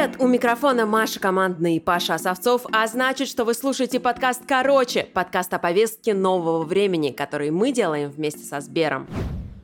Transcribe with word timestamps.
Привет! 0.00 0.16
У 0.18 0.26
микрофона 0.26 0.86
Маша 0.86 1.20
Командный 1.20 1.76
и 1.76 1.80
Паша 1.80 2.14
Осовцов, 2.14 2.62
а 2.72 2.86
значит, 2.86 3.28
что 3.28 3.44
вы 3.44 3.52
слушаете 3.52 4.00
подкаст 4.00 4.40
«Короче», 4.48 5.04
подкаст 5.04 5.52
о 5.52 5.58
повестке 5.58 6.14
нового 6.14 6.64
времени, 6.64 7.10
который 7.10 7.50
мы 7.50 7.70
делаем 7.70 8.08
вместе 8.08 8.42
со 8.42 8.62
Сбером. 8.62 9.06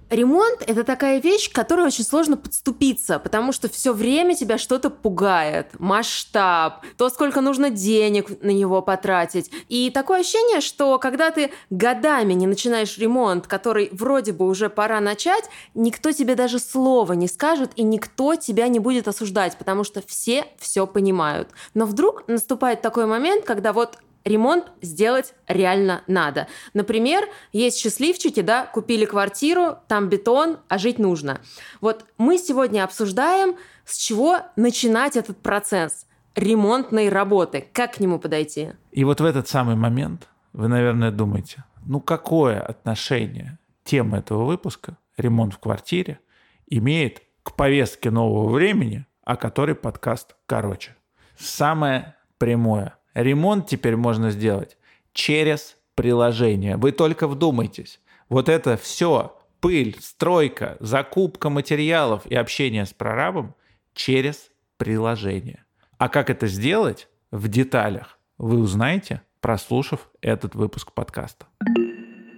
Ремонт– 0.08 0.62
это 0.66 0.84
такая 0.84 1.20
вещь, 1.20 1.50
к 1.50 1.54
которой 1.54 1.86
очень 1.86 2.04
сложно 2.04 2.36
подступиться, 2.36 3.18
потому 3.18 3.50
что 3.52 3.68
все 3.68 3.92
время 3.92 4.36
тебя 4.36 4.56
что-то 4.56 4.88
пугает. 4.88 5.68
Масштаб, 5.80 6.84
то, 6.96 7.08
сколько 7.08 7.40
нужно 7.40 7.70
денег 7.70 8.40
на 8.40 8.50
него 8.50 8.82
потратить. 8.82 9.50
И 9.68 9.90
такое 9.90 10.20
ощущение, 10.20 10.60
что 10.60 10.98
когда 11.00 11.32
ты 11.32 11.50
годами 11.70 12.34
не 12.34 12.46
начинаешь 12.46 12.96
ремонт, 12.98 13.48
который 13.48 13.88
вроде 13.90 14.32
бы 14.32 14.46
уже 14.46 14.70
пора 14.70 15.00
начать, 15.00 15.44
никто 15.74 16.12
тебе 16.12 16.36
даже 16.36 16.60
слова 16.60 17.14
не 17.14 17.26
скажет, 17.26 17.72
и 17.74 17.82
никто 17.82 18.36
тебя 18.36 18.68
не 18.68 18.78
будет 18.78 19.08
осуждать, 19.08 19.58
потому 19.58 19.82
что 19.82 20.02
все 20.06 20.46
все 20.58 20.86
понимают. 20.86 21.48
Но 21.74 21.84
вдруг 21.84 22.28
наступает 22.28 22.80
такой 22.80 23.06
момент, 23.06 23.44
когда 23.44 23.72
вот 23.72 23.98
ремонт 24.26 24.70
сделать 24.82 25.34
реально 25.46 26.02
надо. 26.06 26.48
Например, 26.74 27.24
есть 27.52 27.78
счастливчики, 27.78 28.42
да, 28.42 28.66
купили 28.66 29.06
квартиру, 29.06 29.78
там 29.88 30.08
бетон, 30.08 30.58
а 30.68 30.78
жить 30.78 30.98
нужно. 30.98 31.40
Вот 31.80 32.04
мы 32.18 32.36
сегодня 32.36 32.84
обсуждаем, 32.84 33.56
с 33.84 33.96
чего 33.96 34.40
начинать 34.56 35.16
этот 35.16 35.38
процесс 35.38 36.06
ремонтной 36.34 37.08
работы, 37.08 37.66
как 37.72 37.94
к 37.94 38.00
нему 38.00 38.18
подойти. 38.18 38.72
И 38.90 39.04
вот 39.04 39.20
в 39.20 39.24
этот 39.24 39.48
самый 39.48 39.76
момент 39.76 40.28
вы, 40.52 40.68
наверное, 40.68 41.10
думаете, 41.10 41.64
ну 41.86 42.00
какое 42.00 42.60
отношение 42.60 43.58
тема 43.84 44.18
этого 44.18 44.44
выпуска, 44.44 44.98
ремонт 45.16 45.54
в 45.54 45.58
квартире, 45.58 46.18
имеет 46.66 47.22
к 47.42 47.54
повестке 47.54 48.10
нового 48.10 48.52
времени, 48.52 49.06
о 49.24 49.36
которой 49.36 49.76
подкаст 49.76 50.34
короче. 50.46 50.96
Самое 51.38 52.16
прямое– 52.38 52.95
Ремонт 53.16 53.66
теперь 53.66 53.96
можно 53.96 54.30
сделать 54.30 54.76
через 55.14 55.78
приложение. 55.94 56.76
Вы 56.76 56.92
только 56.92 57.26
вдумайтесь. 57.26 57.98
Вот 58.28 58.50
это 58.50 58.76
все, 58.76 59.38
пыль, 59.60 59.96
стройка, 60.02 60.76
закупка 60.80 61.48
материалов 61.48 62.26
и 62.26 62.34
общение 62.34 62.84
с 62.84 62.92
прорабом 62.92 63.54
через 63.94 64.50
приложение. 64.76 65.64
А 65.96 66.10
как 66.10 66.28
это 66.28 66.46
сделать 66.46 67.08
в 67.30 67.48
деталях, 67.48 68.18
вы 68.36 68.58
узнаете, 68.58 69.22
прослушав 69.40 70.10
этот 70.20 70.54
выпуск 70.54 70.92
подкаста. 70.92 71.46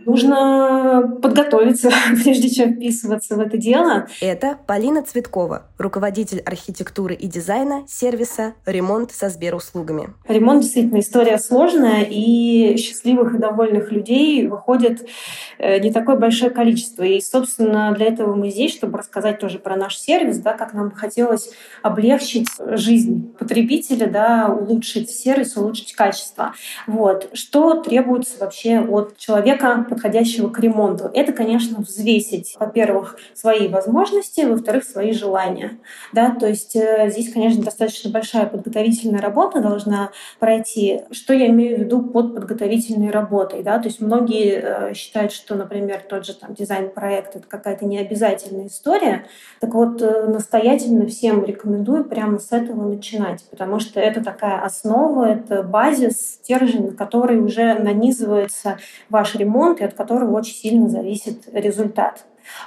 Нужно 0.09 1.19
подготовиться, 1.21 1.91
прежде 2.23 2.49
чем 2.49 2.77
вписываться 2.77 3.37
в 3.37 3.41
это 3.41 3.59
дело. 3.59 4.07
Это 4.23 4.59
Полина 4.67 5.03
Цветкова, 5.03 5.67
руководитель 5.77 6.41
архитектуры 6.41 7.15
и 7.15 7.27
дизайна 7.27 7.83
сервиса 7.87 8.55
«Ремонт 8.65 9.13
со 9.13 9.29
Сберуслугами». 9.29 10.15
Ремонт 10.27 10.63
действительно 10.63 11.01
история 11.01 11.37
сложная, 11.37 12.07
и 12.09 12.79
счастливых 12.79 13.35
и 13.35 13.39
довольных 13.39 13.93
людей 13.93 14.47
выходит 14.47 15.07
э, 15.59 15.79
не 15.79 15.93
такое 15.93 16.17
большое 16.17 16.51
количество. 16.51 17.03
И, 17.03 17.21
собственно, 17.21 17.93
для 17.93 18.07
этого 18.07 18.35
мы 18.35 18.49
здесь, 18.49 18.73
чтобы 18.73 18.97
рассказать 18.97 19.39
тоже 19.39 19.59
про 19.59 19.77
наш 19.77 19.99
сервис, 19.99 20.39
да, 20.39 20.55
как 20.55 20.73
нам 20.73 20.91
хотелось 20.91 21.51
облегчить 21.83 22.49
жизнь 22.59 23.37
потребителя, 23.39 24.07
да, 24.07 24.49
улучшить 24.49 25.11
сервис, 25.11 25.55
улучшить 25.59 25.93
качество. 25.93 26.55
Вот. 26.87 27.29
Что 27.35 27.75
требуется 27.83 28.39
вообще 28.41 28.81
от 28.81 29.19
человека, 29.19 29.85
подходящего 29.99 30.49
к 30.49 30.61
ремонту. 30.61 31.11
Это, 31.13 31.33
конечно, 31.33 31.81
взвесить, 31.81 32.55
во-первых, 32.59 33.17
свои 33.35 33.67
возможности, 33.69 34.43
во-вторых, 34.43 34.85
свои 34.85 35.13
желания. 35.13 35.79
Да, 36.13 36.31
то 36.31 36.47
есть 36.47 36.77
э, 36.77 37.11
здесь, 37.11 37.33
конечно, 37.33 37.65
достаточно 37.65 38.11
большая 38.11 38.47
подготовительная 38.47 39.21
работа 39.21 39.61
должна 39.61 40.11
пройти. 40.39 41.01
Что 41.11 41.35
я 41.35 41.49
имею 41.49 41.77
в 41.77 41.81
виду 41.81 42.03
под 42.03 42.35
подготовительной 42.35 43.11
работой? 43.11 43.63
Да? 43.63 43.79
То 43.79 43.89
есть 43.89 44.01
многие 44.01 44.61
э, 44.63 44.95
считают, 44.95 45.33
что, 45.33 45.57
например, 45.57 46.01
тот 46.09 46.25
же 46.25 46.35
там, 46.35 46.55
дизайн-проект— 46.55 47.35
это 47.37 47.47
какая-то 47.49 47.85
необязательная 47.85 48.69
история. 48.69 49.27
Так 49.61 49.75
вот, 49.75 50.01
э, 50.01 50.27
настоятельно 50.27 51.07
всем 51.07 51.45
рекомендую 51.45 52.05
прямо 52.05 52.39
с 52.39 52.53
этого 52.53 52.89
начинать, 52.89 53.45
потому 53.51 53.81
что 53.81 53.99
это 53.99 54.23
такая 54.23 54.61
основа, 54.61 55.25
это 55.25 55.65
базис, 55.65 56.35
стержень, 56.35 56.87
на 56.87 56.93
который 56.93 57.41
уже 57.41 57.75
нанизывается 57.75 58.79
ваш 59.11 59.35
ремонт, 59.35 59.81
от 59.89 59.95
которого 59.95 60.37
очень 60.37 60.55
сильно 60.55 60.89
зависит 60.89 61.49
результат. 61.53 62.25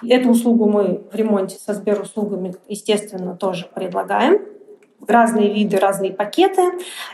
Эту 0.08 0.30
услугу 0.30 0.70
мы 0.70 1.04
в 1.12 1.16
ремонте 1.16 1.58
со 1.58 1.74
Сберуслугами, 1.74 2.56
естественно, 2.68 3.36
тоже 3.36 3.68
предлагаем 3.74 4.42
разные 5.08 5.54
виды, 5.54 5.78
разные 5.78 6.12
пакеты. 6.12 6.62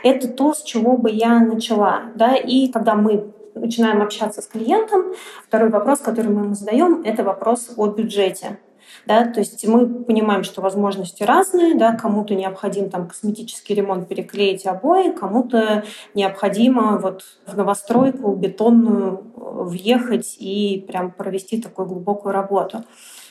Это 0.02 0.28
то, 0.28 0.52
с 0.52 0.62
чего 0.62 0.96
бы 0.96 1.10
я 1.10 1.40
начала. 1.40 2.02
Да? 2.14 2.36
И 2.36 2.68
когда 2.68 2.94
мы 2.94 3.32
начинаем 3.54 4.02
общаться 4.02 4.42
с 4.42 4.46
клиентом, 4.46 5.14
второй 5.46 5.70
вопрос, 5.70 6.00
который 6.00 6.30
мы 6.30 6.44
ему 6.44 6.54
задаем, 6.54 7.02
это 7.04 7.24
вопрос 7.24 7.70
о 7.76 7.86
бюджете. 7.86 8.58
Да, 9.06 9.26
то 9.26 9.40
есть 9.40 9.66
мы 9.66 9.86
понимаем, 9.86 10.44
что 10.44 10.60
возможности 10.60 11.22
разные, 11.22 11.74
да, 11.74 11.92
кому-то 11.92 12.34
необходим 12.34 12.90
там 12.90 13.06
косметический 13.06 13.74
ремонт, 13.74 14.08
переклеить 14.08 14.66
обои, 14.66 15.12
кому-то 15.12 15.84
необходимо 16.14 16.98
вот 16.98 17.24
в 17.46 17.56
новостройку 17.56 18.34
бетонную 18.34 19.22
въехать 19.64 20.36
и 20.38 20.84
прям 20.86 21.10
провести 21.10 21.60
такую 21.60 21.88
глубокую 21.88 22.32
работу. 22.32 22.84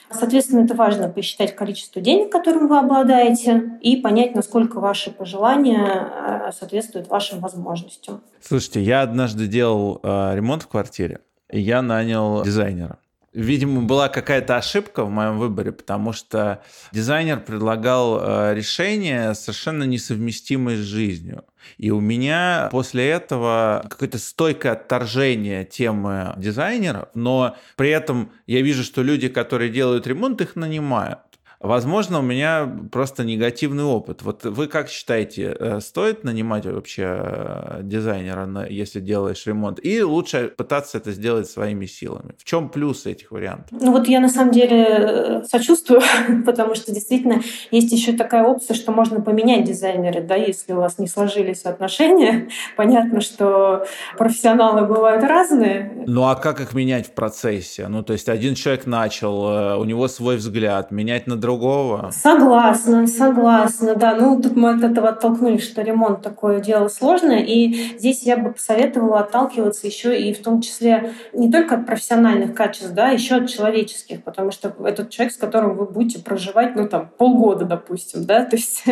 Соответственно, 0.10 0.64
это 0.64 0.74
важно 0.74 1.10
посчитать 1.10 1.56
количество 1.56 2.02
денег, 2.02 2.32
которым 2.32 2.68
вы 2.68 2.80
обладаете, 2.80 3.78
и 3.82 3.98
понять, 3.98 4.36
насколько 4.36 4.80
ваши 4.80 5.12
пожелания 5.12 6.48
э, 6.48 6.52
соответствуют 6.58 7.10
вашим 7.10 7.40
возможностям. 7.42 8.22
Слушайте, 8.40 8.82
я 8.82 9.02
однажды 9.02 9.48
делал 9.48 10.00
э, 10.02 10.36
ремонт 10.36 10.64
в 10.64 10.68
квартире, 10.68 11.20
и 11.52 11.60
я 11.60 11.82
нанял 11.82 12.44
дизайнера. 12.44 13.00
Видимо, 13.34 13.82
была 13.82 14.08
какая-то 14.08 14.56
ошибка 14.56 15.04
в 15.04 15.12
моем 15.12 15.38
выборе, 15.38 15.72
потому 15.72 16.14
что 16.14 16.64
дизайнер 16.94 17.42
предлагал 17.42 18.20
э, 18.20 18.56
решение 18.56 19.36
совершенно 19.36 19.84
несовместимое 19.84 20.78
с 20.78 20.80
жизнью. 20.80 21.44
И 21.78 21.92
у 21.92 22.00
меня 22.00 22.70
после 22.72 23.10
этого 23.10 23.86
какое-то 23.90 24.18
стойкое 24.18 24.74
отторжение 24.74 25.66
темы 25.66 26.34
дизайнеров, 26.38 27.10
но 27.14 27.56
при 27.76 27.90
этом 27.90 28.32
я 28.46 28.62
вижу, 28.62 28.84
что 28.84 29.04
люди, 29.04 29.28
которые 29.28 29.70
делают 29.70 30.08
ремонт, 30.08 30.42
их 30.42 30.56
нанимают. 30.56 31.20
Возможно, 31.60 32.20
у 32.20 32.22
меня 32.22 32.70
просто 32.92 33.24
негативный 33.24 33.84
опыт. 33.84 34.22
Вот 34.22 34.44
вы 34.44 34.68
как 34.68 34.90
считаете, 34.90 35.56
э, 35.60 35.80
стоит 35.80 36.24
нанимать 36.24 36.66
вообще 36.66 37.04
э, 37.08 37.80
дизайнера, 37.82 38.68
если 38.70 39.00
делаешь 39.00 39.46
ремонт? 39.48 39.80
И 39.84 40.04
лучше 40.04 40.54
пытаться 40.56 41.00
это 41.00 41.12
сделать 41.12 41.50
своими 41.50 41.88
силами? 41.88 42.36
В 42.38 42.44
чем 42.44 42.70
плюс 42.70 43.08
этих 43.08 43.32
вариантов? 43.32 43.70
Ну 43.72 43.92
вот 43.92 44.08
я 44.08 44.20
на 44.20 44.30
самом 44.30 44.52
деле 44.52 44.86
э, 44.88 45.44
сочувствую, 45.46 46.02
потому 46.46 46.76
что 46.76 46.94
действительно 46.94 47.42
есть 47.72 47.92
еще 47.92 48.14
такая 48.14 48.44
опция, 48.44 48.76
что 48.76 48.92
можно 48.92 49.22
поменять 49.22 49.64
дизайнера, 49.64 50.22
да, 50.22 50.36
если 50.36 50.74
у 50.74 50.78
вас 50.78 51.00
не 51.00 51.08
сложились 51.08 51.64
отношения. 51.64 52.50
Понятно, 52.78 53.20
что 53.20 53.88
профессионалы 54.18 54.86
бывают 54.86 55.24
разные. 55.24 56.04
Ну 56.06 56.26
а 56.26 56.36
как 56.36 56.62
их 56.62 56.74
менять 56.76 57.08
в 57.08 57.12
процессе? 57.14 57.88
Ну 57.88 58.04
то 58.04 58.14
есть 58.14 58.30
один 58.30 58.54
человек 58.54 58.86
начал, 58.86 59.80
у 59.80 59.84
него 59.86 60.08
свой 60.08 60.38
взгляд, 60.38 60.92
менять 60.92 61.26
на 61.26 61.36
другого. 61.48 62.12
Согласна, 62.12 63.08
согласна, 63.08 63.96
да. 63.96 64.16
Ну, 64.16 64.42
тут 64.42 64.58
мы 64.58 64.72
от 64.72 64.84
этого 64.84 65.10
оттолкнулись, 65.10 65.64
что 65.64 65.82
ремонт 65.82 66.22
такое 66.22 66.60
дело 66.60 66.90
сложное. 66.90 67.40
И 67.40 67.98
здесь 67.98 68.24
я 68.24 68.36
бы 68.36 68.52
посоветовала 68.52 69.22
отталкиваться 69.22 69.88
еще 69.88 70.20
и 70.20 70.34
в 70.34 70.44
том 70.44 70.60
числе 70.60 71.14
не 71.32 71.50
только 71.50 71.76
от 71.76 71.86
профессиональных 71.86 72.54
качеств, 72.54 72.92
да, 72.92 73.12
еще 73.12 73.36
от 73.36 73.48
человеческих, 73.50 74.24
потому 74.24 74.52
что 74.52 74.74
этот 74.84 75.10
человек, 75.10 75.34
с 75.34 75.38
которым 75.38 75.78
вы 75.78 75.86
будете 75.86 76.20
проживать, 76.22 76.76
ну, 76.76 76.86
там, 76.90 77.10
полгода, 77.18 77.64
допустим, 77.64 78.26
да, 78.26 78.44
то 78.50 78.58
есть 78.58 78.84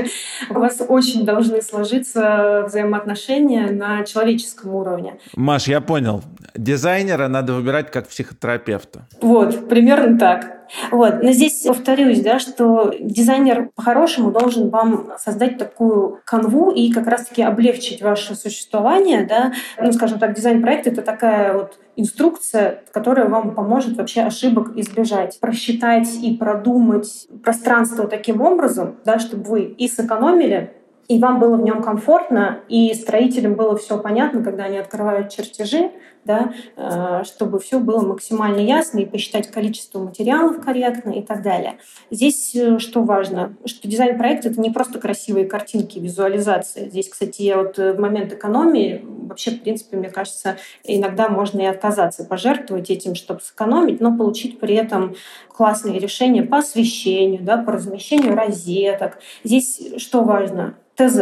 у 0.50 0.54
вас 0.54 0.82
очень 0.88 1.26
должны 1.26 1.62
сложиться 1.62 2.64
взаимоотношения 2.68 3.70
на 3.70 4.06
человеческом 4.06 4.76
уровне. 4.76 5.20
Маш, 5.36 5.68
я 5.68 5.82
понял. 5.82 6.24
Дизайнера 6.56 7.28
надо 7.28 7.52
выбирать 7.52 7.92
как 7.92 8.08
психотерапевта. 8.08 9.08
Вот, 9.20 9.68
примерно 9.68 10.18
так. 10.18 10.56
Вот. 10.92 11.24
Но 11.24 11.32
здесь 11.32 11.64
повторюсь, 11.64 12.22
да, 12.22 12.40
что 12.40 12.94
дизайнер 13.00 13.70
по-хорошему 13.76 14.32
должен 14.32 14.70
вам 14.70 15.12
создать 15.18 15.58
такую 15.58 16.20
канву 16.26 16.72
и 16.72 16.92
как 16.92 17.08
раз-таки 17.08 17.42
облегчить 17.42 18.02
ваше 18.02 18.36
существование. 18.36 19.26
Да. 19.26 19.54
Ну, 19.80 19.92
скажем 19.92 20.20
так, 20.20 20.34
дизайн-проект— 20.34 20.88
это 20.88 21.02
такая 21.02 21.54
вот 21.54 21.80
инструкция, 21.96 22.84
которая 22.92 23.28
вам 23.28 23.56
поможет 23.56 23.98
вообще 23.98 24.22
ошибок 24.22 24.76
избежать. 24.76 25.40
Просчитать 25.40 26.10
и 26.22 26.36
продумать 26.36 27.28
пространство 27.44 28.08
таким 28.08 28.42
образом, 28.42 28.96
да, 29.06 29.20
чтобы 29.20 29.44
вы 29.44 29.64
и 29.64 29.88
сэкономили, 29.88 30.74
и 31.08 31.20
вам 31.20 31.40
было 31.40 31.56
в 31.56 31.62
нем 31.62 31.84
комфортно, 31.84 32.60
и 32.68 32.94
строителям 32.94 33.54
было 33.54 33.78
все 33.78 34.00
понятно, 34.00 34.44
когда 34.44 34.64
они 34.64 34.78
открывают 34.78 35.30
чертежи, 35.30 35.92
да, 36.26 36.54
э, 36.76 37.24
чтобы 37.24 37.60
все 37.60 37.80
было 37.80 38.02
максимально 38.02 38.60
ясно 38.60 39.00
и 39.00 39.06
посчитать 39.06 39.50
количество 39.50 40.00
материалов 40.00 40.64
корректно 40.64 41.12
и 41.12 41.22
так 41.22 41.42
далее. 41.42 41.78
Здесь 42.12 42.56
э, 42.56 42.80
что 42.80 43.04
важно, 43.04 43.56
что 43.66 43.88
дизайн-проект— 43.88 44.46
это 44.48 44.60
не 44.60 44.72
просто 44.72 45.00
красивые 45.00 45.46
картинки, 45.46 46.00
визуализация. 46.00 46.90
Здесь, 46.90 47.10
кстати, 47.10 47.44
я 47.44 47.58
вот 47.58 47.78
в 47.78 47.98
момент 48.00 48.34
экономии 48.34 49.06
вообще, 49.06 49.52
в 49.52 49.62
принципе, 49.62 49.98
мне 49.98 50.10
кажется, 50.10 50.58
иногда 50.84 51.30
можно 51.30 51.62
и 51.62 51.66
отказаться, 51.66 52.26
пожертвовать 52.26 52.90
этим, 52.90 53.16
чтобы 53.16 53.42
сэкономить, 53.42 54.02
но 54.02 54.16
получить 54.16 54.60
при 54.60 54.76
этом 54.76 55.16
классные 55.50 56.00
решения 56.00 56.44
по 56.44 56.58
освещению, 56.58 57.44
да, 57.44 57.58
по 57.58 57.72
размещению 57.72 58.36
розеток. 58.36 59.20
Здесь 59.44 59.82
что 59.98 60.24
важно? 60.24 60.76
ТЗ, 60.96 61.20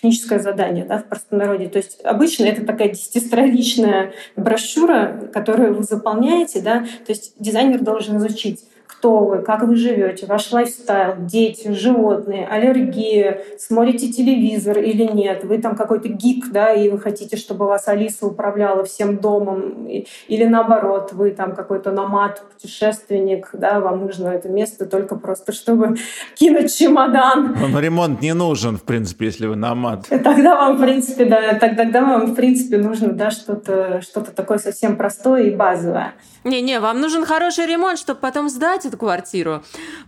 техническое 0.00 0.38
задание 0.38 0.86
да, 0.86 0.98
в 0.98 1.04
простонародье. 1.04 1.68
То 1.68 1.76
есть 1.76 2.00
обычно 2.04 2.44
это 2.44 2.64
такая 2.64 2.88
десятистраничная 2.88 4.12
брошюра, 4.34 5.28
которую 5.32 5.74
вы 5.74 5.82
заполняете. 5.82 6.62
Да? 6.62 6.80
То 6.80 7.12
есть 7.12 7.34
дизайнер 7.38 7.80
должен 7.80 8.16
изучить 8.16 8.64
кто 9.00 9.24
вы, 9.24 9.38
как 9.38 9.62
вы 9.62 9.76
живете, 9.76 10.26
ваш 10.26 10.52
лайфстайл, 10.52 11.14
дети, 11.20 11.72
животные, 11.72 12.46
аллергия, 12.46 13.40
смотрите 13.58 14.12
телевизор 14.12 14.78
или 14.78 15.04
нет, 15.04 15.42
вы 15.44 15.56
там 15.56 15.74
какой-то 15.74 16.08
гик, 16.08 16.50
да, 16.52 16.74
и 16.74 16.90
вы 16.90 16.98
хотите, 16.98 17.38
чтобы 17.38 17.66
вас 17.66 17.88
Алиса 17.88 18.26
управляла 18.26 18.84
всем 18.84 19.16
домом, 19.16 19.86
или 19.86 20.44
наоборот, 20.44 21.12
вы 21.14 21.30
там 21.30 21.54
какой-то 21.54 21.92
номад, 21.92 22.42
путешественник, 22.52 23.48
да, 23.54 23.80
вам 23.80 24.02
нужно 24.02 24.28
это 24.28 24.50
место 24.50 24.84
только 24.84 25.16
просто, 25.16 25.52
чтобы 25.52 25.96
кинуть 26.34 26.76
чемодан. 26.76 27.54
Вам 27.54 27.78
ремонт 27.78 28.20
не 28.20 28.34
нужен, 28.34 28.76
в 28.76 28.82
принципе, 28.82 29.26
если 29.26 29.46
вы 29.46 29.56
номад. 29.56 30.08
Тогда 30.08 30.56
вам, 30.56 30.76
в 30.76 30.80
принципе, 30.82 31.24
да, 31.24 31.54
тогда 31.54 32.02
вам, 32.02 32.32
в 32.32 32.34
принципе, 32.34 32.76
нужно, 32.76 33.12
да, 33.12 33.30
что-то 33.30 34.02
что 34.02 34.20
такое 34.20 34.58
совсем 34.58 34.96
простое 34.96 35.44
и 35.44 35.56
базовое. 35.56 36.12
Не-не, 36.44 36.80
вам 36.80 37.00
нужен 37.00 37.24
хороший 37.24 37.66
ремонт, 37.66 37.98
чтобы 37.98 38.20
потом 38.20 38.48
сдать 38.48 38.89
эту 38.90 38.98
квартиру. 38.98 39.62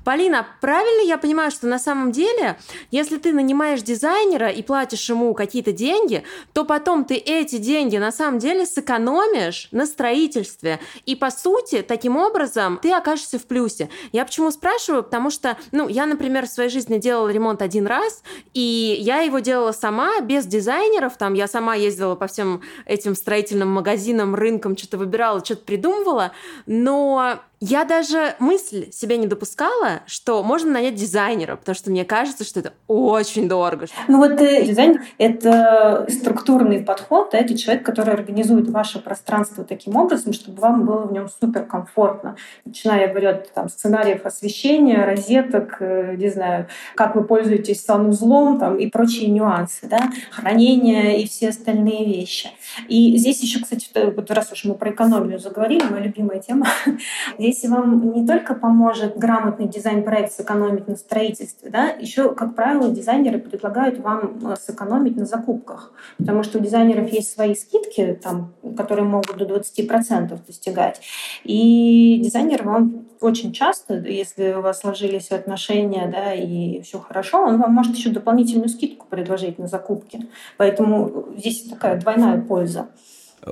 Полина, 0.05 0.47
правильно 0.61 1.07
я 1.07 1.17
понимаю, 1.17 1.51
что 1.51 1.67
на 1.67 1.79
самом 1.79 2.13
деле, 2.13 2.59
если 2.91 3.17
ты 3.17 3.33
нанимаешь 3.33 3.83
дизайнера 3.83 4.49
и 4.49 4.63
платишь 4.63 5.09
ему 5.09 5.33
какие-то 5.35 5.73
деньги, 5.73 6.25
то 6.53 6.65
потом 6.65 7.05
ты 7.05 7.15
эти 7.15 7.57
деньги 7.57 7.97
на 7.97 8.13
самом 8.13 8.39
деле 8.39 8.67
сэкономишь 8.67 9.69
на 9.73 9.87
строительстве. 9.87 10.81
И 11.07 11.17
по 11.17 11.31
сути, 11.31 11.83
таким 11.83 12.17
образом, 12.17 12.79
ты 12.83 12.93
окажешься 12.93 13.39
в 13.39 13.47
плюсе. 13.47 13.89
Я 14.13 14.25
почему 14.25 14.51
спрашиваю? 14.51 15.03
Потому 15.03 15.31
что, 15.31 15.57
ну, 15.71 15.89
я, 15.89 16.07
например, 16.07 16.47
в 16.47 16.51
своей 16.51 16.71
жизни 16.71 16.99
делала 16.99 17.29
ремонт 17.29 17.63
один 17.63 17.87
раз, 17.87 18.23
и 18.53 18.97
я 19.01 19.21
его 19.21 19.39
делала 19.39 19.73
сама, 19.73 20.21
без 20.21 20.47
дизайнеров. 20.47 21.17
Там 21.17 21.35
я 21.35 21.49
сама 21.49 21.75
ездила 21.75 22.15
по 22.15 22.27
всем 22.27 22.61
этим 22.85 23.15
строительным 23.15 23.69
магазинам, 23.69 24.35
рынкам, 24.35 24.77
что-то 24.77 24.99
выбирала, 24.99 25.45
что-то 25.45 25.65
придумывала 25.65 26.33
но 26.67 27.41
я 27.65 27.85
даже 27.85 28.35
мысль 28.41 28.91
себе 28.91 29.17
не 29.17 29.29
допускала, 29.29 30.01
что 30.07 30.43
можно 30.43 30.73
нанять 30.73 30.97
дизайнера, 30.97 31.55
потому 31.55 31.77
что 31.77 31.93
мне 31.93 32.05
кажется, 32.05 32.43
что 32.43 32.59
это 32.59 32.73
очень 32.89 33.49
дорого. 33.49 33.87
Ну 34.09 34.19
вот 34.19 34.33
э, 34.41 34.65
дизайн— 34.65 35.01
это 35.19 36.05
структурный 36.09 36.83
подход, 36.83 37.29
да, 37.31 37.39
это 37.39 37.57
человек, 37.57 37.87
который 37.87 38.15
организует 38.15 38.69
ваше 38.69 38.99
пространство 38.99 39.63
таким 39.63 39.95
образом, 39.95 40.33
чтобы 40.33 40.61
вам 40.61 40.85
было 40.85 41.07
в 41.07 41.13
нем 41.13 41.29
супер 41.29 41.65
комфортно. 41.65 42.35
Начиная, 42.65 43.03
я 43.03 43.09
говорю, 43.09 43.29
от 43.29 43.55
там, 43.55 43.69
сценариев 43.69 44.27
освещения, 44.27 45.05
розеток, 45.05 45.77
э, 45.79 46.17
не 46.17 46.31
знаю, 46.31 46.67
как 46.97 47.15
вы 47.15 47.23
пользуетесь 47.23 47.85
санузлом 47.85 48.59
там, 48.59 48.77
и 48.77 48.89
прочие 48.89 49.31
нюансы, 49.31 49.87
да, 49.87 50.11
хранение 50.33 51.23
и 51.23 51.29
все 51.29 51.51
остальные 51.51 52.07
вещи. 52.07 52.51
И 52.89 53.17
здесь 53.19 53.41
еще, 53.41 53.61
кстати, 53.63 53.87
вот 53.95 54.29
раз 54.33 54.51
уж 54.51 54.65
мы 54.65 54.75
про 54.75 54.91
экономию 54.91 55.39
заговорили, 55.39 55.85
моя 55.85 56.03
любимая 56.03 56.41
тема, 56.41 56.67
вам 57.69 58.13
не 58.13 58.27
только 58.27 58.55
поможет 58.55 59.17
грамотный 59.17 59.69
дизайн-проект 59.69 60.33
сэкономить 60.33 60.89
на 60.89 60.97
строительстве, 60.97 61.71
да, 61.71 61.89
еще, 61.89 62.35
как 62.35 62.55
правило, 62.55 62.91
дизайнеры 62.91 63.39
предлагают 63.39 63.99
вам 63.99 64.39
э, 64.45 64.57
сэкономить 64.57 65.17
на 65.17 65.25
закупках, 65.25 65.93
потому 66.19 66.43
что 66.43 66.59
у 66.59 66.61
дизайнеров 66.61 67.11
есть 67.13 67.33
свои 67.33 67.55
скидки, 67.55 68.19
там, 68.23 68.55
которые 68.77 69.05
могут 69.05 69.37
до 69.37 69.45
20% 69.45 70.39
достигать. 70.47 71.01
И 71.45 72.21
дизайнер 72.23 72.63
вам 72.65 73.07
очень 73.21 73.53
часто, 73.53 73.95
если 73.95 74.53
у 74.55 74.63
вас 74.63 74.81
сложились 74.81 75.31
отношения, 75.31 76.09
да, 76.13 76.35
и 76.35 76.81
все 76.83 76.99
хорошо, 76.99 77.45
он 77.45 77.61
вам 77.61 77.73
может 77.73 77.97
еще 77.97 78.11
дополнительную 78.11 78.69
скидку 78.69 79.07
предложить 79.09 79.59
на 79.59 79.67
закупки. 79.67 80.29
Поэтому 80.57 81.29
здесь 81.37 81.63
такая 81.69 82.01
двойная 82.01 82.41
польза. 82.41 82.89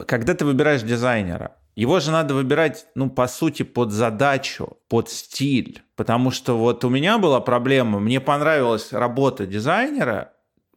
Когда 0.07 0.35
ты 0.35 0.45
выбираешь 0.45 0.83
дизайнера, 0.83 1.53
его 1.77 2.01
же 2.01 2.11
надо 2.11 2.35
выбирать, 2.35 2.87
ну, 2.95 3.09
по 3.11 3.27
сути, 3.27 3.63
под 3.63 3.93
задачу, 3.93 4.79
под 4.89 5.09
стиль. 5.09 5.83
Потому 5.97 6.31
что 6.31 6.59
вот 6.59 6.85
у 6.85 6.89
меня 6.89 7.19
была 7.19 7.41
проблема, 7.41 8.01
мне 8.01 8.21
понравилась 8.21 8.93
работа 8.93 9.47
дизайнера, 9.47 10.33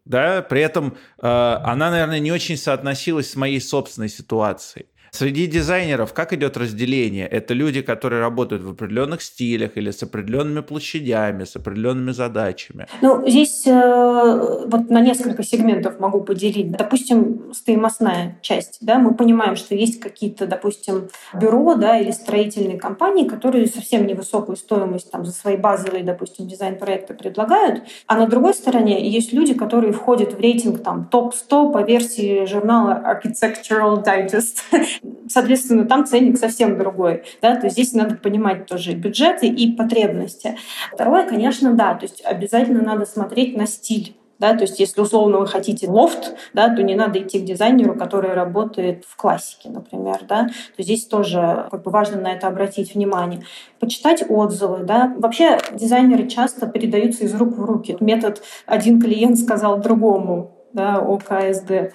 да, 0.06 0.42
при 0.42 0.62
этом 0.62 0.98
э, 1.22 1.28
она, 1.28 1.90
наверное, 1.90 2.19
не 2.19 2.31
очень 2.31 2.57
соотносилась 2.57 3.31
с 3.31 3.36
моей 3.36 3.62
собственной 3.62 4.10
ситуацией. 4.10 4.88
Среди 5.15 5.45
дизайнеров 5.45 6.12
как 6.12 6.33
идет 6.33 6.57
разделение? 6.57 7.27
Это 7.27 7.54
люди, 7.54 7.83
которые 7.83 8.19
работают 8.19 8.63
в 8.63 8.71
определенных 8.71 9.21
стилях 9.21 9.77
или 9.77 9.92
с 9.92 10.01
определенными 10.01 10.62
площадями, 10.62 11.44
с 11.44 11.56
определенными 11.56 12.10
задачами? 12.10 12.88
Ну, 13.04 13.24
здесь 13.30 13.62
э, 13.68 14.65
вот 14.65 14.89
на 14.89 15.01
несколько 15.01 15.44
сегментов 15.44 16.00
могу 16.00 16.21
поделить. 16.21 16.71
Допустим, 16.71 17.54
стоимостная 17.54 18.39
часть. 18.42 18.80
Да, 18.81 18.98
мы 18.98 19.13
понимаем, 19.13 19.56
что 19.56 19.75
есть 19.75 20.00
какие-то, 20.00 20.48
допустим, 20.48 21.10
бюро 21.39 21.75
да, 21.75 22.00
или 22.00 22.10
строительные 22.10 22.80
компании, 22.80 23.27
которые 23.27 23.68
совсем 23.68 24.07
невысокую 24.07 24.56
стоимость 24.56 25.12
там, 25.12 25.25
за 25.25 25.31
свои 25.31 25.57
базовые, 25.57 26.04
допустим, 26.04 26.48
дизайн-проекты 26.48 27.13
предлагают. 27.13 27.83
А 28.07 28.18
на 28.18 28.25
другой 28.25 28.56
стороне 28.56 29.07
есть 29.07 29.31
люди, 29.31 29.54
которые 29.54 29.94
входят 29.94 30.33
в 30.33 30.39
рейтинг 30.39 30.81
там, 30.81 31.06
топ-100 31.06 31.71
по 31.71 31.83
версии 31.83 32.45
журнала 32.45 33.00
Architectural 33.06 34.04
Digest. 34.04 34.63
Соответственно, 35.27 35.85
там 35.85 36.05
ценник 36.05 36.38
совсем 36.38 36.77
другой. 36.77 37.23
Да? 37.41 37.55
То 37.55 37.67
есть 37.67 37.75
здесь 37.75 37.94
надо 37.94 38.15
понимать 38.15 38.65
тоже 38.65 38.94
бюджеты 38.94 39.47
и 39.47 39.71
потребности. 39.71 40.57
Второе, 40.94 41.27
конечно, 41.27 41.73
да, 41.73 41.95
то 41.95 42.05
есть 42.05 42.21
обязательно 42.25 42.81
надо 42.81 43.05
смотреть 43.05 43.57
на 43.57 43.65
стиль 43.65 44.15
да, 44.43 44.55
то 44.55 44.63
есть 44.63 44.77
если 44.77 45.00
условно 45.00 45.38
вы 45.38 45.48
хотите 45.48 45.89
лофт, 45.89 46.36
да, 46.53 46.67
то 46.75 46.83
не 46.83 46.95
надо 46.95 47.19
идти 47.19 47.39
к 47.39 47.45
дизайнеру, 47.45 47.95
который 47.95 48.33
работает 48.33 49.05
в 49.07 49.15
классике, 49.15 49.69
например, 49.69 50.19
да, 50.27 50.50
то 50.75 50.83
здесь 50.83 51.05
тоже 51.05 51.67
как 51.72 51.83
бы 51.83 51.91
важно 51.91 52.19
на 52.19 52.33
это 52.33 52.48
обратить 52.48 52.93
внимание. 52.93 53.43
Почитать 53.79 54.22
отзывы, 54.27 54.79
да. 54.83 55.13
Вообще 55.17 55.60
дизайнеры 55.72 56.27
часто 56.27 56.67
передаются 56.67 57.24
из 57.24 57.33
рук 57.36 57.57
в 57.57 57.63
руки. 57.63 57.95
Метод 58.01 58.41
«один 58.65 59.00
клиент 59.00 59.39
сказал 59.39 59.77
другому», 59.77 60.51
да, 60.74 60.98
ОКСД. 60.98 61.93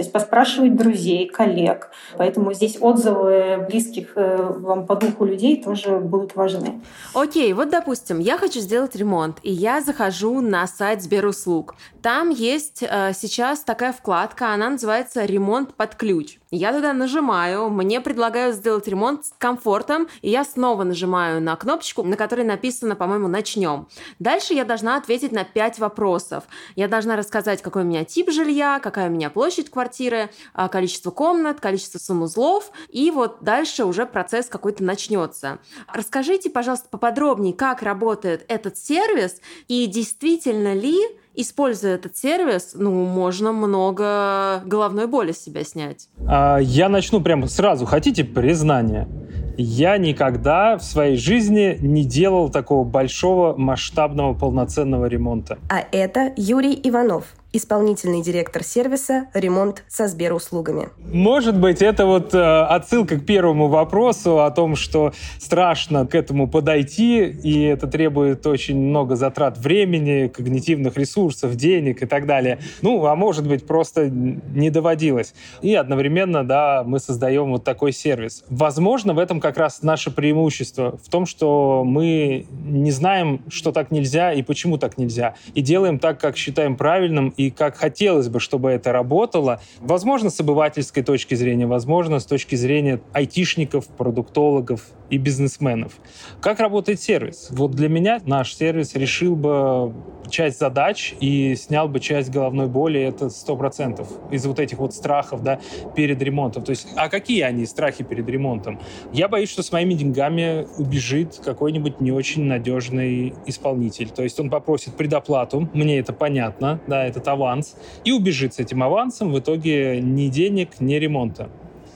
То 0.00 0.02
есть 0.02 0.12
поспрашивать 0.12 0.76
друзей, 0.76 1.28
коллег. 1.28 1.90
Поэтому 2.16 2.54
здесь 2.54 2.78
отзывы 2.80 3.66
близких 3.68 4.12
э, 4.14 4.36
вам 4.38 4.86
по 4.86 4.96
духу 4.96 5.26
людей 5.26 5.62
тоже 5.62 5.98
будут 5.98 6.34
важны. 6.36 6.80
Окей, 7.12 7.52
вот 7.52 7.68
допустим, 7.68 8.18
я 8.18 8.38
хочу 8.38 8.60
сделать 8.60 8.96
ремонт, 8.96 9.36
и 9.42 9.52
я 9.52 9.82
захожу 9.82 10.40
на 10.40 10.66
сайт 10.66 11.02
Сберуслуг. 11.02 11.74
Там 12.02 12.30
есть 12.30 12.82
э, 12.82 13.12
сейчас 13.12 13.60
такая 13.60 13.92
вкладка, 13.92 14.54
она 14.54 14.70
называется 14.70 15.24
«Ремонт 15.24 15.74
под 15.74 15.96
ключ». 15.96 16.38
Я 16.50 16.72
туда 16.72 16.94
нажимаю, 16.94 17.68
мне 17.68 18.00
предлагают 18.00 18.56
сделать 18.56 18.88
ремонт 18.88 19.26
с 19.26 19.32
комфортом, 19.36 20.08
и 20.22 20.30
я 20.30 20.44
снова 20.44 20.82
нажимаю 20.82 21.42
на 21.42 21.54
кнопочку, 21.56 22.02
на 22.02 22.16
которой 22.16 22.44
написано, 22.44 22.96
по-моему, 22.96 23.28
«Начнем». 23.28 23.86
Дальше 24.18 24.54
я 24.54 24.64
должна 24.64 24.96
ответить 24.96 25.30
на 25.30 25.44
пять 25.44 25.78
вопросов. 25.78 26.44
Я 26.74 26.88
должна 26.88 27.16
рассказать, 27.16 27.60
какой 27.60 27.82
у 27.82 27.84
меня 27.84 28.04
тип 28.04 28.30
жилья, 28.30 28.80
какая 28.82 29.08
у 29.08 29.12
меня 29.12 29.28
площадь 29.28 29.70
квартиры, 29.70 30.30
а, 30.54 30.68
количество 30.68 31.10
комнат, 31.10 31.60
количество 31.60 31.98
санузлов, 31.98 32.70
и 32.88 33.10
вот 33.10 33.42
дальше 33.42 33.84
уже 33.84 34.06
процесс 34.06 34.46
какой-то 34.46 34.82
начнется. 34.82 35.58
Расскажите, 35.92 36.48
пожалуйста, 36.48 36.88
поподробнее, 36.88 37.52
как 37.52 37.82
работает 37.82 38.44
этот 38.48 38.78
сервис, 38.78 39.36
и 39.68 39.86
действительно 39.86 40.74
ли 40.74 40.98
используя 41.34 41.94
этот 41.94 42.16
сервис, 42.16 42.72
ну, 42.74 43.04
можно 43.04 43.52
много 43.52 44.62
головной 44.64 45.06
боли 45.06 45.32
с 45.32 45.42
себя 45.42 45.64
снять. 45.64 46.08
А, 46.26 46.58
я 46.58 46.88
начну 46.88 47.20
прямо 47.20 47.46
сразу. 47.46 47.86
Хотите 47.86 48.24
признание? 48.24 49.08
Я 49.56 49.98
никогда 49.98 50.78
в 50.78 50.82
своей 50.82 51.16
жизни 51.16 51.76
не 51.80 52.04
делал 52.04 52.50
такого 52.50 52.84
большого 52.84 53.56
масштабного 53.56 54.34
полноценного 54.34 55.06
ремонта. 55.06 55.58
А 55.68 55.84
это 55.92 56.32
Юрий 56.36 56.80
Иванов, 56.82 57.34
исполнительный 57.52 58.22
директор 58.22 58.62
сервиса 58.62 59.26
«Ремонт 59.34 59.82
со 59.88 60.06
Сберуслугами». 60.06 60.88
Может 61.12 61.58
быть, 61.58 61.82
это 61.82 62.06
вот 62.06 62.32
э, 62.34 62.38
отсылка 62.38 63.18
к 63.18 63.26
первому 63.26 63.68
вопросу 63.68 64.40
о 64.40 64.50
том, 64.50 64.76
что 64.76 65.12
страшно 65.38 66.06
к 66.06 66.14
этому 66.14 66.48
подойти, 66.48 67.24
и 67.24 67.62
это 67.62 67.86
требует 67.86 68.46
очень 68.46 68.78
много 68.78 69.16
затрат 69.16 69.58
времени, 69.58 70.28
когнитивных 70.28 70.96
ресурсов, 70.96 71.56
денег 71.56 72.02
и 72.02 72.06
так 72.06 72.26
далее. 72.26 72.58
Ну, 72.82 73.04
а 73.06 73.16
может 73.16 73.46
быть, 73.46 73.66
просто 73.66 74.08
не 74.08 74.70
доводилось. 74.70 75.34
И 75.62 75.74
одновременно, 75.74 76.44
да, 76.44 76.84
мы 76.86 77.00
создаем 77.00 77.50
вот 77.50 77.64
такой 77.64 77.92
сервис. 77.92 78.44
Возможно, 78.48 79.12
в 79.14 79.18
этом 79.18 79.40
как 79.40 79.58
раз 79.58 79.82
наше 79.82 80.10
преимущество, 80.10 80.98
в 81.04 81.10
том, 81.10 81.26
что 81.26 81.82
мы 81.84 82.46
не 82.64 82.90
знаем, 82.90 83.42
что 83.48 83.72
так 83.72 83.90
нельзя 83.90 84.32
и 84.32 84.42
почему 84.42 84.78
так 84.78 84.98
нельзя, 84.98 85.34
и 85.54 85.62
делаем 85.62 85.98
так, 85.98 86.20
как 86.20 86.36
считаем 86.36 86.76
правильным, 86.76 87.34
и 87.40 87.50
как 87.50 87.76
хотелось 87.76 88.28
бы, 88.28 88.38
чтобы 88.38 88.70
это 88.70 88.92
работало. 88.92 89.60
Возможно, 89.80 90.28
с 90.28 90.40
обывательской 90.40 91.02
точки 91.02 91.34
зрения, 91.34 91.66
возможно, 91.66 92.20
с 92.20 92.26
точки 92.26 92.54
зрения 92.54 93.00
айтишников, 93.12 93.88
продуктологов 93.88 94.82
и 95.08 95.16
бизнесменов. 95.16 95.94
Как 96.40 96.60
работает 96.60 97.00
сервис? 97.00 97.48
Вот 97.50 97.72
для 97.72 97.88
меня 97.88 98.20
наш 98.26 98.54
сервис 98.54 98.94
решил 98.94 99.36
бы 99.36 99.92
часть 100.30 100.58
задач 100.58 101.14
и 101.20 101.56
снял 101.56 101.88
бы 101.88 101.98
часть 101.98 102.30
головной 102.30 102.68
боли, 102.68 103.00
это 103.00 103.30
сто 103.30 103.56
процентов 103.56 104.08
из 104.30 104.46
вот 104.46 104.60
этих 104.60 104.78
вот 104.78 104.94
страхов, 104.94 105.42
да, 105.42 105.58
перед 105.96 106.22
ремонтом. 106.22 106.62
То 106.62 106.70
есть, 106.70 106.88
а 106.96 107.08
какие 107.08 107.42
они 107.42 107.66
страхи 107.66 108.04
перед 108.04 108.28
ремонтом? 108.28 108.78
Я 109.12 109.28
боюсь, 109.28 109.50
что 109.50 109.62
с 109.62 109.72
моими 109.72 109.94
деньгами 109.94 110.66
убежит 110.78 111.40
какой-нибудь 111.44 112.00
не 112.00 112.12
очень 112.12 112.44
надежный 112.44 113.34
исполнитель. 113.46 114.10
То 114.10 114.22
есть 114.22 114.38
он 114.38 114.50
попросит 114.50 114.94
предоплату, 114.94 115.68
мне 115.72 115.98
это 115.98 116.12
понятно, 116.12 116.80
да, 116.86 117.04
этот 117.04 117.26
аванс, 117.30 117.76
и 118.04 118.12
убежит 118.12 118.54
с 118.54 118.58
этим 118.58 118.82
авансом, 118.82 119.32
в 119.32 119.38
итоге 119.38 120.00
ни 120.00 120.28
денег, 120.28 120.80
ни 120.80 120.94
ремонта. 120.94 121.48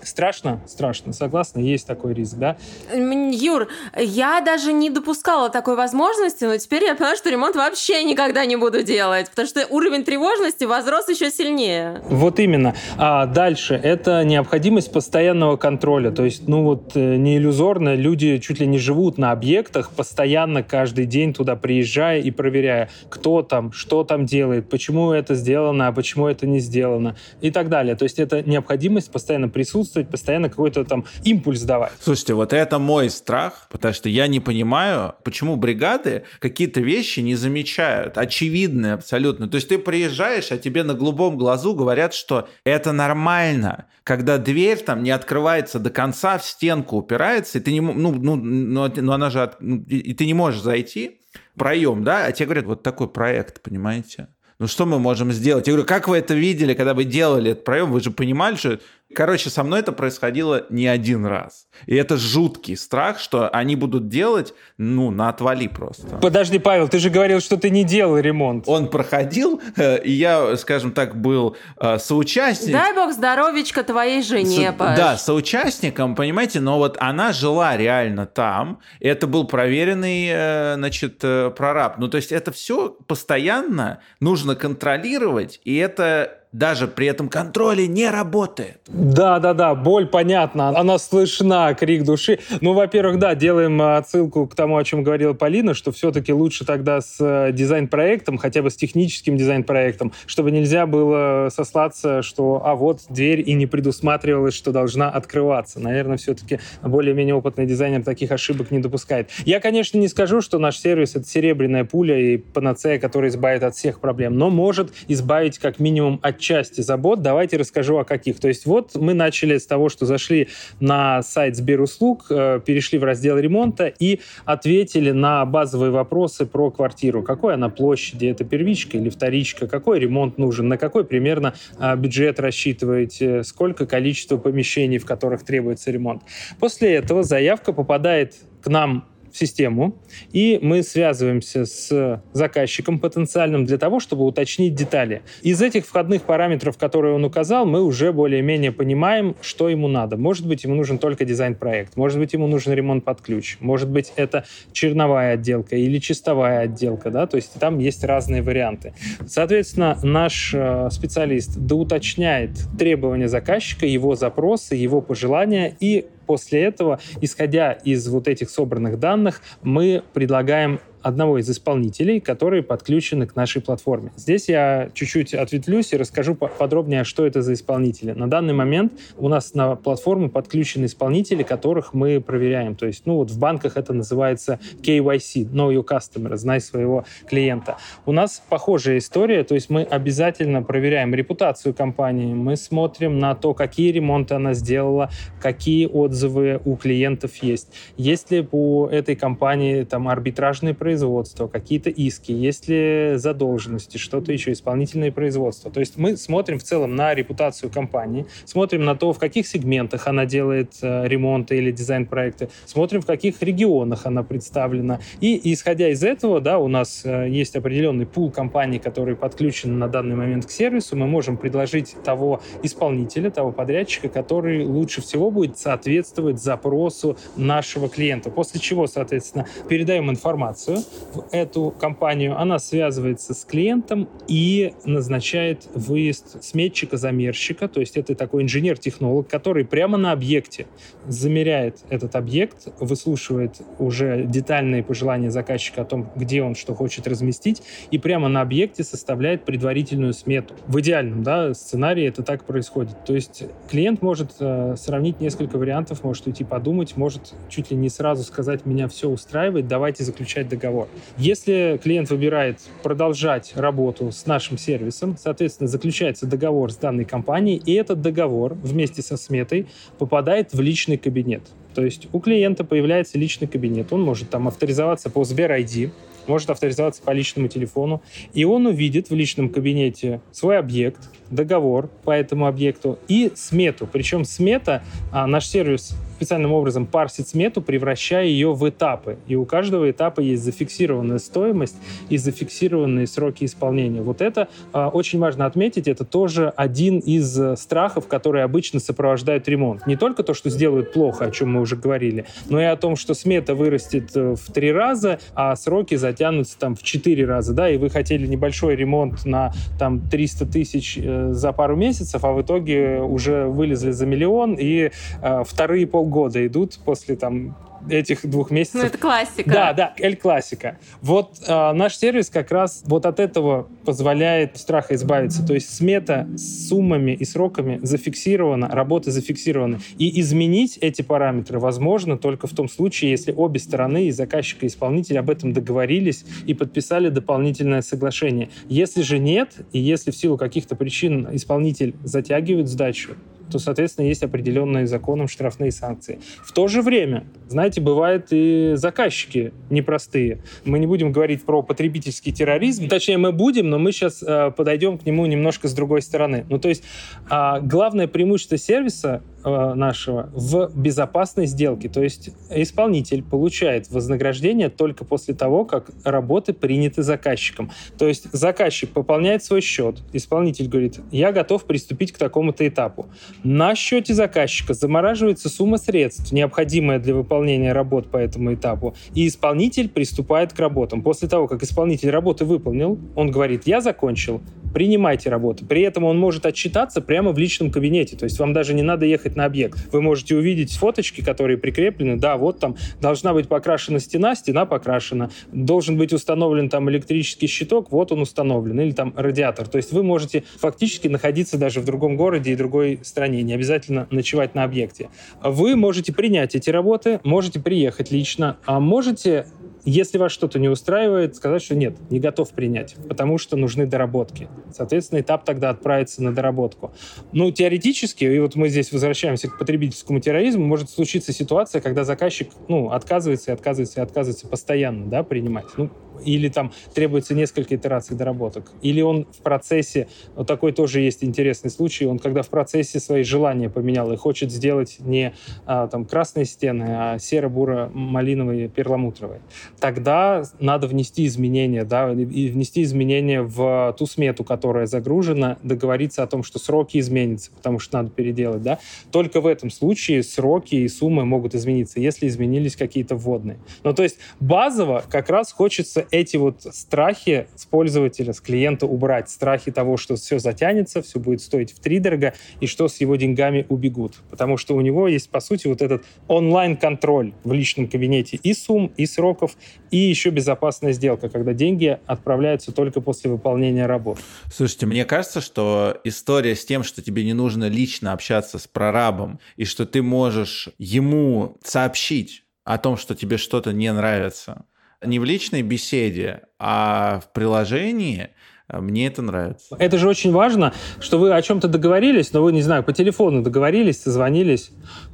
Страшно? 0.04 0.60
Страшно. 0.66 1.12
Согласна? 1.12 1.60
Есть 1.60 1.86
такой 1.86 2.14
риск, 2.14 2.36
да? 2.36 2.56
Юр, 2.92 3.68
я 3.96 4.40
даже 4.40 4.72
не 4.72 4.90
допускала 4.90 5.50
такой 5.50 5.76
возможности, 5.76 6.44
но 6.44 6.56
теперь 6.56 6.84
я 6.84 6.94
понимаю, 6.94 7.16
что 7.16 7.30
ремонт 7.30 7.56
вообще 7.56 8.04
никогда 8.04 8.44
не 8.44 8.56
буду 8.56 8.82
делать, 8.82 9.30
потому 9.30 9.48
что 9.48 9.66
уровень 9.70 10.04
тревожности 10.04 10.64
возрос 10.64 11.08
еще 11.08 11.30
сильнее. 11.30 12.02
Вот 12.08 12.38
именно. 12.38 12.74
А 12.96 13.26
дальше 13.26 13.80
это 13.82 14.24
необходимость 14.24 14.92
постоянного 14.92 15.56
контроля. 15.56 16.10
То 16.10 16.24
есть, 16.24 16.48
ну 16.48 16.64
вот 16.64 16.92
э, 16.94 17.16
не 17.16 17.36
иллюзорно, 17.36 17.94
люди 17.94 18.38
чуть 18.38 18.60
ли 18.60 18.66
не 18.66 18.78
живут 18.78 19.18
на 19.18 19.32
объектах, 19.32 19.90
постоянно 19.90 20.62
каждый 20.62 21.06
день 21.06 21.32
туда 21.32 21.56
приезжая 21.56 22.20
и 22.20 22.30
проверяя, 22.30 22.90
кто 23.08 23.42
там, 23.42 23.72
что 23.72 24.04
там 24.04 24.26
делает, 24.26 24.68
почему 24.68 25.12
это 25.12 25.34
сделано, 25.34 25.88
а 25.88 25.92
почему 25.92 26.28
это 26.28 26.46
не 26.46 26.60
сделано 26.60 27.16
и 27.40 27.50
так 27.50 27.68
далее. 27.68 27.96
То 27.96 28.04
есть 28.04 28.18
это 28.18 28.42
необходимость 28.42 29.10
постоянно 29.10 29.48
присутствовать 29.48 29.93
присутствовать, 29.94 30.10
постоянно 30.10 30.48
какой-то 30.48 30.84
там 30.84 31.04
импульс 31.24 31.62
давать. 31.62 31.92
Слушайте, 32.00 32.34
вот 32.34 32.52
это 32.52 32.78
мой 32.78 33.10
страх, 33.10 33.68
потому 33.70 33.94
что 33.94 34.08
я 34.08 34.26
не 34.26 34.40
понимаю, 34.40 35.14
почему 35.24 35.56
бригады 35.56 36.24
какие-то 36.40 36.80
вещи 36.80 37.20
не 37.20 37.36
замечают, 37.36 38.18
очевидные 38.18 38.94
абсолютно. 38.94 39.48
То 39.48 39.56
есть 39.56 39.68
ты 39.68 39.78
приезжаешь, 39.78 40.52
а 40.52 40.58
тебе 40.58 40.82
на 40.82 40.94
голубом 40.94 41.36
глазу 41.36 41.74
говорят, 41.74 42.14
что 42.14 42.48
это 42.64 42.92
нормально, 42.92 43.86
когда 44.02 44.38
дверь 44.38 44.78
там 44.78 45.02
не 45.02 45.10
открывается 45.10 45.78
до 45.78 45.90
конца, 45.90 46.38
в 46.38 46.44
стенку 46.44 46.96
упирается, 46.96 47.58
и 47.58 47.60
ты 47.60 47.72
не, 47.72 47.80
ну, 47.80 48.12
ну, 48.12 48.36
ну, 48.36 48.92
ну 48.96 49.12
она 49.12 49.30
же, 49.30 49.52
ну, 49.60 49.82
и 49.88 50.14
ты 50.14 50.26
не 50.26 50.34
можешь 50.34 50.62
зайти, 50.62 51.20
проем, 51.56 52.04
да, 52.04 52.26
а 52.26 52.32
тебе 52.32 52.46
говорят, 52.46 52.66
вот 52.66 52.82
такой 52.82 53.08
проект, 53.08 53.62
понимаете? 53.62 54.28
Ну 54.60 54.68
что 54.68 54.86
мы 54.86 54.98
можем 54.98 55.32
сделать? 55.32 55.66
Я 55.66 55.72
говорю, 55.72 55.86
как 55.86 56.06
вы 56.06 56.16
это 56.16 56.34
видели, 56.34 56.74
когда 56.74 56.94
вы 56.94 57.04
делали 57.04 57.52
этот 57.52 57.64
проем? 57.64 57.90
Вы 57.90 58.00
же 58.00 58.10
понимали, 58.10 58.54
что 58.54 58.78
Короче, 59.14 59.50
со 59.50 59.62
мной 59.62 59.80
это 59.80 59.92
происходило 59.92 60.66
не 60.70 60.86
один 60.86 61.24
раз. 61.26 61.66
И 61.86 61.94
это 61.94 62.16
жуткий 62.16 62.76
страх, 62.76 63.18
что 63.18 63.48
они 63.48 63.76
будут 63.76 64.08
делать, 64.08 64.54
ну, 64.76 65.10
на 65.10 65.28
отвали 65.28 65.68
просто. 65.68 66.16
Подожди, 66.18 66.58
Павел, 66.58 66.88
ты 66.88 66.98
же 66.98 67.10
говорил, 67.10 67.40
что 67.40 67.56
ты 67.56 67.70
не 67.70 67.84
делал 67.84 68.18
ремонт. 68.18 68.64
Он 68.66 68.88
проходил, 68.88 69.60
э, 69.76 70.02
и 70.02 70.12
я, 70.12 70.56
скажем 70.56 70.92
так, 70.92 71.16
был 71.16 71.56
э, 71.80 71.98
соучастником. 71.98 72.80
Дай 72.80 72.94
бог 72.94 73.12
здоровечка 73.12 73.82
твоей 73.84 74.22
жене, 74.22 74.68
Со- 74.68 74.72
Паш. 74.72 74.96
Да, 74.96 75.16
соучастником, 75.16 76.14
понимаете, 76.14 76.60
но 76.60 76.78
вот 76.78 76.96
она 77.00 77.32
жила 77.32 77.76
реально 77.76 78.26
там, 78.26 78.80
и 79.00 79.08
это 79.08 79.26
был 79.26 79.46
проверенный, 79.46 80.28
э, 80.30 80.74
значит, 80.76 81.18
прораб. 81.18 81.98
Ну, 81.98 82.08
то 82.08 82.16
есть 82.16 82.32
это 82.32 82.52
все 82.52 82.90
постоянно 83.06 84.00
нужно 84.20 84.56
контролировать, 84.56 85.60
и 85.64 85.76
это 85.76 86.43
даже 86.54 86.86
при 86.86 87.08
этом 87.08 87.28
контроле 87.28 87.88
не 87.88 88.08
работает. 88.08 88.78
Да, 88.86 89.40
да, 89.40 89.54
да, 89.54 89.74
боль 89.74 90.06
понятна, 90.06 90.68
она 90.68 90.98
слышна, 90.98 91.74
крик 91.74 92.04
души. 92.04 92.38
Ну, 92.60 92.74
во-первых, 92.74 93.18
да, 93.18 93.34
делаем 93.34 93.82
э, 93.82 93.96
отсылку 93.96 94.46
к 94.46 94.54
тому, 94.54 94.76
о 94.76 94.84
чем 94.84 95.02
говорила 95.02 95.32
Полина, 95.32 95.74
что 95.74 95.90
все-таки 95.90 96.32
лучше 96.32 96.64
тогда 96.64 97.00
с 97.00 97.16
э, 97.18 97.50
дизайн-проектом, 97.52 98.38
хотя 98.38 98.62
бы 98.62 98.70
с 98.70 98.76
техническим 98.76 99.36
дизайн-проектом, 99.36 100.12
чтобы 100.26 100.52
нельзя 100.52 100.86
было 100.86 101.48
сослаться, 101.52 102.22
что, 102.22 102.62
а 102.64 102.76
вот 102.76 103.00
дверь 103.08 103.42
и 103.44 103.54
не 103.54 103.66
предусматривалось, 103.66 104.54
что 104.54 104.70
должна 104.70 105.10
открываться. 105.10 105.80
Наверное, 105.80 106.18
все-таки 106.18 106.60
более-менее 106.82 107.34
опытный 107.34 107.66
дизайнер 107.66 108.04
таких 108.04 108.30
ошибок 108.30 108.70
не 108.70 108.78
допускает. 108.78 109.28
Я, 109.44 109.58
конечно, 109.58 109.98
не 109.98 110.06
скажу, 110.06 110.40
что 110.40 110.60
наш 110.60 110.78
сервис— 110.78 111.10
это 111.16 111.26
серебряная 111.26 111.84
пуля 111.84 112.16
и 112.16 112.36
панацея, 112.36 113.00
которая 113.00 113.30
избавит 113.30 113.64
от 113.64 113.74
всех 113.74 113.98
проблем, 113.98 114.38
но 114.38 114.50
может 114.50 114.92
избавить 115.08 115.58
как 115.58 115.80
минимум 115.80 116.20
от 116.22 116.43
части 116.44 116.82
забот. 116.82 117.22
Давайте 117.22 117.56
расскажу 117.56 117.96
о 117.96 118.04
каких. 118.04 118.38
То 118.38 118.48
есть 118.48 118.66
вот 118.66 118.94
мы 118.94 119.14
начали 119.14 119.58
с 119.58 119.66
того, 119.66 119.88
что 119.88 120.06
зашли 120.06 120.48
на 120.78 121.22
сайт 121.22 121.56
Сберуслуг, 121.56 122.26
э, 122.30 122.60
перешли 122.64 122.98
в 122.98 123.04
раздел 123.04 123.38
ремонта 123.38 123.86
и 123.86 124.20
ответили 124.44 125.10
на 125.10 125.44
базовые 125.46 125.90
вопросы 125.90 126.46
про 126.46 126.70
квартиру. 126.70 127.22
Какой 127.22 127.54
она 127.54 127.68
площади, 127.68 128.26
это 128.26 128.44
первичка 128.44 128.98
или 128.98 129.08
вторичка, 129.08 129.66
какой 129.66 129.98
ремонт 129.98 130.38
нужен, 130.38 130.68
на 130.68 130.76
какой 130.76 131.04
примерно 131.04 131.54
э, 131.78 131.96
бюджет 131.96 132.38
рассчитываете, 132.38 133.42
сколько 133.42 133.86
количество 133.86 134.36
помещений, 134.36 134.98
в 134.98 135.06
которых 135.06 135.44
требуется 135.44 135.90
ремонт. 135.90 136.22
После 136.60 136.94
этого 136.94 137.22
заявка 137.22 137.72
попадает 137.72 138.34
к 138.62 138.68
нам 138.68 139.06
систему, 139.34 139.96
и 140.32 140.58
мы 140.62 140.82
связываемся 140.82 141.66
с 141.66 142.22
заказчиком 142.32 142.98
потенциальным 142.98 143.64
для 143.64 143.78
того, 143.78 144.00
чтобы 144.00 144.24
уточнить 144.24 144.74
детали. 144.74 145.22
Из 145.42 145.60
этих 145.60 145.86
входных 145.86 146.22
параметров, 146.22 146.78
которые 146.78 147.14
он 147.14 147.24
указал, 147.24 147.66
мы 147.66 147.82
уже 147.82 148.12
более-менее 148.12 148.72
понимаем, 148.72 149.34
что 149.40 149.68
ему 149.68 149.88
надо. 149.88 150.16
Может 150.16 150.46
быть, 150.46 150.64
ему 150.64 150.74
нужен 150.74 150.98
только 150.98 151.24
дизайн-проект, 151.24 151.96
может 151.96 152.18
быть, 152.18 152.32
ему 152.32 152.46
нужен 152.46 152.72
ремонт 152.72 153.04
под 153.04 153.20
ключ, 153.20 153.56
может 153.60 153.90
быть, 153.90 154.12
это 154.16 154.44
черновая 154.72 155.34
отделка 155.34 155.76
или 155.76 155.98
чистовая 155.98 156.60
отделка, 156.60 157.10
да, 157.10 157.26
то 157.26 157.36
есть 157.36 157.52
там 157.58 157.78
есть 157.78 158.04
разные 158.04 158.42
варианты. 158.42 158.94
Соответственно, 159.26 159.98
наш 160.02 160.52
э, 160.54 160.88
специалист 160.90 161.56
доуточняет 161.56 162.50
требования 162.78 163.28
заказчика, 163.28 163.86
его 163.86 164.14
запросы, 164.14 164.76
его 164.76 165.00
пожелания 165.00 165.76
и 165.80 166.06
После 166.26 166.62
этого, 166.62 167.00
исходя 167.20 167.72
из 167.72 168.06
вот 168.08 168.28
этих 168.28 168.50
собранных 168.50 168.98
данных, 168.98 169.42
мы 169.62 170.02
предлагаем 170.12 170.80
одного 171.04 171.38
из 171.38 171.48
исполнителей, 171.50 172.18
которые 172.18 172.62
подключены 172.62 173.26
к 173.26 173.36
нашей 173.36 173.62
платформе. 173.62 174.10
Здесь 174.16 174.48
я 174.48 174.90
чуть-чуть 174.94 175.34
ответвлюсь 175.34 175.92
и 175.92 175.96
расскажу 175.96 176.34
подробнее, 176.34 177.04
что 177.04 177.26
это 177.26 177.42
за 177.42 177.52
исполнители. 177.52 178.12
На 178.12 178.28
данный 178.28 178.54
момент 178.54 178.92
у 179.18 179.28
нас 179.28 179.54
на 179.54 179.76
платформу 179.76 180.30
подключены 180.30 180.86
исполнители, 180.86 181.42
которых 181.42 181.92
мы 181.92 182.20
проверяем. 182.20 182.74
То 182.74 182.86
есть, 182.86 183.04
ну 183.04 183.16
вот 183.16 183.30
в 183.30 183.38
банках 183.38 183.76
это 183.76 183.92
называется 183.92 184.58
KYC, 184.82 185.50
Know 185.52 185.72
Your 185.72 185.84
Customer, 185.84 186.34
знай 186.36 186.60
своего 186.60 187.04
клиента. 187.28 187.76
У 188.06 188.12
нас 188.12 188.42
похожая 188.48 188.98
история, 188.98 189.44
то 189.44 189.54
есть 189.54 189.68
мы 189.68 189.82
обязательно 189.82 190.62
проверяем 190.62 191.14
репутацию 191.14 191.74
компании, 191.74 192.32
мы 192.32 192.56
смотрим 192.56 193.18
на 193.18 193.34
то, 193.34 193.52
какие 193.52 193.92
ремонты 193.92 194.34
она 194.34 194.54
сделала, 194.54 195.10
какие 195.40 195.86
отзывы 195.86 196.60
у 196.64 196.76
клиентов 196.76 197.36
есть. 197.42 197.68
Есть 197.98 198.30
ли 198.30 198.42
по 198.42 198.88
этой 198.90 199.16
компании 199.16 199.82
там 199.84 200.08
арбитражные 200.08 200.72
производства, 200.72 200.93
производства, 200.94 201.48
какие-то 201.48 201.90
иски, 201.90 202.30
есть 202.30 202.68
ли 202.68 203.14
задолженности, 203.16 203.98
что-то 203.98 204.32
еще, 204.32 204.52
исполнительное 204.52 205.10
производство. 205.10 205.68
То 205.68 205.80
есть 205.80 205.96
мы 205.96 206.16
смотрим 206.16 206.60
в 206.60 206.62
целом 206.62 206.94
на 206.94 207.12
репутацию 207.14 207.68
компании, 207.68 208.26
смотрим 208.44 208.84
на 208.84 208.94
то, 208.94 209.12
в 209.12 209.18
каких 209.18 209.48
сегментах 209.48 210.06
она 210.06 210.24
делает 210.24 210.74
э, 210.82 211.08
ремонты 211.08 211.58
или 211.58 211.72
дизайн-проекты, 211.72 212.48
смотрим, 212.64 213.00
в 213.00 213.06
каких 213.06 213.42
регионах 213.42 214.06
она 214.06 214.22
представлена. 214.22 215.00
И 215.20 215.52
исходя 215.52 215.88
из 215.88 216.04
этого, 216.04 216.40
да, 216.40 216.60
у 216.60 216.68
нас 216.68 217.02
э, 217.04 217.28
есть 217.28 217.56
определенный 217.56 218.06
пул 218.06 218.30
компаний, 218.30 218.78
которые 218.78 219.16
подключены 219.16 219.74
на 219.74 219.88
данный 219.88 220.14
момент 220.14 220.46
к 220.46 220.50
сервису, 220.52 220.94
мы 220.94 221.08
можем 221.08 221.36
предложить 221.36 221.96
того 222.04 222.40
исполнителя, 222.62 223.30
того 223.30 223.50
подрядчика, 223.50 224.08
который 224.08 224.64
лучше 224.64 225.02
всего 225.02 225.32
будет 225.32 225.58
соответствовать 225.58 226.40
запросу 226.40 227.16
нашего 227.36 227.88
клиента. 227.88 228.30
После 228.30 228.60
чего, 228.60 228.86
соответственно, 228.86 229.46
передаем 229.68 230.08
информацию, 230.08 230.83
в 231.12 231.26
эту 231.32 231.70
компанию, 231.78 232.38
она 232.38 232.58
связывается 232.58 233.34
с 233.34 233.44
клиентом 233.44 234.08
и 234.28 234.74
назначает 234.84 235.68
выезд 235.74 236.42
сметчика-замерщика, 236.42 237.68
то 237.68 237.80
есть 237.80 237.96
это 237.96 238.14
такой 238.14 238.42
инженер-технолог, 238.42 239.28
который 239.28 239.64
прямо 239.64 239.96
на 239.96 240.12
объекте 240.12 240.66
замеряет 241.06 241.80
этот 241.88 242.16
объект, 242.16 242.68
выслушивает 242.80 243.60
уже 243.78 244.24
детальные 244.24 244.82
пожелания 244.82 245.30
заказчика 245.30 245.82
о 245.82 245.84
том, 245.84 246.10
где 246.16 246.42
он 246.42 246.54
что 246.54 246.74
хочет 246.74 247.06
разместить, 247.06 247.62
и 247.90 247.98
прямо 247.98 248.28
на 248.28 248.40
объекте 248.40 248.84
составляет 248.84 249.44
предварительную 249.44 250.12
смету. 250.12 250.54
В 250.66 250.80
идеальном 250.80 251.22
да, 251.22 251.54
сценарии 251.54 252.04
это 252.06 252.22
так 252.22 252.44
происходит. 252.44 253.04
То 253.04 253.14
есть 253.14 253.44
клиент 253.70 254.02
может 254.02 254.32
э, 254.40 254.74
сравнить 254.76 255.20
несколько 255.20 255.58
вариантов, 255.58 256.04
может 256.04 256.26
уйти 256.26 256.44
подумать, 256.44 256.96
может 256.96 257.34
чуть 257.48 257.70
ли 257.70 257.76
не 257.76 257.88
сразу 257.88 258.22
сказать, 258.22 258.66
меня 258.66 258.88
все 258.88 259.08
устраивает, 259.08 259.68
давайте 259.68 260.04
заключать 260.04 260.48
договор. 260.48 260.73
Если 261.16 261.80
клиент 261.82 262.10
выбирает 262.10 262.60
продолжать 262.82 263.52
работу 263.56 264.10
с 264.12 264.26
нашим 264.26 264.58
сервисом, 264.58 265.16
соответственно, 265.18 265.68
заключается 265.68 266.26
договор 266.26 266.72
с 266.72 266.76
данной 266.76 267.04
компанией, 267.04 267.60
и 267.64 267.74
этот 267.74 268.00
договор 268.00 268.54
вместе 268.54 269.02
со 269.02 269.16
сметой 269.16 269.66
попадает 269.98 270.52
в 270.52 270.60
личный 270.60 270.98
кабинет. 270.98 271.42
То 271.74 271.84
есть 271.84 272.08
у 272.12 272.20
клиента 272.20 272.64
появляется 272.64 273.18
личный 273.18 273.48
кабинет, 273.48 273.92
он 273.92 274.02
может 274.02 274.30
там 274.30 274.46
авторизоваться 274.46 275.10
по 275.10 275.24
Сбер 275.24 275.50
ID, 275.50 275.90
может 276.26 276.50
авторизоваться 276.50 277.02
по 277.02 277.10
личному 277.10 277.48
телефону, 277.48 278.02
и 278.32 278.44
он 278.44 278.66
увидит 278.66 279.10
в 279.10 279.14
личном 279.14 279.48
кабинете 279.48 280.20
свой 280.30 280.58
объект, 280.58 281.10
договор 281.30 281.88
по 282.04 282.12
этому 282.12 282.46
объекту 282.46 282.98
и 283.08 283.32
смету. 283.34 283.88
Причем 283.90 284.24
смета, 284.24 284.82
а, 285.12 285.26
наш 285.26 285.46
сервис 285.46 285.96
специальным 286.24 286.52
образом 286.52 286.86
парсит 286.86 287.28
смету, 287.28 287.60
превращая 287.60 288.24
ее 288.24 288.54
в 288.54 288.66
этапы. 288.66 289.18
И 289.26 289.36
у 289.36 289.44
каждого 289.44 289.90
этапа 289.90 290.20
есть 290.20 290.42
зафиксированная 290.42 291.18
стоимость 291.18 291.76
и 292.08 292.16
зафиксированные 292.16 293.06
сроки 293.06 293.44
исполнения. 293.44 294.00
Вот 294.00 294.22
это 294.22 294.48
э, 294.72 294.86
очень 294.86 295.18
важно 295.18 295.44
отметить. 295.44 295.86
Это 295.86 296.06
тоже 296.06 296.48
один 296.56 296.98
из 296.98 297.38
э, 297.38 297.56
страхов, 297.56 298.06
которые 298.06 298.44
обычно 298.44 298.80
сопровождают 298.80 299.46
ремонт. 299.48 299.86
Не 299.86 299.96
только 299.96 300.22
то, 300.22 300.32
что 300.32 300.48
сделают 300.48 300.94
плохо, 300.94 301.26
о 301.26 301.30
чем 301.30 301.52
мы 301.52 301.60
уже 301.60 301.76
говорили, 301.76 302.24
но 302.48 302.58
и 302.58 302.64
о 302.64 302.76
том, 302.76 302.96
что 302.96 303.12
смета 303.12 303.54
вырастет 303.54 304.16
э, 304.16 304.34
в 304.34 304.50
три 304.50 304.72
раза, 304.72 305.18
а 305.34 305.54
сроки 305.56 305.96
затянутся 305.96 306.58
там 306.58 306.74
в 306.74 306.82
четыре 306.82 307.26
раза. 307.26 307.52
Да? 307.52 307.68
И 307.68 307.76
вы 307.76 307.90
хотели 307.90 308.26
небольшой 308.26 308.76
ремонт 308.76 309.26
на 309.26 309.52
там 309.78 310.00
300 310.00 310.46
тысяч 310.46 310.98
э, 310.98 311.32
за 311.32 311.52
пару 311.52 311.76
месяцев, 311.76 312.24
а 312.24 312.32
в 312.32 312.40
итоге 312.40 313.00
уже 313.00 313.44
вылезли 313.44 313.90
за 313.90 314.06
миллион, 314.06 314.54
и 314.54 314.90
э, 315.20 315.42
вторые 315.44 315.86
пол 315.86 316.13
полгода 316.14 316.46
идут 316.46 316.78
после 316.84 317.16
там 317.16 317.56
этих 317.90 318.24
двух 318.26 318.50
месяцев. 318.50 318.80
Ну, 318.80 318.86
это 318.86 318.96
классика. 318.96 319.50
Да, 319.50 319.72
да, 319.74 319.94
эль 319.98 320.16
классика. 320.16 320.78
Вот 321.02 321.38
э, 321.46 321.72
наш 321.72 321.98
сервис 321.98 322.30
как 322.30 322.50
раз 322.50 322.82
вот 322.86 323.04
от 323.04 323.20
этого 323.20 323.68
позволяет 323.84 324.56
страха 324.56 324.94
избавиться. 324.94 325.46
То 325.46 325.52
есть 325.52 325.74
смета 325.74 326.26
с 326.34 326.68
суммами 326.68 327.10
и 327.10 327.26
сроками 327.26 327.80
зафиксирована, 327.82 328.68
работа 328.68 329.10
зафиксирована. 329.10 329.80
И 329.98 330.18
изменить 330.20 330.78
эти 330.80 331.02
параметры 331.02 331.58
возможно 331.58 332.16
только 332.16 332.46
в 332.46 332.52
том 332.52 332.70
случае, 332.70 333.10
если 333.10 333.32
обе 333.32 333.60
стороны, 333.60 334.06
и 334.06 334.12
заказчик, 334.12 334.64
и 334.64 334.66
исполнитель, 334.68 335.18
об 335.18 335.28
этом 335.28 335.52
договорились 335.52 336.24
и 336.46 336.54
подписали 336.54 337.10
дополнительное 337.10 337.82
соглашение. 337.82 338.48
Если 338.66 339.02
же 339.02 339.18
нет, 339.18 339.56
и 339.72 339.78
если 339.78 340.10
в 340.10 340.16
силу 340.16 340.38
каких-то 340.38 340.74
причин 340.74 341.28
исполнитель 341.32 341.94
затягивает 342.02 342.68
сдачу, 342.68 343.10
то, 343.50 343.58
соответственно, 343.58 344.06
есть 344.06 344.22
определенные 344.22 344.86
законом 344.86 345.28
штрафные 345.28 345.72
санкции. 345.72 346.20
В 346.42 346.52
то 346.52 346.68
же 346.68 346.82
время, 346.82 347.24
знаете, 347.48 347.80
бывают 347.80 348.28
и 348.30 348.72
заказчики 348.74 349.52
непростые. 349.70 350.42
Мы 350.64 350.78
не 350.78 350.86
будем 350.86 351.12
говорить 351.12 351.44
про 351.44 351.62
потребительский 351.62 352.32
терроризм, 352.32 352.88
точнее, 352.88 353.18
мы 353.18 353.32
будем, 353.32 353.70
но 353.70 353.78
мы 353.78 353.92
сейчас 353.92 354.22
э, 354.22 354.50
подойдем 354.56 354.98
к 354.98 355.06
нему 355.06 355.26
немножко 355.26 355.68
с 355.68 355.74
другой 355.74 356.02
стороны. 356.02 356.46
Ну, 356.48 356.58
то 356.58 356.68
есть, 356.68 356.82
э, 357.30 357.60
главное 357.62 358.08
преимущество 358.08 358.58
сервиса 358.58 359.22
нашего 359.44 360.30
в 360.32 360.70
безопасной 360.74 361.46
сделке. 361.46 361.88
То 361.88 362.02
есть 362.02 362.30
исполнитель 362.50 363.22
получает 363.22 363.90
вознаграждение 363.90 364.70
только 364.70 365.04
после 365.04 365.34
того, 365.34 365.64
как 365.64 365.90
работы 366.04 366.52
приняты 366.52 367.02
заказчиком. 367.02 367.70
То 367.98 368.08
есть 368.08 368.28
заказчик 368.32 368.90
пополняет 368.90 369.44
свой 369.44 369.60
счет, 369.60 369.98
исполнитель 370.12 370.68
говорит, 370.68 371.00
я 371.10 371.32
готов 371.32 371.64
приступить 371.64 372.12
к 372.12 372.18
такому-то 372.18 372.66
этапу. 372.66 373.06
На 373.42 373.74
счете 373.74 374.14
заказчика 374.14 374.74
замораживается 374.74 375.48
сумма 375.48 375.76
средств, 375.76 376.32
необходимая 376.32 376.98
для 376.98 377.14
выполнения 377.14 377.72
работ 377.72 378.10
по 378.10 378.16
этому 378.16 378.54
этапу, 378.54 378.94
и 379.14 379.26
исполнитель 379.26 379.88
приступает 379.88 380.52
к 380.52 380.58
работам. 380.58 381.02
После 381.02 381.28
того, 381.28 381.48
как 381.48 381.62
исполнитель 381.62 382.10
работы 382.10 382.44
выполнил, 382.44 382.98
он 383.14 383.30
говорит, 383.30 383.66
я 383.66 383.80
закончил, 383.80 384.40
принимайте 384.72 385.30
работу. 385.30 385.64
При 385.64 385.82
этом 385.82 386.04
он 386.04 386.18
может 386.18 386.46
отчитаться 386.46 387.00
прямо 387.00 387.32
в 387.32 387.38
личном 387.38 387.70
кабинете, 387.70 388.16
то 388.16 388.24
есть 388.24 388.38
вам 388.38 388.52
даже 388.52 388.74
не 388.74 388.82
надо 388.82 389.06
ехать 389.06 389.33
на 389.36 389.44
объект. 389.44 389.92
Вы 389.92 390.00
можете 390.00 390.36
увидеть 390.36 390.76
фоточки, 390.76 391.22
которые 391.22 391.58
прикреплены, 391.58 392.16
да, 392.16 392.36
вот 392.36 392.60
там 392.60 392.76
должна 393.00 393.32
быть 393.32 393.48
покрашена 393.48 393.98
стена, 393.98 394.34
стена 394.34 394.66
покрашена, 394.66 395.30
должен 395.52 395.96
быть 395.96 396.12
установлен 396.12 396.68
там 396.68 396.90
электрический 396.90 397.46
щиток, 397.46 397.90
вот 397.90 398.12
он 398.12 398.20
установлен, 398.20 398.80
или 398.80 398.92
там 398.92 399.12
радиатор. 399.16 399.68
То 399.68 399.76
есть 399.76 399.92
вы 399.92 400.02
можете 400.02 400.44
фактически 400.58 401.08
находиться 401.08 401.58
даже 401.58 401.80
в 401.80 401.84
другом 401.84 402.16
городе 402.16 402.52
и 402.52 402.56
другой 402.56 403.00
стране, 403.02 403.42
не 403.42 403.54
обязательно 403.54 404.06
ночевать 404.10 404.54
на 404.54 404.64
объекте. 404.64 405.08
Вы 405.42 405.76
можете 405.76 406.12
принять 406.12 406.54
эти 406.54 406.70
работы, 406.70 407.20
можете 407.24 407.60
приехать 407.60 408.10
лично, 408.10 408.56
а 408.64 408.80
можете 408.80 409.46
если 409.84 410.18
вас 410.18 410.32
что-то 410.32 410.58
не 410.58 410.68
устраивает, 410.68 411.36
сказать, 411.36 411.62
что 411.62 411.74
нет, 411.74 411.96
не 412.10 412.20
готов 412.20 412.50
принять, 412.50 412.96
потому 413.08 413.38
что 413.38 413.56
нужны 413.56 413.86
доработки. 413.86 414.48
Соответственно, 414.74 415.20
этап 415.20 415.44
тогда 415.44 415.70
отправится 415.70 416.22
на 416.22 416.34
доработку. 416.34 416.92
Ну, 417.32 417.50
теоретически, 417.50 418.24
и 418.24 418.38
вот 418.38 418.54
мы 418.56 418.68
здесь 418.68 418.92
возвращаемся 418.92 419.48
к 419.48 419.58
потребительскому 419.58 420.20
терроризму, 420.20 420.64
может 420.64 420.90
случиться 420.90 421.32
ситуация, 421.32 421.80
когда 421.80 422.04
заказчик 422.04 422.50
ну, 422.68 422.90
отказывается 422.90 423.50
и 423.50 423.54
отказывается 423.54 424.00
и 424.00 424.02
отказывается 424.02 424.46
постоянно 424.48 425.06
да, 425.06 425.22
принимать. 425.22 425.66
Ну, 425.76 425.90
или 426.24 426.48
там 426.48 426.72
требуется 426.94 427.34
несколько 427.34 427.76
итераций 427.76 428.16
доработок, 428.16 428.72
или 428.82 429.00
он 429.00 429.26
в 429.32 429.42
процессе, 429.42 430.08
вот 430.34 430.46
такой 430.46 430.72
тоже 430.72 431.00
есть 431.00 431.24
интересный 431.24 431.70
случай, 431.70 432.06
он 432.06 432.18
когда 432.18 432.42
в 432.42 432.48
процессе 432.48 433.00
свои 433.00 433.22
желания 433.22 433.70
поменял 433.70 434.12
и 434.12 434.16
хочет 434.16 434.50
сделать 434.50 434.96
не 435.00 435.34
а, 435.66 435.88
там 435.88 436.04
красные 436.04 436.44
стены, 436.44 436.86
а 436.88 437.18
серо-буро-малиновые, 437.18 438.68
перламутровые, 438.68 439.40
тогда 439.80 440.44
надо 440.60 440.86
внести 440.86 441.26
изменения, 441.26 441.84
да, 441.84 442.12
и 442.12 442.48
внести 442.48 442.82
изменения 442.82 443.42
в 443.42 443.94
ту 443.98 444.06
смету, 444.06 444.44
которая 444.44 444.86
загружена, 444.86 445.58
договориться 445.62 446.22
о 446.22 446.26
том, 446.26 446.42
что 446.42 446.58
сроки 446.58 446.98
изменятся, 446.98 447.50
потому 447.52 447.78
что 447.78 447.98
надо 447.98 448.10
переделать, 448.10 448.62
да. 448.62 448.78
Только 449.10 449.40
в 449.40 449.46
этом 449.46 449.70
случае 449.70 450.22
сроки 450.22 450.74
и 450.74 450.88
суммы 450.88 451.24
могут 451.24 451.54
измениться, 451.54 452.00
если 452.00 452.28
изменились 452.28 452.76
какие-то 452.76 453.16
вводные. 453.16 453.58
Ну, 453.82 453.94
то 453.94 454.02
есть 454.02 454.18
базово 454.40 455.04
как 455.08 455.30
раз 455.30 455.52
хочется 455.52 456.03
эти 456.10 456.36
вот 456.36 456.62
страхи 456.72 457.48
с 457.54 457.66
пользователя, 457.66 458.32
с 458.32 458.40
клиента 458.40 458.86
убрать. 458.86 459.30
Страхи 459.30 459.70
того, 459.70 459.96
что 459.96 460.16
все 460.16 460.38
затянется, 460.38 461.02
все 461.02 461.18
будет 461.18 461.40
стоить 461.40 461.72
в 461.72 461.80
три 461.80 461.98
дорого, 461.98 462.34
и 462.60 462.66
что 462.66 462.88
с 462.88 463.00
его 463.00 463.16
деньгами 463.16 463.66
убегут. 463.68 464.14
Потому 464.30 464.56
что 464.56 464.74
у 464.74 464.80
него 464.80 465.08
есть, 465.08 465.30
по 465.30 465.40
сути, 465.40 465.66
вот 465.66 465.82
этот 465.82 466.04
онлайн-контроль 466.28 467.32
в 467.44 467.52
личном 467.52 467.88
кабинете 467.88 468.38
и 468.42 468.54
сумм, 468.54 468.92
и 468.96 469.06
сроков, 469.06 469.56
и 469.90 469.96
еще 469.96 470.30
безопасная 470.30 470.92
сделка, 470.92 471.28
когда 471.28 471.52
деньги 471.52 471.98
отправляются 472.06 472.72
только 472.72 473.00
после 473.00 473.30
выполнения 473.30 473.86
работ. 473.86 474.18
Слушайте, 474.52 474.86
мне 474.86 475.04
кажется, 475.04 475.40
что 475.40 476.00
история 476.04 476.56
с 476.56 476.64
тем, 476.64 476.82
что 476.82 477.02
тебе 477.02 477.24
не 477.24 477.32
нужно 477.32 477.68
лично 477.68 478.12
общаться 478.12 478.58
с 478.58 478.66
прорабом, 478.66 479.38
и 479.56 479.64
что 479.64 479.86
ты 479.86 480.02
можешь 480.02 480.68
ему 480.78 481.56
сообщить 481.62 482.44
о 482.64 482.78
том, 482.78 482.96
что 482.96 483.14
тебе 483.14 483.36
что-то 483.36 483.72
не 483.72 483.92
нравится, 483.92 484.64
не 485.04 485.18
в 485.18 485.24
личной 485.24 485.62
беседе, 485.62 486.42
а 486.58 487.20
в 487.20 487.32
приложении, 487.32 488.30
э, 488.68 488.80
мне 488.80 489.06
это 489.06 489.22
нравится. 489.22 489.76
Это 489.78 489.98
же 489.98 490.08
очень 490.08 490.32
важно, 490.32 490.72
что 491.00 491.18
вы 491.18 491.32
о 491.32 491.42
чем-то 491.42 491.68
договорились, 491.68 492.32
но 492.32 492.42
вы, 492.42 492.52
не 492.52 492.62
знаю, 492.62 492.82
по 492.84 492.92
телефону 492.92 493.42
договорились, 493.42 494.02
созвонились, 494.02 494.70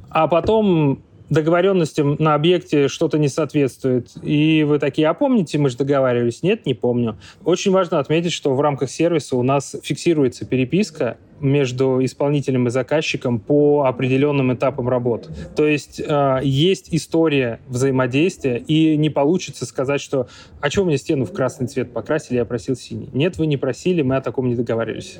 а 0.09 0.27
потом 0.27 1.03
договоренностям 1.31 2.17
на 2.19 2.35
объекте 2.35 2.89
что-то 2.89 3.17
не 3.17 3.29
соответствует. 3.29 4.11
И 4.21 4.63
вы 4.63 4.79
такие, 4.79 5.07
а 5.07 5.13
помните, 5.13 5.57
мы 5.57 5.69
же 5.69 5.77
договаривались? 5.77 6.43
Нет, 6.43 6.65
не 6.65 6.73
помню. 6.73 7.17
Очень 7.45 7.71
важно 7.71 7.99
отметить, 7.99 8.33
что 8.33 8.53
в 8.53 8.59
рамках 8.59 8.91
сервиса 8.91 9.37
у 9.37 9.43
нас 9.43 9.75
фиксируется 9.81 10.45
переписка 10.45 11.17
между 11.41 12.03
исполнителем 12.03 12.67
и 12.67 12.69
заказчиком 12.69 13.39
по 13.39 13.83
определенным 13.85 14.53
этапам 14.53 14.87
работ. 14.87 15.29
То 15.55 15.65
есть 15.65 15.99
э, 15.99 16.39
есть 16.43 16.89
история 16.91 17.59
взаимодействия, 17.67 18.57
и 18.57 18.95
не 18.97 19.09
получится 19.09 19.65
сказать, 19.65 20.01
что 20.01 20.27
«А 20.61 20.69
что 20.69 20.85
мне 20.85 20.97
стену 20.97 21.25
в 21.25 21.33
красный 21.33 21.67
цвет 21.67 21.93
покрасили, 21.93 22.37
я 22.37 22.45
просил 22.45 22.75
синий?» 22.75 23.09
Нет, 23.13 23.37
вы 23.37 23.47
не 23.47 23.57
просили, 23.57 24.01
мы 24.01 24.15
о 24.15 24.21
таком 24.21 24.47
не 24.47 24.55
договаривались. 24.55 25.19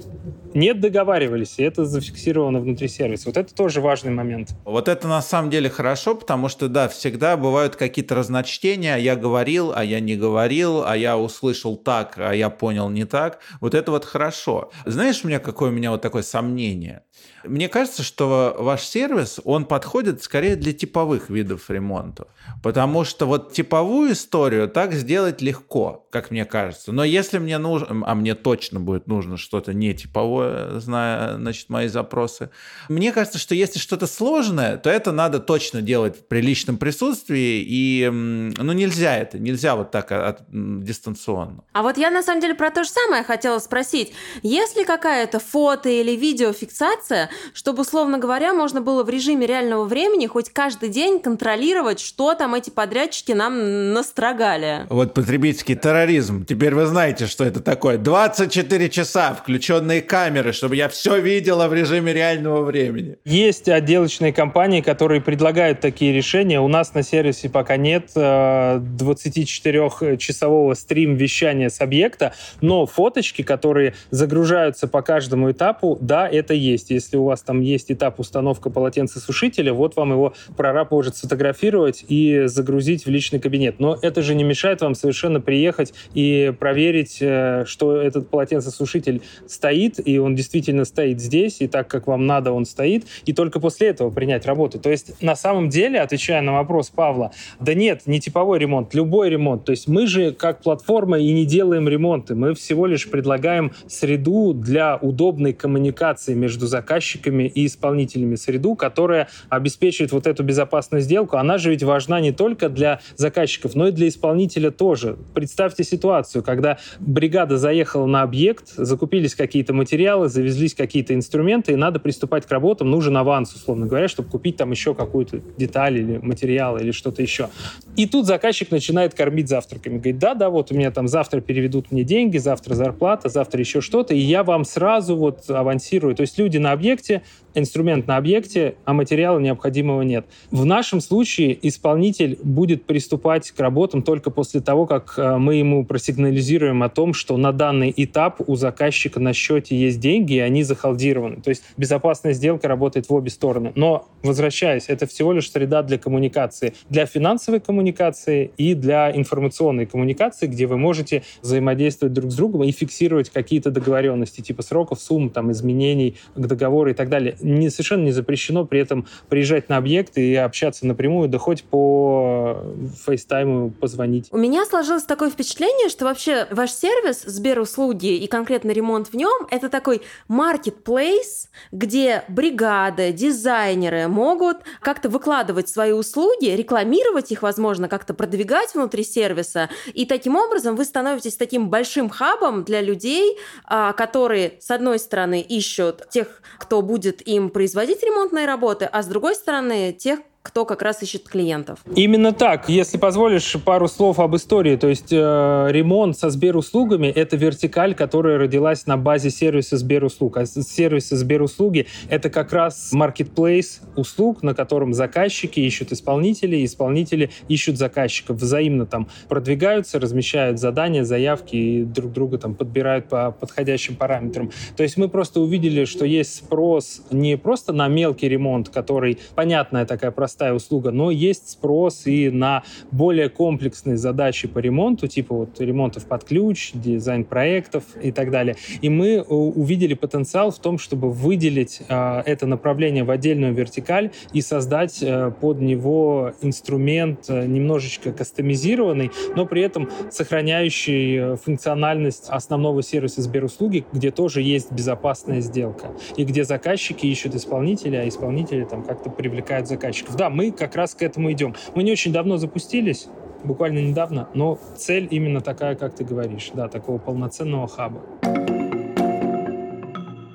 Нет, 0.54 0.80
договаривались, 0.80 1.56
и 1.58 1.64
это 1.64 1.86
зафиксировано 1.86 2.60
внутри 2.60 2.88
сервиса. 2.88 3.30
Вот 3.30 3.38
это 3.38 3.54
тоже 3.54 3.82
важный 3.82 4.12
момент. 4.12 4.50
Вот 4.66 4.88
это 4.88 5.08
на 5.08 5.22
самом 5.22 5.50
деле 5.50 5.70
хорошо, 5.70 6.16
потому 6.16 6.50
что, 6.50 6.68
да, 6.68 6.88
всегда 6.88 7.38
бывают 7.38 7.76
какие-то 7.76 8.16
разночтения. 8.16 8.98
Я 8.98 9.16
говорил, 9.16 9.72
а 9.76 9.84
я 9.84 10.00
не 10.00 10.16
говорил, 10.16 10.84
а 10.86 10.96
я 10.96 11.18
услышал 11.18 11.78
так, 11.78 12.16
а 12.18 12.34
я 12.34 12.50
понял 12.50 12.90
не 12.90 13.06
так. 13.06 13.40
Вот 13.60 13.74
это 13.74 13.92
вот 13.92 14.06
хорошо. 14.06 14.72
Знаешь, 14.86 15.22
у 15.24 15.28
меня 15.28 15.40
какое 15.40 15.70
у 15.70 15.74
меня 15.74 15.92
вот 15.92 16.02
такое 16.12 16.24
сомнение? 16.24 17.04
Мне 17.44 17.70
кажется, 17.70 18.04
что 18.04 18.56
ваш 18.60 18.84
сервис, 18.84 19.40
он 19.46 19.66
подходит 19.66 20.22
скорее 20.22 20.56
для 20.56 20.74
типовых 20.74 21.30
видов 21.30 21.70
ремонта. 21.70 22.28
Потому 22.62 23.04
что 23.04 23.26
вот 23.26 23.54
типовую 23.54 24.12
историю 24.12 24.68
так 24.68 24.94
сделать 24.94 25.42
легко, 25.42 26.08
как 26.12 26.32
мне 26.32 26.46
кажется. 26.46 26.92
Но 26.92 27.04
если 27.04 27.40
мне 27.40 27.58
нужно, 27.58 28.04
а 28.06 28.16
мне 28.16 28.36
точно 28.36 28.80
будет 28.80 29.08
нужно 29.08 29.38
что-то 29.38 29.74
не 29.74 29.94
типовое, 29.94 30.80
зная, 30.80 31.38
значит, 31.38 31.70
мои 31.70 31.88
запросы, 31.88 32.50
мне 32.90 33.12
кажется, 33.12 33.40
что 33.40 33.56
если 33.56 33.80
что-то 33.80 34.08
сложное, 34.08 34.78
то 34.78 34.90
это 34.90 35.12
надо 35.12 35.40
точно 35.40 35.82
делать 35.82 36.18
в 36.18 36.28
приличном 36.28 36.78
присутствии, 36.78 37.64
и, 37.66 38.10
ну, 38.12 38.74
нельзя 38.74 39.18
это, 39.18 39.40
нельзя 39.40 39.76
вот 39.76 39.92
так 39.92 40.12
от, 40.12 40.42
дистанционно. 40.50 41.64
А 41.74 41.82
вот 41.82 41.98
я 41.98 42.12
на 42.12 42.22
самом 42.22 42.42
деле 42.42 42.56
про 42.56 42.72
то 42.72 42.84
же 42.84 42.90
самое 42.90 43.24
хотела 43.24 43.60
спросить. 43.60 44.12
Если 44.44 44.84
какая-то 44.84 45.40
фото 45.40 45.90
или 46.02 46.16
видеофиксация, 46.16 47.30
чтобы, 47.54 47.82
условно 47.82 48.18
говоря, 48.18 48.54
можно 48.54 48.82
было 48.82 49.04
в 49.04 49.10
режиме 49.10 49.46
реального 49.48 49.86
времени 49.86 50.28
хоть 50.28 50.50
каждый 50.50 50.90
день 50.90 51.20
контролировать, 51.20 52.00
что 52.00 52.34
там 52.34 52.56
эти 52.56 52.70
подрядчики 52.70 53.32
нам 53.32 53.94
настрогали. 53.94 54.86
Вот 54.90 55.14
потребительский 55.14 55.76
терроризм. 55.76 56.46
Теперь 56.46 56.76
вы 56.76 56.86
знаете, 56.86 57.28
что 57.28 57.44
это 57.44 57.60
такое. 57.62 57.98
24 57.98 58.90
часа, 58.90 59.34
включенные 59.34 60.02
камеры, 60.02 60.54
чтобы 60.54 60.76
я 60.76 60.90
все 60.90 61.20
видела 61.20 61.68
в 61.68 61.74
режиме 61.74 62.14
реального 62.14 62.64
времени. 62.64 63.18
Есть 63.26 63.70
отделочные 63.70 64.34
компании, 64.34 64.82
которые 64.82 65.22
предлагают 65.22 65.80
такие 65.80 66.14
решения. 66.14 66.60
У 66.60 66.68
нас 66.68 66.94
на 66.94 67.04
сервисе 67.04 67.50
пока 67.50 67.78
нет 67.78 68.12
24-часового 68.16 70.72
э, 70.72 70.76
стрим-вещания 70.76 71.70
с 71.70 71.80
объекта, 71.82 72.34
но 72.62 72.86
фоточки, 72.86 73.42
которые 73.42 73.96
загружаются 74.10 74.88
по 74.88 75.02
каждому 75.02 75.52
этапу, 75.52 75.91
да, 76.00 76.28
это 76.28 76.54
есть. 76.54 76.90
Если 76.90 77.18
у 77.18 77.26
вас 77.26 77.42
там 77.42 77.62
есть 77.62 77.92
этап 77.92 78.20
установка 78.20 78.70
полотенцесушителя, 78.70 79.74
вот 79.74 79.96
вам 79.96 80.12
его 80.12 80.34
прораб 80.56 80.92
может 80.92 81.18
сфотографировать 81.18 82.06
и 82.08 82.44
загрузить 82.46 83.06
в 83.06 83.10
личный 83.10 83.40
кабинет. 83.40 83.80
Но 83.80 83.98
это 84.02 84.22
же 84.22 84.36
не 84.36 84.44
мешает 84.44 84.82
вам 84.82 84.96
совершенно 84.96 85.42
приехать 85.42 85.94
и 86.14 86.54
проверить, 86.60 87.18
э, 87.22 87.66
что 87.66 87.98
этот 87.98 88.30
полотенцесушитель 88.30 89.22
стоит, 89.48 90.00
и 90.06 90.18
он 90.18 90.36
действительно 90.36 90.86
стоит 90.86 91.20
здесь, 91.20 91.62
и 91.62 91.68
так, 91.68 91.88
как 91.88 92.08
вам 92.08 92.26
надо, 92.26 92.52
он 92.52 92.66
стоит, 92.66 93.06
и 93.26 93.34
только 93.34 93.60
после 93.60 93.88
этого 93.88 94.10
принять 94.10 94.46
работу. 94.46 94.80
То 94.80 94.90
есть, 94.90 95.22
на 95.22 95.36
самом 95.36 95.70
деле, 95.70 96.00
отвечая 96.00 96.42
на 96.42 96.54
вопрос 96.54 96.90
Павла, 96.90 97.32
да 97.60 97.74
нет, 97.74 98.04
не 98.06 98.20
типовой 98.20 98.60
ремонт, 98.60 98.94
любой 98.94 99.30
ремонт. 99.30 99.66
То 99.66 99.72
есть 99.72 99.88
мы 99.88 100.08
же 100.08 100.32
как 100.32 100.62
платформа 100.62 101.20
и 101.20 101.32
не 101.32 101.46
делаем 101.46 101.88
ремонты, 101.88 102.36
мы 102.36 102.54
всего 102.54 102.86
лишь 102.86 103.10
предлагаем 103.10 103.72
среду 103.88 104.54
для 104.54 104.98
удобной 104.98 105.54
коммуникации 105.54 105.71
между 105.80 106.68
заказчиком 106.68 107.22
заказчиками 107.22 107.44
и 107.44 107.66
исполнителями 107.66 108.36
среду, 108.36 108.76
которая 108.76 109.28
обеспечивает 109.50 110.12
вот 110.12 110.28
эту 110.28 110.44
безопасную 110.44 111.02
сделку. 111.02 111.38
Она 111.38 111.58
же 111.58 111.70
ведь 111.70 111.84
важна 111.84 112.20
не 112.20 112.32
только 112.32 112.70
для 112.70 113.00
заказчиков, 113.16 113.76
но 113.76 113.88
и 113.88 113.92
для 113.92 114.08
исполнителя 114.08 114.72
тоже. 114.72 115.18
Представьте 115.34 115.84
ситуацию, 115.84 116.44
когда 116.44 116.78
бригада 117.00 117.58
заехала 117.58 118.06
на 118.06 118.24
объект, 118.24 118.74
закупились 118.76 119.36
какие-то 119.36 119.74
материалы, 119.74 120.28
завезлись 120.28 120.74
какие-то 120.74 121.14
инструменты, 121.14 121.74
и 121.74 121.76
надо 121.76 122.00
приступать 122.00 122.46
к 122.46 122.52
работам, 122.52 122.90
нужен 122.90 123.16
аванс, 123.18 123.54
условно 123.54 123.86
говоря, 123.86 124.08
чтобы 124.08 124.30
купить 124.30 124.58
там 124.58 124.72
еще 124.72 124.94
какую-то 124.94 125.40
деталь 125.58 125.98
или 125.98 126.18
материал 126.18 126.78
или 126.78 126.92
что-то 126.92 127.22
еще. 127.22 127.50
И 127.96 128.06
тут 128.06 128.26
заказчик 128.26 128.72
начинает 128.72 129.14
кормить 129.14 129.48
завтраками. 129.48 129.96
Говорит, 129.96 130.20
да-да, 130.20 130.50
вот 130.50 130.72
у 130.72 130.76
меня 130.76 130.92
там 130.92 131.08
завтра 131.08 131.42
переведут 131.42 131.92
мне 131.92 132.04
деньги, 132.04 132.38
завтра 132.38 132.74
зарплата, 132.74 133.30
завтра 133.30 133.60
еще 133.60 133.82
что-то, 133.82 134.14
и 134.14 134.20
я 134.20 134.44
вам 134.44 134.66
сразу 134.66 135.16
вот 135.16 135.46
авансирую. 135.62 136.16
То 136.16 136.22
есть 136.22 136.38
люди 136.38 136.58
на 136.58 136.72
объект 136.72 136.92
объекте, 136.92 137.22
инструмент 137.56 138.08
на 138.08 138.18
объекте, 138.18 138.76
а 138.86 138.94
материала 138.94 139.40
необходимого 139.40 140.02
нет. 140.02 140.26
В 140.52 140.66
нашем 140.66 141.02
случае 141.02 141.58
исполнитель 141.68 142.38
будет 142.44 142.86
приступать 142.86 143.52
к 143.52 143.60
работам 143.60 144.02
только 144.04 144.32
после 144.32 144.62
того, 144.62 144.86
как 144.86 145.16
э, 145.18 145.38
мы 145.38 145.56
ему 145.56 145.86
просигнализируем 145.86 146.84
о 146.84 146.90
том, 146.90 147.14
что 147.14 147.38
на 147.38 147.52
данный 147.52 147.94
этап 147.96 148.42
у 148.48 148.56
заказчика 148.56 149.20
на 149.20 149.34
счете 149.34 149.76
есть 149.76 150.00
деньги, 150.00 150.34
и 150.34 150.40
они 150.40 150.64
захалдированы. 150.64 151.38
То 151.38 151.50
есть 151.50 151.64
безопасная 151.78 152.34
сделка 152.34 152.68
работает 152.68 153.10
в 153.10 153.14
обе 153.14 153.30
стороны. 153.30 153.72
Но, 153.76 154.08
возвращаясь, 154.24 154.86
это 154.88 155.06
всего 155.08 155.34
лишь 155.34 155.52
среда 155.52 155.84
для 155.84 155.98
коммуникации. 155.98 156.74
Для 156.90 157.06
финансовой 157.06 157.60
коммуникации 157.60 158.52
и 158.58 158.74
для 158.74 159.16
информационной 159.16 159.86
коммуникации, 159.86 160.48
где 160.48 160.68
вы 160.68 160.78
можете 160.78 161.24
взаимодействовать 161.42 162.14
друг 162.14 162.32
с 162.32 162.36
другом 162.36 162.64
и 162.64 162.72
фиксировать 162.72 163.30
какие-то 163.30 163.72
договоренности, 163.72 164.42
типа 164.42 164.62
сроков, 164.62 165.00
сумм, 165.00 165.30
там, 165.30 165.52
изменений 165.52 166.18
к 166.36 166.48
договору 166.48 166.90
и 166.90 166.94
так 166.94 167.10
далее. 167.10 167.36
Не, 167.42 167.70
совершенно 167.70 168.04
не 168.04 168.12
запрещено 168.12 168.66
при 168.66 168.80
этом 168.80 169.08
приезжать 169.30 169.70
на 169.70 169.78
объект 169.78 170.18
и 170.18 170.36
общаться 170.36 170.86
напрямую, 170.86 171.30
да 171.30 171.38
хоть 171.38 171.64
по 171.64 172.64
фейстайму 173.06 173.72
позвонить. 173.72 174.28
У 174.32 174.38
меня 174.38 174.66
сложилось 174.66 175.04
такое 175.04 175.30
впечатление, 175.30 175.90
что 175.90 176.06
вообще 176.06 176.48
ваш 176.52 176.72
сервис 176.72 177.24
Сберуслуги 177.24 178.16
и 178.16 178.28
конкретно 178.28 178.72
ремонт 178.72 179.08
в 179.08 179.16
нем 179.16 179.48
это 179.50 179.70
такой 179.70 180.02
marketplace, 180.30 181.48
где 181.72 182.24
бригады, 182.28 183.12
дизайнеры 183.12 184.08
могут 184.08 184.58
как-то 184.82 185.10
выкладывать 185.10 185.70
свои 185.70 185.92
услуги, 185.92 186.48
рекламировать 186.50 187.32
их, 187.32 187.42
возможно, 187.42 187.88
как-то 187.88 188.14
продвигать 188.14 188.74
внутри 188.74 189.04
сервиса, 189.04 189.70
и 189.94 190.06
таким 190.06 190.36
образом 190.36 190.76
вы 190.76 190.86
становитесь 190.86 191.36
таким 191.36 191.70
большим 191.70 192.10
хабом 192.10 192.64
для 192.64 192.82
людей, 192.82 193.38
а, 193.66 193.94
которые, 193.94 194.54
с 194.60 194.72
одной 194.72 195.00
стороны, 195.00 195.42
ищут 195.42 196.08
тех 196.10 196.42
кто 196.58 196.82
будет 196.82 197.28
им 197.36 197.50
производить 197.50 198.04
ремонтные 198.04 198.46
работы, 198.46 198.86
а 198.86 199.02
с 199.04 199.08
другой 199.08 199.36
стороны, 199.36 199.94
тех, 199.94 200.20
кто 200.44 200.66
как 200.66 200.82
раз 200.82 201.02
ищет 201.04 201.30
клиентов. 201.30 201.80
Именно 201.96 202.34
так. 202.34 202.68
Если 202.68 202.98
позволишь 202.98 203.56
пару 203.64 203.88
слов 203.88 204.20
об 204.20 204.36
истории, 204.36 204.76
то 204.76 204.88
есть 204.88 205.12
э, 205.12 205.68
ремонт 205.70 206.18
со 206.18 206.30
Сберуслугами— 206.30 207.08
это 207.16 207.38
вертикаль, 207.38 207.94
которая 207.94 208.38
родилась 208.38 208.88
на 208.88 208.98
базе 208.98 209.30
сервиса 209.30 209.78
Сберуслуг. 209.78 210.38
А 210.38 210.46
сервисы 210.46 211.16
Сберуслуги— 211.16 211.88
это 212.10 212.30
как 212.30 212.54
раз 212.54 212.92
marketplace 212.94 213.82
услуг, 213.96 214.42
на 214.42 214.56
котором 214.56 214.94
заказчики 214.94 215.60
ищут 215.60 215.92
исполнителей, 215.92 216.66
исполнители 216.66 217.30
ищут 217.48 217.78
заказчиков, 217.78 218.38
взаимно 218.38 218.86
там 218.86 219.08
продвигаются, 219.30 220.00
размещают 220.00 220.60
задания, 220.60 221.04
заявки 221.04 221.56
и 221.56 221.84
друг 221.84 222.14
друга 222.14 222.40
там 222.40 222.56
подбирают 222.56 223.08
по 223.08 223.32
подходящим 223.32 223.96
параметрам. 223.96 224.52
То 224.76 224.84
есть 224.84 224.98
мы 224.98 225.08
просто 225.08 225.40
увидели, 225.40 225.86
что 225.86 226.04
есть 226.04 226.36
спрос 226.36 227.04
не 227.12 227.38
просто 227.38 227.74
на 227.74 227.88
мелкий 227.88 228.28
ремонт, 228.28 228.70
который, 228.70 229.20
понятная 229.36 229.86
такая 229.86 230.10
простая 230.12 230.31
простая 230.32 230.54
услуга, 230.54 230.92
но 230.92 231.12
есть 231.12 231.50
спрос 231.50 232.08
и 232.08 232.30
на 232.30 232.64
более 232.90 233.28
комплексные 233.28 233.98
задачи 233.98 234.48
по 234.48 234.60
ремонту, 234.60 235.08
типа 235.08 235.36
вот 235.36 235.60
ремонтов 235.60 236.06
под 236.06 236.24
ключ, 236.24 236.72
дизайн 236.74 237.26
проектов 237.26 237.84
и 238.02 238.14
так 238.14 238.32
далее. 238.32 238.56
И 238.82 238.88
мы 238.88 239.08
э, 239.16 239.24
увидели 239.24 239.94
потенциал 239.94 240.52
в 240.52 240.60
том, 240.60 240.78
чтобы 240.78 241.12
выделить 241.12 241.82
э, 241.90 242.22
это 242.26 242.46
направление 242.48 243.04
в 243.04 243.12
отдельную 243.12 243.54
вертикаль 243.54 244.12
и 244.32 244.40
создать 244.40 245.04
э, 245.04 245.34
под 245.42 245.60
него 245.60 246.32
инструмент 246.42 247.28
немножечко 247.28 248.14
кастомизированный, 248.14 249.12
но 249.36 249.46
при 249.46 249.64
этом 249.64 249.90
сохраняющий 250.12 251.36
функциональность 251.36 252.30
основного 252.30 252.82
сервиса 252.84 253.22
Сберуслуги, 253.22 253.84
где 253.92 254.12
тоже 254.12 254.42
есть 254.42 254.72
безопасная 254.72 255.42
сделка 255.42 255.88
и 256.16 256.24
где 256.24 256.46
заказчики 256.46 257.06
ищут 257.06 257.36
исполнителя, 257.36 258.04
а 258.04 258.08
исполнители 258.08 258.64
там 258.64 258.84
как-то 258.84 259.10
привлекают 259.10 259.68
заказчиков 259.68 260.16
да, 260.22 260.30
мы 260.30 260.52
как 260.52 260.76
раз 260.76 260.94
к 260.94 261.02
этому 261.02 261.32
идем. 261.32 261.56
Мы 261.74 261.82
не 261.82 261.92
очень 261.92 262.14
давно 262.14 262.38
запустились, 262.38 263.08
буквально 263.44 263.80
недавно, 263.80 264.30
но 264.36 264.60
цель 264.78 265.08
именно 265.10 265.42
такая, 265.42 265.74
как 265.74 265.96
ты 265.96 266.04
говоришь, 266.04 266.52
да, 266.54 266.68
такого 266.68 267.00
полноценного 267.00 267.68
хаба. 267.68 268.04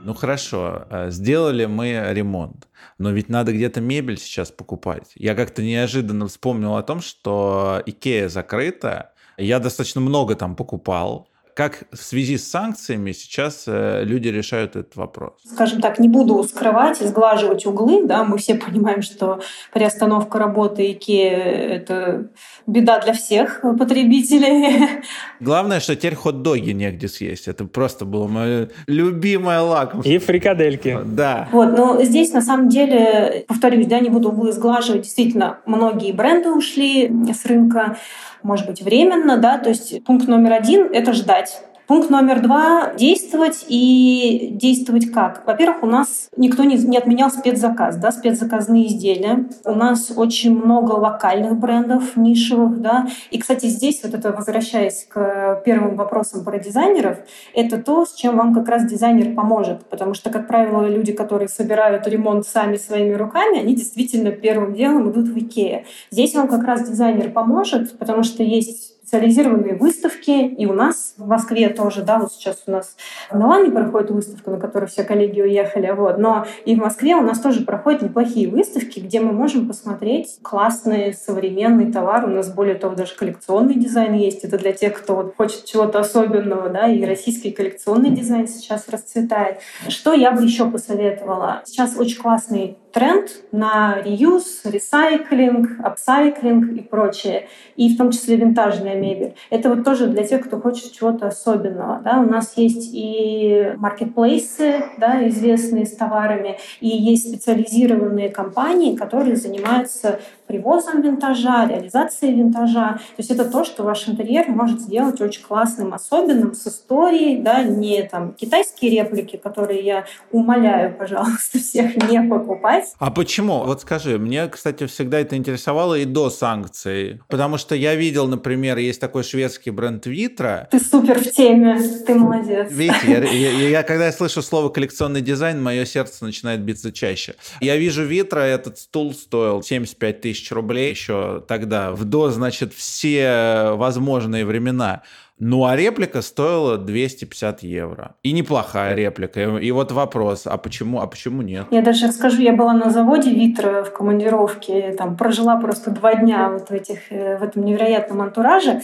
Ну 0.02 0.12
хорошо, 0.14 0.86
э, 0.90 1.10
сделали 1.10 1.66
мы 1.66 2.04
ремонт, 2.10 2.66
но 2.98 3.12
ведь 3.12 3.28
надо 3.28 3.52
где-то 3.52 3.80
мебель 3.80 4.18
сейчас 4.18 4.50
покупать. 4.50 5.12
Я 5.14 5.36
как-то 5.36 5.62
неожиданно 5.62 6.26
вспомнил 6.26 6.74
о 6.74 6.82
том, 6.82 7.00
что 7.00 7.80
Икея 7.86 8.28
закрыта. 8.28 9.12
Я 9.36 9.60
достаточно 9.60 10.00
много 10.00 10.34
там 10.34 10.56
покупал. 10.56 11.28
Как 11.56 11.84
в 11.90 11.96
связи 11.96 12.36
с 12.36 12.50
санкциями 12.50 13.12
сейчас 13.12 13.64
э, 13.66 14.02
люди 14.04 14.28
решают 14.28 14.76
этот 14.76 14.94
вопрос? 14.94 15.32
Скажем 15.42 15.80
так, 15.80 15.98
не 15.98 16.06
буду 16.06 16.42
скрывать 16.44 17.00
и 17.00 17.06
сглаживать 17.06 17.64
углы. 17.64 18.04
Да? 18.04 18.24
Мы 18.24 18.36
все 18.36 18.54
понимаем, 18.66 19.00
что 19.00 19.40
приостановка 19.72 20.38
работы 20.38 20.82
IKEA— 20.92 21.30
это 21.30 22.28
беда 22.66 22.98
для 22.98 23.14
всех 23.14 23.62
потребителей. 23.62 25.00
Главное, 25.40 25.80
что 25.80 25.96
теперь 25.96 26.14
хот-доги 26.14 26.72
негде 26.72 27.08
съесть. 27.08 27.48
Это 27.48 27.64
просто 27.64 28.04
было 28.04 28.28
мое 28.28 28.68
любимое 28.86 29.62
лакомство. 29.62 30.10
И 30.10 30.18
фрикадельки. 30.18 30.98
Да. 31.06 31.48
Вот, 31.52 31.74
но 31.74 32.02
здесь 32.02 32.34
на 32.34 32.42
самом 32.42 32.68
деле, 32.68 33.46
повторюсь, 33.48 33.86
да, 33.86 34.00
не 34.00 34.10
буду 34.10 34.28
углы 34.28 34.52
сглаживать, 34.52 35.02
действительно, 35.04 35.60
многие 35.64 36.12
бренды 36.12 36.50
ушли 36.50 37.10
с 37.32 37.46
рынка, 37.46 37.96
может 38.42 38.66
быть, 38.66 38.82
временно, 38.82 39.38
да, 39.38 39.56
то 39.56 39.70
есть 39.70 40.04
пункт 40.04 40.28
номер 40.28 40.52
один— 40.52 40.88
это 40.92 41.14
ждать. 41.14 41.45
Пункт 41.86 42.10
номер 42.10 42.42
два— 42.42 42.94
действовать 42.98 43.64
и 43.68 44.48
действовать 44.50 45.12
как? 45.12 45.46
Во-первых, 45.46 45.84
у 45.84 45.86
нас 45.86 46.28
никто 46.36 46.64
не, 46.64 46.76
не 46.76 46.98
отменял 46.98 47.30
спецзаказ, 47.30 47.96
да, 47.98 48.10
спецзаказные 48.10 48.88
изделия. 48.88 49.48
У 49.64 49.72
нас 49.72 50.12
очень 50.14 50.56
много 50.56 50.92
локальных 50.92 51.56
брендов, 51.56 52.16
нишевых, 52.16 52.80
да. 52.80 53.06
И, 53.30 53.38
кстати, 53.38 53.66
здесь 53.66 54.00
вот 54.02 54.14
это, 54.14 54.32
возвращаясь 54.32 55.06
к 55.08 55.62
первым 55.64 55.94
вопросам 55.94 56.44
про 56.44 56.58
дизайнеров, 56.58 57.18
это 57.54 57.80
то, 57.80 58.04
с 58.04 58.14
чем 58.14 58.36
вам 58.36 58.52
как 58.52 58.68
раз 58.68 58.84
дизайнер 58.84 59.34
поможет. 59.36 59.86
Потому 59.86 60.14
что, 60.14 60.30
как 60.30 60.48
правило, 60.48 60.88
люди, 60.88 61.12
которые 61.12 61.48
собирают 61.48 62.08
ремонт 62.08 62.48
сами 62.48 62.76
своими 62.78 63.14
руками, 63.14 63.60
они 63.60 63.76
действительно 63.76 64.32
первым 64.32 64.74
делом 64.74 65.12
идут 65.12 65.28
в 65.28 65.38
Икеа. 65.38 65.84
Здесь 66.10 66.34
вам 66.34 66.48
как 66.48 66.64
раз 66.64 66.88
дизайнер 66.88 67.30
поможет, 67.30 67.96
потому 67.96 68.24
что 68.24 68.42
есть 68.42 68.95
специализированные 69.06 69.76
выставки, 69.76 70.30
и 70.30 70.66
у 70.66 70.72
нас 70.72 71.14
в 71.16 71.28
Москве 71.28 71.68
тоже, 71.68 72.02
да, 72.02 72.18
вот 72.18 72.32
сейчас 72.32 72.64
у 72.66 72.72
нас 72.72 72.96
в 73.30 73.36
Милане 73.36 73.70
проходит 73.70 74.10
выставка, 74.10 74.50
на 74.50 74.58
которую 74.58 74.88
все 74.88 75.04
коллеги 75.04 75.40
уехали, 75.40 75.92
вот, 75.92 76.18
но 76.18 76.44
и 76.64 76.74
в 76.74 76.78
Москве 76.78 77.14
у 77.14 77.20
нас 77.20 77.38
тоже 77.38 77.64
проходят 77.64 78.02
неплохие 78.02 78.48
выставки, 78.48 78.98
где 78.98 79.20
мы 79.20 79.30
можем 79.32 79.68
посмотреть 79.68 80.38
классный 80.42 81.14
современный 81.14 81.92
товар, 81.92 82.24
у 82.24 82.28
нас 82.28 82.52
более 82.52 82.74
того 82.74 82.96
даже 82.96 83.14
коллекционный 83.14 83.74
дизайн 83.74 84.14
есть, 84.14 84.42
это 84.42 84.58
для 84.58 84.72
тех, 84.72 84.94
кто 84.94 85.14
вот 85.14 85.36
хочет 85.36 85.64
чего-то 85.64 86.00
особенного, 86.00 86.68
да, 86.68 86.88
и 86.88 87.04
российский 87.04 87.52
коллекционный 87.52 88.10
дизайн 88.10 88.48
сейчас 88.48 88.88
расцветает. 88.88 89.58
Что 89.88 90.14
я 90.14 90.32
бы 90.32 90.42
еще 90.42 90.68
посоветовала? 90.68 91.62
Сейчас 91.64 91.96
очень 91.96 92.20
классный 92.20 92.76
тренд 92.96 93.28
на 93.52 94.00
реюз, 94.00 94.62
ресайклинг, 94.64 95.84
апсайклинг 95.84 96.72
и 96.78 96.80
прочее, 96.80 97.46
и 97.76 97.94
в 97.94 97.98
том 97.98 98.10
числе 98.10 98.36
винтажная 98.36 98.94
мебель. 98.94 99.34
Это 99.50 99.68
вот 99.68 99.84
тоже 99.84 100.06
для 100.06 100.24
тех, 100.24 100.46
кто 100.46 100.58
хочет 100.58 100.92
чего-то 100.92 101.26
особенного. 101.26 102.00
Да? 102.02 102.20
У 102.20 102.30
нас 102.30 102.54
есть 102.56 102.88
и 102.94 103.74
маркетплейсы, 103.76 104.82
да, 104.96 105.28
известные 105.28 105.84
с 105.84 105.94
товарами, 105.94 106.56
и 106.80 106.88
есть 106.88 107.28
специализированные 107.28 108.30
компании, 108.30 108.96
которые 108.96 109.36
занимаются 109.36 110.18
привозом 110.46 111.02
винтажа, 111.02 111.66
реализацией 111.66 112.34
винтажа. 112.34 112.94
То 112.94 113.18
есть 113.18 113.30
это 113.30 113.44
то, 113.44 113.64
что 113.64 113.82
ваш 113.82 114.08
интерьер 114.08 114.48
может 114.48 114.80
сделать 114.80 115.20
очень 115.20 115.42
классным, 115.42 115.92
особенным, 115.92 116.54
с 116.54 116.66
историей, 116.66 117.42
да, 117.42 117.62
не 117.62 118.02
там 118.04 118.32
китайские 118.32 118.90
реплики, 118.90 119.36
которые 119.36 119.82
я 119.82 120.04
умоляю, 120.32 120.94
пожалуйста, 120.96 121.58
всех 121.58 121.96
не 122.08 122.22
покупать. 122.22 122.85
А 122.98 123.10
почему? 123.10 123.64
Вот 123.64 123.82
скажи, 123.82 124.18
мне, 124.18 124.46
кстати, 124.48 124.86
всегда 124.86 125.20
это 125.20 125.36
интересовало 125.36 125.96
и 125.96 126.04
до 126.04 126.30
санкций, 126.30 127.20
потому 127.28 127.58
что 127.58 127.74
я 127.74 127.94
видел, 127.94 128.26
например, 128.28 128.78
есть 128.78 129.00
такой 129.00 129.22
шведский 129.22 129.70
бренд 129.70 130.06
Витра. 130.06 130.68
Ты 130.70 130.80
супер 130.80 131.18
в 131.18 131.30
теме, 131.30 131.78
ты 132.06 132.14
молодец. 132.14 132.70
Видите, 132.70 132.98
я, 133.08 133.24
я, 133.24 133.68
я, 133.68 133.82
когда 133.82 134.06
я 134.06 134.12
слышу 134.12 134.42
слово 134.42 134.68
коллекционный 134.68 135.20
дизайн, 135.20 135.62
мое 135.62 135.84
сердце 135.84 136.24
начинает 136.24 136.60
биться 136.60 136.92
чаще. 136.92 137.34
Я 137.60 137.76
вижу 137.76 138.04
Витра, 138.04 138.40
этот 138.40 138.78
стул 138.78 139.12
стоил 139.12 139.62
75 139.62 140.20
тысяч 140.20 140.46
тысяч 140.46 140.52
рублей 140.52 140.90
еще 140.90 141.42
тогда, 141.46 141.92
в 141.92 142.04
до, 142.04 142.30
значит, 142.30 142.72
все 142.74 143.72
возможные 143.74 144.44
времена. 144.44 145.02
Ну, 145.38 145.66
а 145.66 145.76
реплика 145.76 146.22
стоила 146.22 146.78
250 146.78 147.62
евро. 147.62 148.14
И 148.22 148.32
неплохая 148.32 148.94
реплика. 148.94 149.40
И 149.58 149.70
вот 149.70 149.92
вопрос, 149.92 150.46
а 150.46 150.56
почему, 150.56 151.00
а 151.00 151.06
почему 151.06 151.42
нет? 151.42 151.66
Я 151.70 151.82
даже 151.82 152.06
расскажу, 152.06 152.40
я 152.40 152.54
была 152.54 152.72
на 152.72 152.90
заводе 152.90 153.30
Витра 153.30 153.84
в 153.84 153.92
командировке, 153.92 154.94
там 154.96 155.16
прожила 155.16 155.56
просто 155.56 155.90
два 155.90 156.14
дня 156.14 156.48
вот 156.48 156.70
в, 156.70 156.72
этих, 156.72 157.12
э, 157.12 157.36
в 157.36 157.42
этом 157.42 157.64
невероятном 157.66 158.22
антураже. 158.22 158.80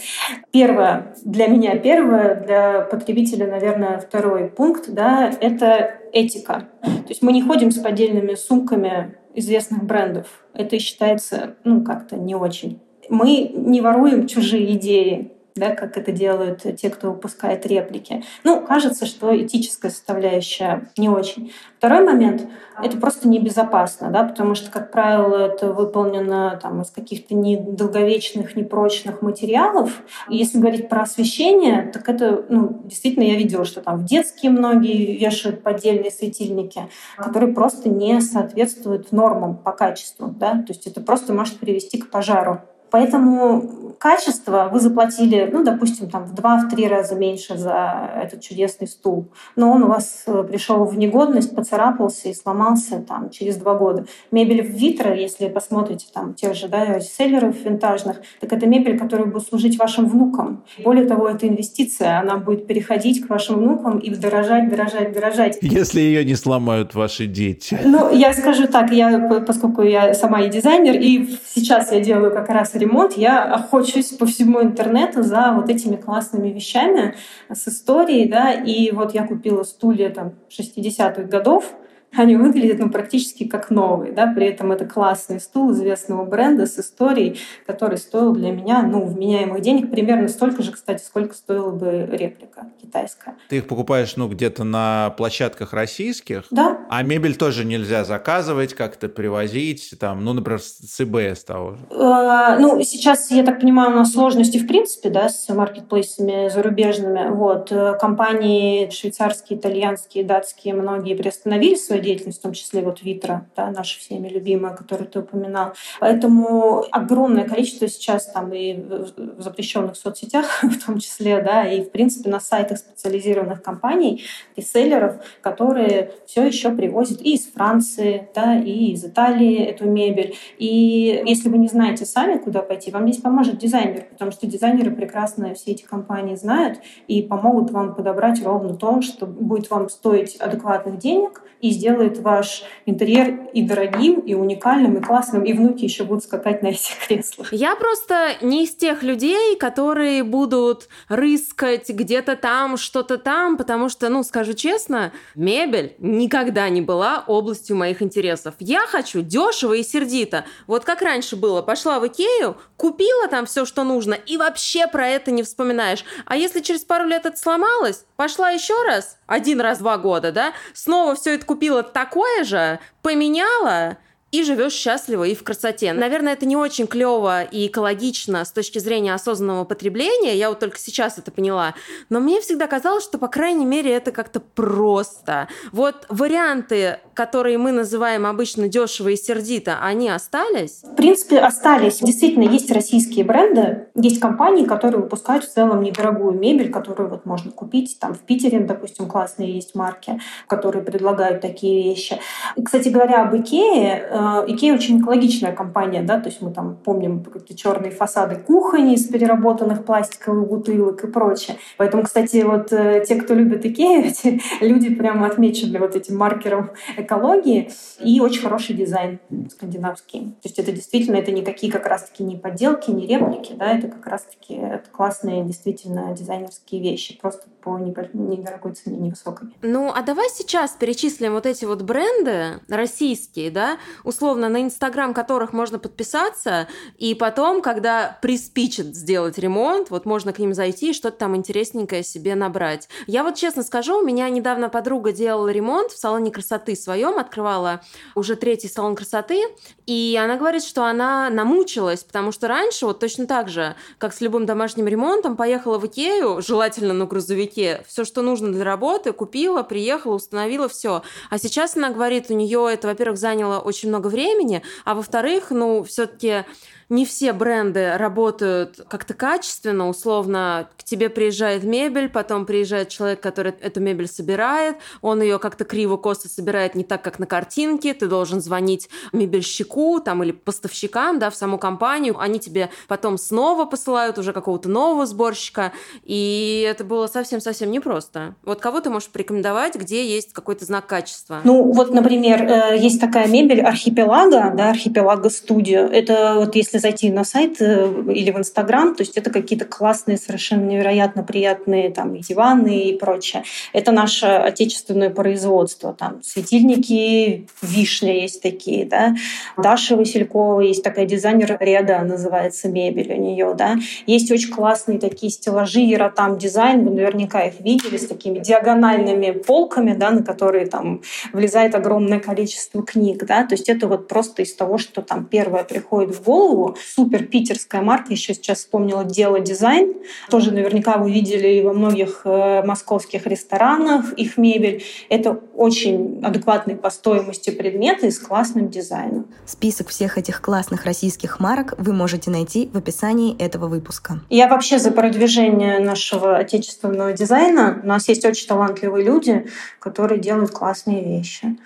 Первое, 0.51 1.15
для 1.25 1.47
меня 1.47 1.75
первое, 1.77 2.35
для 2.35 2.81
потребителя, 2.81 3.47
наверное, 3.47 3.97
второй 3.97 4.47
пункт, 4.49 4.89
да, 4.89 5.31
это 5.41 5.95
этика. 6.11 6.67
То 6.83 7.09
есть 7.09 7.23
мы 7.23 7.33
не 7.33 7.41
ходим 7.41 7.71
с 7.71 7.79
поддельными 7.79 8.35
сумками 8.35 9.15
известных 9.33 9.83
брендов. 9.83 10.27
Это 10.53 10.77
считается, 10.77 11.55
ну, 11.63 11.83
как-то 11.83 12.15
не 12.15 12.35
очень. 12.35 12.79
Мы 13.09 13.51
не 13.53 13.81
воруем 13.81 14.27
чужие 14.27 14.73
идеи 14.73 15.32
да, 15.55 15.71
как 15.71 15.97
это 15.97 16.11
делают 16.11 16.63
те, 16.77 16.89
кто 16.89 17.11
выпускает 17.11 17.65
реплики. 17.65 18.23
Ну, 18.43 18.61
кажется, 18.65 19.05
что 19.05 19.35
этическая 19.35 19.91
составляющая 19.91 20.89
не 20.97 21.09
очень. 21.09 21.51
Второй 21.77 22.03
момент— 22.03 22.47
это 22.81 22.97
просто 22.97 23.27
небезопасно, 23.27 24.09
да, 24.09 24.23
потому 24.23 24.55
что, 24.55 24.71
как 24.71 24.91
правило, 24.91 25.35
это 25.35 25.73
выполнено 25.73 26.57
там, 26.61 26.81
из 26.81 26.89
каких-то 26.89 27.35
недолговечных, 27.35 28.55
непрочных 28.55 29.21
материалов. 29.21 30.01
И 30.29 30.37
если 30.37 30.59
говорить 30.59 30.89
про 30.89 31.01
освещение, 31.01 31.91
так 31.93 32.07
это, 32.09 32.45
ну, 32.49 32.81
действительно, 32.85 33.23
я 33.23 33.35
видела, 33.35 33.65
что 33.65 33.81
там 33.81 33.99
в 33.99 34.05
детские 34.05 34.51
многие 34.51 35.17
вешают 35.17 35.61
поддельные 35.61 36.11
светильники, 36.11 36.83
которые 37.17 37.53
просто 37.53 37.89
не 37.89 38.21
соответствуют 38.21 39.11
нормам 39.11 39.57
по 39.57 39.71
качеству, 39.71 40.27
да, 40.27 40.53
то 40.53 40.69
есть 40.69 40.87
это 40.87 41.01
просто 41.01 41.33
может 41.33 41.57
привести 41.57 41.97
к 41.97 42.09
пожару. 42.09 42.61
Поэтому 42.93 43.82
качество 43.97 44.69
вы 44.71 44.79
заплатили, 44.79 45.49
ну, 45.51 45.63
допустим, 45.63 46.09
там 46.09 46.25
в 46.25 46.33
два-три 46.33 46.87
раза 46.87 47.15
меньше 47.15 47.57
за 47.57 48.11
этот 48.21 48.41
чудесный 48.41 48.87
стул, 48.87 49.27
но 49.55 49.71
он 49.71 49.83
у 49.83 49.87
вас 49.87 50.23
э, 50.27 50.43
пришел 50.43 50.85
в 50.85 50.97
негодность, 50.97 51.55
поцарапался 51.55 52.29
и 52.29 52.33
сломался 52.33 52.99
там 52.99 53.29
через 53.29 53.57
два 53.57 53.75
года. 53.75 54.05
Мебель 54.31 54.61
в 54.61 54.71
Витро, 54.71 55.13
если 55.13 55.47
посмотрите 55.47 56.07
там 56.13 56.33
тех 56.33 56.55
же 56.55 56.67
да, 56.67 56.99
селлеров 56.99 57.55
винтажных, 57.63 58.21
так 58.39 58.53
это 58.53 58.67
мебель, 58.67 58.97
которая 58.97 59.27
будет 59.27 59.47
служить 59.47 59.77
вашим 59.77 60.07
внукам. 60.07 60.63
Более 60.83 61.05
того, 61.05 61.27
это 61.27 61.47
инвестиция, 61.47 62.19
она 62.19 62.37
будет 62.37 62.67
переходить 62.67 63.25
к 63.25 63.29
вашим 63.29 63.57
внукам 63.57 63.99
и 63.99 64.09
дорожать, 64.09 64.69
дорожать, 64.69 65.13
дорожать. 65.13 65.57
Если 65.61 65.99
ее 65.99 66.25
не 66.25 66.35
сломают 66.35 66.95
ваши 66.95 67.27
дети. 67.27 67.79
Ну, 67.83 68.13
я 68.13 68.33
скажу 68.33 68.67
так, 68.67 68.91
я, 68.91 69.43
поскольку 69.45 69.81
я 69.81 70.13
сама 70.13 70.41
и 70.41 70.49
дизайнер, 70.49 70.95
и 70.95 71.37
сейчас 71.45 71.91
я 71.91 71.99
делаю 71.99 72.31
как 72.31 72.49
раз 72.49 72.75
ремонт, 72.75 73.13
я 73.13 73.67
охочусь 73.93 74.17
по 74.17 74.25
всему 74.25 74.61
интернету 74.61 75.23
за 75.23 75.53
вот 75.55 75.69
этими 75.69 75.95
классными 75.95 76.49
вещами 76.49 77.15
с 77.51 77.67
историей, 77.67 78.27
да, 78.27 78.51
и 78.51 78.91
вот 78.91 79.13
я 79.13 79.27
купила 79.27 79.63
стулья 79.63 80.09
там 80.09 80.33
60-х 80.49 81.23
годов, 81.23 81.73
они 82.15 82.35
выглядят 82.35 82.79
ну, 82.79 82.89
практически 82.89 83.45
как 83.45 83.69
новые. 83.69 84.11
Да? 84.11 84.27
При 84.27 84.47
этом 84.47 84.71
это 84.71 84.85
классный 84.85 85.39
стул 85.39 85.71
известного 85.71 86.25
бренда 86.25 86.65
с 86.65 86.79
историей, 86.79 87.39
который 87.65 87.97
стоил 87.97 88.33
для 88.33 88.51
меня 88.51 88.83
ну, 88.83 89.05
вменяемых 89.05 89.61
денег 89.61 89.91
примерно 89.91 90.27
столько 90.27 90.63
же, 90.63 90.71
кстати, 90.71 91.03
сколько 91.03 91.35
стоила 91.35 91.71
бы 91.71 92.07
реплика 92.11 92.67
китайская. 92.81 93.35
Ты 93.49 93.57
их 93.57 93.67
покупаешь 93.67 94.15
ну, 94.15 94.27
где-то 94.27 94.63
на 94.63 95.11
площадках 95.17 95.73
российских? 95.73 96.45
Да. 96.51 96.79
А 96.89 97.03
мебель 97.03 97.35
тоже 97.35 97.65
нельзя 97.65 98.03
заказывать, 98.03 98.73
как-то 98.73 99.09
привозить, 99.09 99.93
там, 99.99 100.23
ну, 100.23 100.33
например, 100.33 100.61
с 100.61 101.01
ИБС 101.01 101.43
того 101.43 101.75
же? 101.75 101.79
Э, 101.91 102.57
ну, 102.59 102.81
сейчас, 102.83 103.31
я 103.31 103.43
так 103.43 103.59
понимаю, 103.59 103.91
у 103.91 103.95
нас 103.95 104.13
сложности 104.13 104.57
в 104.57 104.67
принципе 104.67 105.09
да, 105.09 105.29
с 105.29 105.47
маркетплейсами 105.49 106.49
зарубежными. 106.49 107.29
Вот. 107.29 107.71
Э, 107.71 107.97
компании 107.99 108.89
швейцарские, 108.89 109.59
итальянские, 109.59 110.23
датские 110.23 110.73
многие 110.73 111.15
приостановили 111.15 111.75
свои 111.75 111.99
деятельность, 112.03 112.39
в 112.39 112.41
том 112.41 112.53
числе 112.53 112.81
вот 112.81 113.01
Витра, 113.01 113.47
да, 113.55 113.71
наша 113.71 113.99
всеми 113.99 114.27
любимая, 114.27 114.75
которую 114.75 115.07
ты 115.07 115.19
упоминал. 115.19 115.73
Поэтому 115.99 116.85
огромное 116.91 117.45
количество 117.45 117.87
сейчас 117.87 118.27
там 118.27 118.53
и 118.53 118.73
в 118.73 119.41
запрещенных 119.41 119.95
соцсетях 119.95 120.45
в 120.63 120.85
том 120.85 120.99
числе, 120.99 121.41
да, 121.41 121.67
и 121.67 121.81
в 121.81 121.91
принципе 121.91 122.29
на 122.29 122.39
сайтах 122.39 122.77
специализированных 122.77 123.63
компаний, 123.63 124.23
реселлеров, 124.55 125.15
которые 125.41 126.11
все 126.25 126.45
еще 126.45 126.71
привозят 126.71 127.21
и 127.21 127.35
из 127.35 127.45
Франции, 127.47 128.27
да, 128.35 128.59
и 128.59 128.91
из 128.91 129.03
Италии 129.05 129.57
эту 129.63 129.85
мебель. 129.85 130.35
И 130.57 131.23
если 131.25 131.49
вы 131.49 131.57
не 131.57 131.67
знаете 131.67 132.05
сами, 132.05 132.37
куда 132.37 132.61
пойти, 132.61 132.91
вам 132.91 133.07
здесь 133.07 133.21
поможет 133.21 133.57
дизайнер, 133.57 134.05
потому 134.11 134.31
что 134.31 134.47
дизайнеры 134.47 134.91
прекрасно 134.91 135.53
все 135.53 135.71
эти 135.71 135.83
компании 135.83 136.35
знают 136.35 136.79
и 137.07 137.21
помогут 137.21 137.71
вам 137.71 137.95
подобрать 137.95 138.43
ровно 138.43 138.75
то, 138.75 139.01
что 139.01 139.25
будет 139.25 139.69
вам 139.69 139.89
стоить 139.89 140.35
адекватных 140.35 140.97
денег 140.97 141.41
и 141.61 141.69
сделать 141.69 141.92
сделает 141.93 142.19
ваш 142.19 142.63
интерьер 142.85 143.49
и 143.53 143.61
дорогим, 143.61 144.19
и 144.19 144.33
уникальным, 144.33 144.97
и 144.97 145.01
классным, 145.01 145.43
и 145.43 145.53
внуки 145.53 145.83
еще 145.83 146.03
будут 146.03 146.23
скакать 146.23 146.63
на 146.63 146.67
этих 146.67 146.97
креслах. 147.07 147.53
Я 147.53 147.75
просто 147.75 148.33
не 148.41 148.63
из 148.63 148.75
тех 148.75 149.03
людей, 149.03 149.55
которые 149.57 150.23
будут 150.23 150.89
рыскать 151.07 151.89
где-то 151.89 152.35
там, 152.35 152.77
что-то 152.77 153.17
там, 153.17 153.57
потому 153.57 153.89
что, 153.89 154.09
ну, 154.09 154.23
скажу 154.23 154.53
честно, 154.53 155.11
мебель 155.35 155.95
никогда 155.99 156.69
не 156.69 156.81
была 156.81 157.23
областью 157.27 157.75
моих 157.75 158.01
интересов. 158.01 158.55
Я 158.59 158.81
хочу 158.87 159.21
дешево 159.21 159.73
и 159.73 159.83
сердито. 159.83 160.45
Вот 160.67 160.83
как 160.83 161.01
раньше 161.01 161.35
было, 161.35 161.61
пошла 161.61 161.99
в 161.99 162.07
Икею, 162.07 162.57
купила 162.77 163.27
там 163.27 163.45
все, 163.45 163.65
что 163.65 163.83
нужно, 163.83 164.13
и 164.13 164.37
вообще 164.37 164.87
про 164.87 165.07
это 165.07 165.31
не 165.31 165.43
вспоминаешь. 165.43 166.03
А 166.25 166.35
если 166.35 166.61
через 166.61 166.81
пару 166.81 167.05
лет 167.05 167.25
это 167.25 167.37
сломалось, 167.37 168.05
пошла 168.15 168.49
еще 168.49 168.73
раз, 168.83 169.17
один 169.27 169.61
раз 169.61 169.79
два 169.79 169.97
года, 169.97 170.31
да, 170.31 170.53
снова 170.73 171.15
все 171.15 171.35
это 171.35 171.45
купила 171.45 171.82
такое 171.91 172.43
же, 172.43 172.79
поменяла, 173.01 173.97
и 174.33 174.41
живешь 174.41 174.73
счастливо 174.73 175.25
и 175.25 175.35
в 175.35 175.43
красоте. 175.43 175.93
Наверное, 175.93 176.33
это 176.33 176.47
не 176.47 176.57
очень 176.57 176.87
клево 176.87 177.43
и 177.43 177.67
экологично 177.67 178.43
с 178.43 178.51
точки 178.51 178.79
зрения 178.79 179.13
осознанного 179.13 179.63
потребления, 179.63 180.35
я 180.35 180.49
вот 180.49 180.59
только 180.59 180.79
сейчас 180.79 181.19
это 181.19 181.31
поняла, 181.31 181.75
но 182.09 182.19
мне 182.19 182.41
всегда 182.41 182.65
казалось, 182.65 183.03
что, 183.03 183.19
по 183.19 183.27
крайней 183.27 183.65
мере, 183.65 183.91
это 183.91 184.11
как-то 184.11 184.39
просто. 184.39 185.49
Вот 185.71 186.07
варианты, 186.09 186.99
которые 187.13 187.57
мы 187.57 187.71
называем 187.71 188.25
обычно 188.25 188.67
дешево 188.67 189.09
и 189.09 189.15
сердито, 189.15 189.77
они 189.81 190.09
остались? 190.09 190.81
В 190.83 190.95
принципе, 190.95 191.39
остались. 191.39 191.99
Действительно, 191.99 192.49
есть 192.49 192.71
российские 192.71 193.25
бренды, 193.25 193.87
есть 193.95 194.19
компании, 194.19 194.65
которые 194.65 195.01
выпускают 195.01 195.43
в 195.43 195.53
целом 195.53 195.81
недорогую 195.81 196.33
мебель, 196.37 196.71
которую 196.71 197.09
вот 197.09 197.25
можно 197.25 197.51
купить. 197.51 197.97
Там 197.99 198.13
в 198.13 198.19
Питере, 198.19 198.59
допустим, 198.59 199.07
классные 199.07 199.53
есть 199.53 199.75
марки, 199.75 200.19
которые 200.47 200.83
предлагают 200.83 201.41
такие 201.41 201.83
вещи. 201.83 202.19
Кстати 202.63 202.89
говоря, 202.89 203.23
об 203.23 203.35
Икее, 203.35 204.07
э, 204.09 204.45
Икея 204.47 204.73
очень 204.73 204.99
экологичная 204.99 205.53
компания, 205.53 206.01
да, 206.01 206.19
то 206.19 206.29
есть 206.29 206.41
мы 206.41 206.51
там 206.51 206.75
помним 206.75 207.23
какие-то 207.23 207.55
черные 207.55 207.91
фасады 207.91 208.35
кухонь 208.35 208.91
из 208.93 209.07
переработанных 209.07 209.85
пластиковых 209.85 210.47
бутылок 210.47 211.03
и 211.03 211.07
прочее. 211.07 211.57
Поэтому, 211.77 212.03
кстати, 212.03 212.43
вот 212.43 212.71
э, 212.71 213.03
те, 213.07 213.15
кто 213.15 213.33
любит 213.33 213.65
Икею, 213.65 214.11
люди 214.61 214.93
прямо 214.93 215.27
отмечены 215.27 215.79
вот 215.79 215.95
этим 215.95 216.17
маркером 216.17 216.71
экологии 217.03 217.71
и 217.99 218.19
очень 218.19 218.41
хороший 218.41 218.75
дизайн 218.75 219.19
скандинавский. 219.51 220.35
То 220.41 220.47
есть 220.49 220.59
это 220.59 220.71
действительно, 220.71 221.17
это 221.17 221.31
никакие 221.31 221.71
как 221.71 221.85
раз-таки 221.85 222.23
не 222.23 222.35
подделки, 222.35 222.91
не 222.91 223.07
реплики, 223.07 223.53
да, 223.53 223.77
это 223.77 223.87
как 223.87 224.05
раз-таки 224.07 224.81
классные 224.91 225.43
действительно 225.43 226.13
дизайнерские 226.13 226.81
вещи, 226.81 227.19
просто 227.19 227.47
по 227.61 227.77
недорогой 227.77 228.73
цене, 228.73 228.97
невысокой. 228.97 229.49
Ну, 229.61 229.91
а 229.93 230.01
давай 230.01 230.29
сейчас 230.29 230.71
перечислим 230.71 231.33
вот 231.33 231.45
эти 231.45 231.65
вот 231.65 231.81
бренды 231.81 232.59
российские, 232.67 233.51
да, 233.51 233.77
условно, 234.03 234.49
на 234.49 234.61
Инстаграм 234.61 235.13
которых 235.13 235.53
можно 235.53 235.79
подписаться, 235.79 236.67
и 236.97 237.15
потом, 237.15 237.61
когда 237.61 238.17
приспичит 238.21 238.95
сделать 238.95 239.37
ремонт, 239.37 239.89
вот 239.89 240.05
можно 240.05 240.33
к 240.33 240.39
ним 240.39 240.53
зайти 240.53 240.89
и 240.89 240.93
что-то 240.93 241.17
там 241.17 241.35
интересненькое 241.35 242.03
себе 242.03 242.35
набрать. 242.35 242.89
Я 243.07 243.23
вот 243.23 243.35
честно 243.35 243.63
скажу, 243.63 243.99
у 243.99 244.03
меня 244.03 244.29
недавно 244.29 244.69
подруга 244.69 245.11
делала 245.11 245.49
ремонт 245.49 245.91
в 245.91 245.97
салоне 245.97 246.31
красоты 246.31 246.75
своем, 246.93 247.17
открывала 247.17 247.81
уже 248.13 248.35
третий 248.35 248.67
салон 248.67 248.95
красоты, 248.95 249.41
и 249.87 250.17
она 250.21 250.37
говорит, 250.37 250.63
что 250.63 250.85
она 250.85 251.29
намучилась, 251.31 252.03
потому 252.03 252.31
что 252.31 252.47
раньше 252.47 252.85
вот 252.85 252.99
точно 252.99 253.25
так 253.25 253.49
же, 253.49 253.75
как 253.97 254.13
с 254.13 254.21
любым 254.21 254.45
домашним 254.45 254.87
ремонтом, 254.87 255.35
поехала 255.35 255.79
в 255.79 255.87
Икею, 255.87 256.41
желательно 256.43 256.93
на 256.93 257.05
грузовике, 257.05 257.83
все, 257.87 258.05
что 258.05 258.21
нужно 258.21 258.51
для 258.51 258.63
работы, 258.63 259.11
купила, 259.11 259.63
приехала, 259.63 260.13
установила 260.13 260.69
все. 260.69 261.01
А 261.31 261.39
сейчас 261.39 261.75
она 261.75 261.89
говорит, 261.89 262.29
у 262.29 262.35
нее 262.35 262.69
это, 262.71 262.87
во-первых, 262.87 263.17
заняло 263.17 263.59
очень 263.59 263.89
много 263.89 264.07
времени, 264.07 264.61
а 264.85 264.93
во-вторых, 264.93 265.49
ну, 265.49 265.83
все-таки 265.83 266.45
не 266.93 267.05
все 267.05 267.33
бренды 267.33 267.97
работают 267.97 268.79
как-то 268.87 269.15
качественно, 269.15 269.89
условно, 269.89 270.69
к 270.77 270.83
тебе 270.83 271.09
приезжает 271.09 271.63
мебель, 271.63 272.07
потом 272.07 272.45
приезжает 272.45 272.89
человек, 272.89 273.19
который 273.19 273.53
эту 273.61 273.81
мебель 273.81 274.07
собирает, 274.07 274.77
он 275.01 275.21
ее 275.21 275.39
как-то 275.39 275.65
криво-косо 275.65 276.29
собирает 276.29 276.75
не 276.75 276.83
так, 276.83 277.01
как 277.01 277.17
на 277.17 277.25
картинке, 277.25 277.95
ты 277.95 278.07
должен 278.07 278.41
звонить 278.41 278.89
мебельщику 279.11 279.99
там 280.01 280.23
или 280.23 280.31
поставщикам, 280.31 281.17
да, 281.17 281.31
в 281.31 281.35
саму 281.35 281.57
компанию, 281.57 282.19
они 282.19 282.39
тебе 282.39 282.69
потом 282.87 283.17
снова 283.17 283.65
посылают 283.65 284.19
уже 284.19 284.31
какого-то 284.31 284.69
нового 284.69 285.07
сборщика, 285.07 285.73
и 286.03 286.65
это 286.69 286.83
было 286.83 287.07
совсем-совсем 287.07 287.71
непросто. 287.71 288.35
Вот 288.43 288.61
кого 288.61 288.81
ты 288.81 288.91
можешь 288.91 289.09
порекомендовать, 289.09 289.75
где 289.75 290.05
есть 290.05 290.31
какой-то 290.31 290.65
знак 290.65 290.85
качества? 290.85 291.41
Ну, 291.43 291.71
вот, 291.71 291.91
например, 291.91 292.43
э, 292.43 292.77
есть 292.77 293.01
такая 293.01 293.27
мебель 293.27 293.61
архипелага, 293.61 294.53
да, 294.55 294.69
архипелага 294.69 295.31
студио. 295.31 295.85
Это 295.85 296.35
вот 296.35 296.55
если 296.55 296.82
зайти 296.83 297.09
на 297.09 297.23
сайт 297.23 297.61
э, 297.61 298.03
или 298.13 298.29
в 298.31 298.37
Инстаграм, 298.37 298.93
то 298.93 299.01
есть 299.01 299.17
это 299.17 299.31
какие-то 299.31 299.65
классные, 299.65 300.17
совершенно 300.17 300.65
невероятно 300.65 301.23
приятные 301.23 301.89
там 301.89 302.19
диваны 302.19 302.83
и 302.89 302.97
прочее. 302.97 303.43
Это 303.73 303.91
наше 303.91 304.25
отечественное 304.25 305.09
производство. 305.09 305.93
Там 305.93 306.21
светильники 306.21 307.47
Вишня 307.61 308.21
есть 308.21 308.41
такие, 308.41 308.85
да. 308.85 309.15
Даша 309.57 309.95
Василькова 309.95 310.61
есть 310.61 310.83
такая 310.83 311.05
дизайнер 311.05 311.57
Реда, 311.59 311.99
называется 312.01 312.67
мебель 312.69 313.13
у 313.13 313.17
нее, 313.17 313.55
да. 313.57 313.75
Есть 314.05 314.31
очень 314.31 314.51
классные 314.51 314.99
такие 314.99 315.31
стеллажи, 315.31 315.81
там 316.15 316.37
дизайн, 316.37 316.83
вы 316.83 316.91
наверняка 316.91 317.41
их 317.45 317.59
видели, 317.59 317.97
с 317.97 318.07
такими 318.07 318.39
диагональными 318.39 319.31
полками, 319.31 319.93
да, 319.93 320.11
на 320.11 320.23
которые 320.23 320.65
там 320.65 321.01
влезает 321.31 321.75
огромное 321.75 322.19
количество 322.19 322.83
книг, 322.83 323.25
да. 323.25 323.45
То 323.45 323.55
есть 323.55 323.69
это 323.69 323.87
вот 323.87 324.07
просто 324.07 324.41
из 324.41 324.53
того, 324.53 324.77
что 324.77 325.01
там 325.01 325.25
первое 325.25 325.63
приходит 325.63 326.15
в 326.15 326.23
голову, 326.23 326.72
супер 326.77 327.25
питерская 327.25 327.81
марка, 327.81 328.11
еще 328.11 328.33
сейчас 328.33 328.59
вспомнила 328.59 329.03
«Дело 329.03 329.39
дизайн». 329.39 329.93
Тоже 330.29 330.51
наверняка 330.51 330.97
вы 330.97 331.11
видели 331.11 331.61
во 331.61 331.73
многих 331.73 332.21
э, 332.25 332.63
московских 332.63 333.25
ресторанах 333.27 334.13
их 334.13 334.37
мебель. 334.37 334.83
Это 335.09 335.39
очень 335.55 336.21
адекватные 336.23 336.77
по 336.77 336.89
стоимости 336.89 337.49
предметы 337.49 338.11
с 338.11 338.19
классным 338.19 338.69
дизайном. 338.69 339.27
Список 339.45 339.89
всех 339.89 340.17
этих 340.17 340.41
классных 340.41 340.85
российских 340.85 341.39
марок 341.39 341.73
вы 341.77 341.93
можете 341.93 342.31
найти 342.31 342.69
в 342.73 342.77
описании 342.77 343.35
этого 343.37 343.67
выпуска. 343.67 344.21
Я 344.29 344.47
вообще 344.47 344.79
за 344.79 344.91
продвижение 344.91 345.79
нашего 345.79 346.37
отечественного 346.37 347.13
дизайна. 347.13 347.79
У 347.83 347.87
нас 347.87 348.07
есть 348.07 348.25
очень 348.25 348.47
талантливые 348.47 349.05
люди, 349.05 349.47
которые 349.79 350.19
делают 350.19 350.51
классные 350.51 351.03
вещи. 351.03 351.57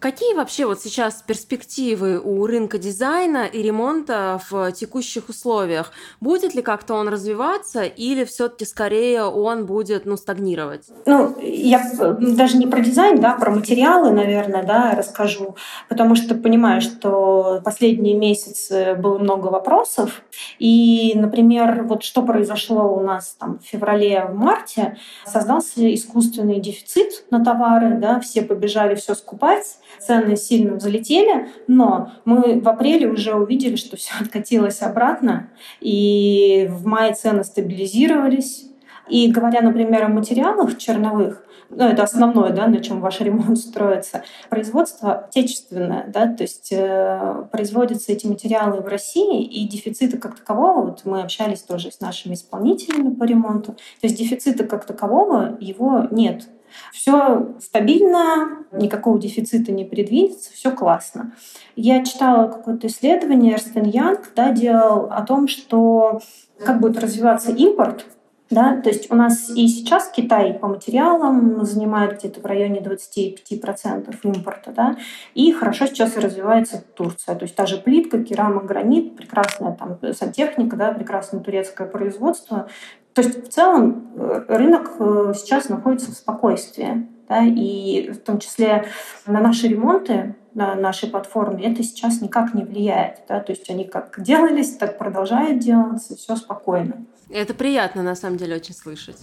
Какие 0.00 0.34
вообще 0.34 0.64
вот 0.64 0.80
сейчас 0.80 1.24
перспективы 1.26 2.20
у 2.20 2.46
рынка 2.46 2.78
дизайна 2.78 3.46
и 3.46 3.60
ремонта 3.60 4.40
в 4.48 4.70
текущих 4.70 5.28
условиях? 5.28 5.90
Будет 6.20 6.54
ли 6.54 6.62
как-то 6.62 6.94
он 6.94 7.08
развиваться 7.08 7.82
или 7.82 8.24
все-таки 8.24 8.64
скорее 8.64 9.24
он 9.24 9.66
будет 9.66 10.06
ну, 10.06 10.16
стагнировать? 10.16 10.86
Ну, 11.04 11.36
я 11.40 11.82
даже 12.20 12.58
не 12.58 12.68
про 12.68 12.78
дизайн, 12.78 13.20
да, 13.20 13.32
про 13.32 13.50
материалы, 13.50 14.12
наверное, 14.12 14.62
да, 14.62 14.94
расскажу, 14.96 15.56
потому 15.88 16.14
что 16.14 16.36
понимаю, 16.36 16.80
что 16.80 17.60
последние 17.64 18.14
месяцы 18.14 18.94
было 18.94 19.18
много 19.18 19.48
вопросов. 19.48 20.22
И, 20.60 21.12
например, 21.16 21.82
вот 21.82 22.04
что 22.04 22.22
произошло 22.22 22.94
у 22.94 23.00
нас 23.00 23.34
там 23.36 23.58
в 23.58 23.64
феврале, 23.66 24.26
в 24.26 24.36
марте, 24.36 24.96
создался 25.26 25.92
искусственный 25.92 26.60
дефицит 26.60 27.24
на 27.32 27.44
товары, 27.44 27.98
да, 27.98 28.20
все 28.20 28.42
побежали 28.42 28.94
все 28.94 29.16
скупать, 29.16 29.78
цены 29.98 30.36
сильно 30.36 30.74
взлетели, 30.74 31.48
но 31.66 32.12
мы 32.24 32.60
в 32.60 32.68
апреле 32.68 33.08
уже 33.08 33.34
увидели, 33.34 33.76
что 33.76 33.96
все 33.96 34.12
откатилось 34.20 34.82
обратно, 34.82 35.50
и 35.80 36.68
в 36.70 36.86
мае 36.86 37.14
цены 37.14 37.44
стабилизировались. 37.44 38.66
И 39.08 39.30
говоря, 39.30 39.62
например, 39.62 40.04
о 40.04 40.08
материалах 40.08 40.76
черновых, 40.76 41.42
ну, 41.70 41.84
это 41.84 42.02
основное, 42.02 42.50
да, 42.50 42.66
на 42.66 42.82
чем 42.82 43.00
ваш 43.00 43.20
ремонт 43.22 43.58
строится. 43.58 44.22
Производство 44.48 45.26
отечественное, 45.26 46.06
да, 46.08 46.26
то 46.26 46.42
есть 46.42 46.72
э, 46.72 47.44
производятся 47.52 48.12
эти 48.12 48.26
материалы 48.26 48.80
в 48.80 48.86
России, 48.86 49.42
и 49.42 49.66
дефицита 49.68 50.16
как 50.18 50.38
такового, 50.38 50.86
вот 50.86 51.04
мы 51.04 51.22
общались 51.22 51.62
тоже 51.62 51.90
с 51.90 52.00
нашими 52.00 52.34
исполнителями 52.34 53.14
по 53.14 53.24
ремонту, 53.24 53.72
то 53.72 53.78
есть 54.02 54.16
дефицита 54.16 54.64
как 54.64 54.84
такового 54.86 55.56
его 55.60 56.06
нет. 56.10 56.48
Все 56.92 57.54
стабильно, 57.60 58.64
никакого 58.72 59.18
дефицита 59.18 59.72
не 59.72 59.84
предвидится, 59.84 60.52
все 60.52 60.70
классно. 60.70 61.32
Я 61.76 62.04
читала 62.04 62.48
какое-то 62.48 62.86
исследование, 62.86 63.54
Эрстен 63.54 63.84
Янг 63.84 64.32
да, 64.34 64.52
делал 64.52 65.08
о 65.10 65.22
том, 65.22 65.48
что 65.48 66.20
как 66.58 66.80
будет 66.80 66.98
развиваться 66.98 67.52
импорт 67.52 68.04
да, 68.50 68.80
то 68.80 68.88
есть 68.88 69.10
у 69.10 69.14
нас 69.14 69.50
и 69.50 69.68
сейчас 69.68 70.08
Китай 70.08 70.54
по 70.54 70.68
материалам 70.68 71.64
занимает 71.66 72.18
где-то 72.18 72.40
в 72.40 72.46
районе 72.46 72.80
25% 72.80 74.16
импорта, 74.22 74.72
да, 74.72 74.96
и 75.34 75.52
хорошо 75.52 75.86
сейчас 75.86 76.16
развивается 76.16 76.82
Турция. 76.94 77.34
То 77.34 77.42
есть 77.44 77.54
та 77.54 77.66
же 77.66 77.76
плитка, 77.76 78.22
керамик, 78.24 78.64
гранит, 78.64 79.16
прекрасная 79.16 79.72
там 79.72 79.98
сантехника, 80.14 80.76
да, 80.76 80.92
прекрасное 80.92 81.42
турецкое 81.42 81.86
производство. 81.86 82.68
То 83.14 83.22
есть 83.22 83.48
в 83.48 83.48
целом 83.50 84.12
э, 84.16 84.44
рынок 84.48 84.90
э, 84.98 85.32
сейчас 85.36 85.68
находится 85.68 86.10
в 86.10 86.14
спокойствии. 86.14 87.08
Да, 87.28 87.44
и 87.44 88.10
в 88.10 88.20
том 88.20 88.38
числе 88.38 88.88
на 89.26 89.40
наши 89.40 89.68
ремонты, 89.68 90.34
на 90.54 90.74
нашей 90.74 91.10
платформе, 91.10 91.70
это 91.70 91.82
сейчас 91.82 92.22
никак 92.22 92.54
не 92.54 92.64
влияет. 92.64 93.20
Да? 93.28 93.40
То 93.40 93.52
есть 93.52 93.68
они 93.68 93.84
как 93.84 94.22
делались, 94.22 94.76
так 94.76 94.96
продолжают 94.96 95.58
делаться, 95.58 96.16
все 96.16 96.36
спокойно. 96.36 97.04
Это 97.28 97.52
приятно, 97.52 98.02
на 98.02 98.14
самом 98.14 98.38
деле, 98.38 98.56
очень 98.56 98.74
слышать. 98.74 99.18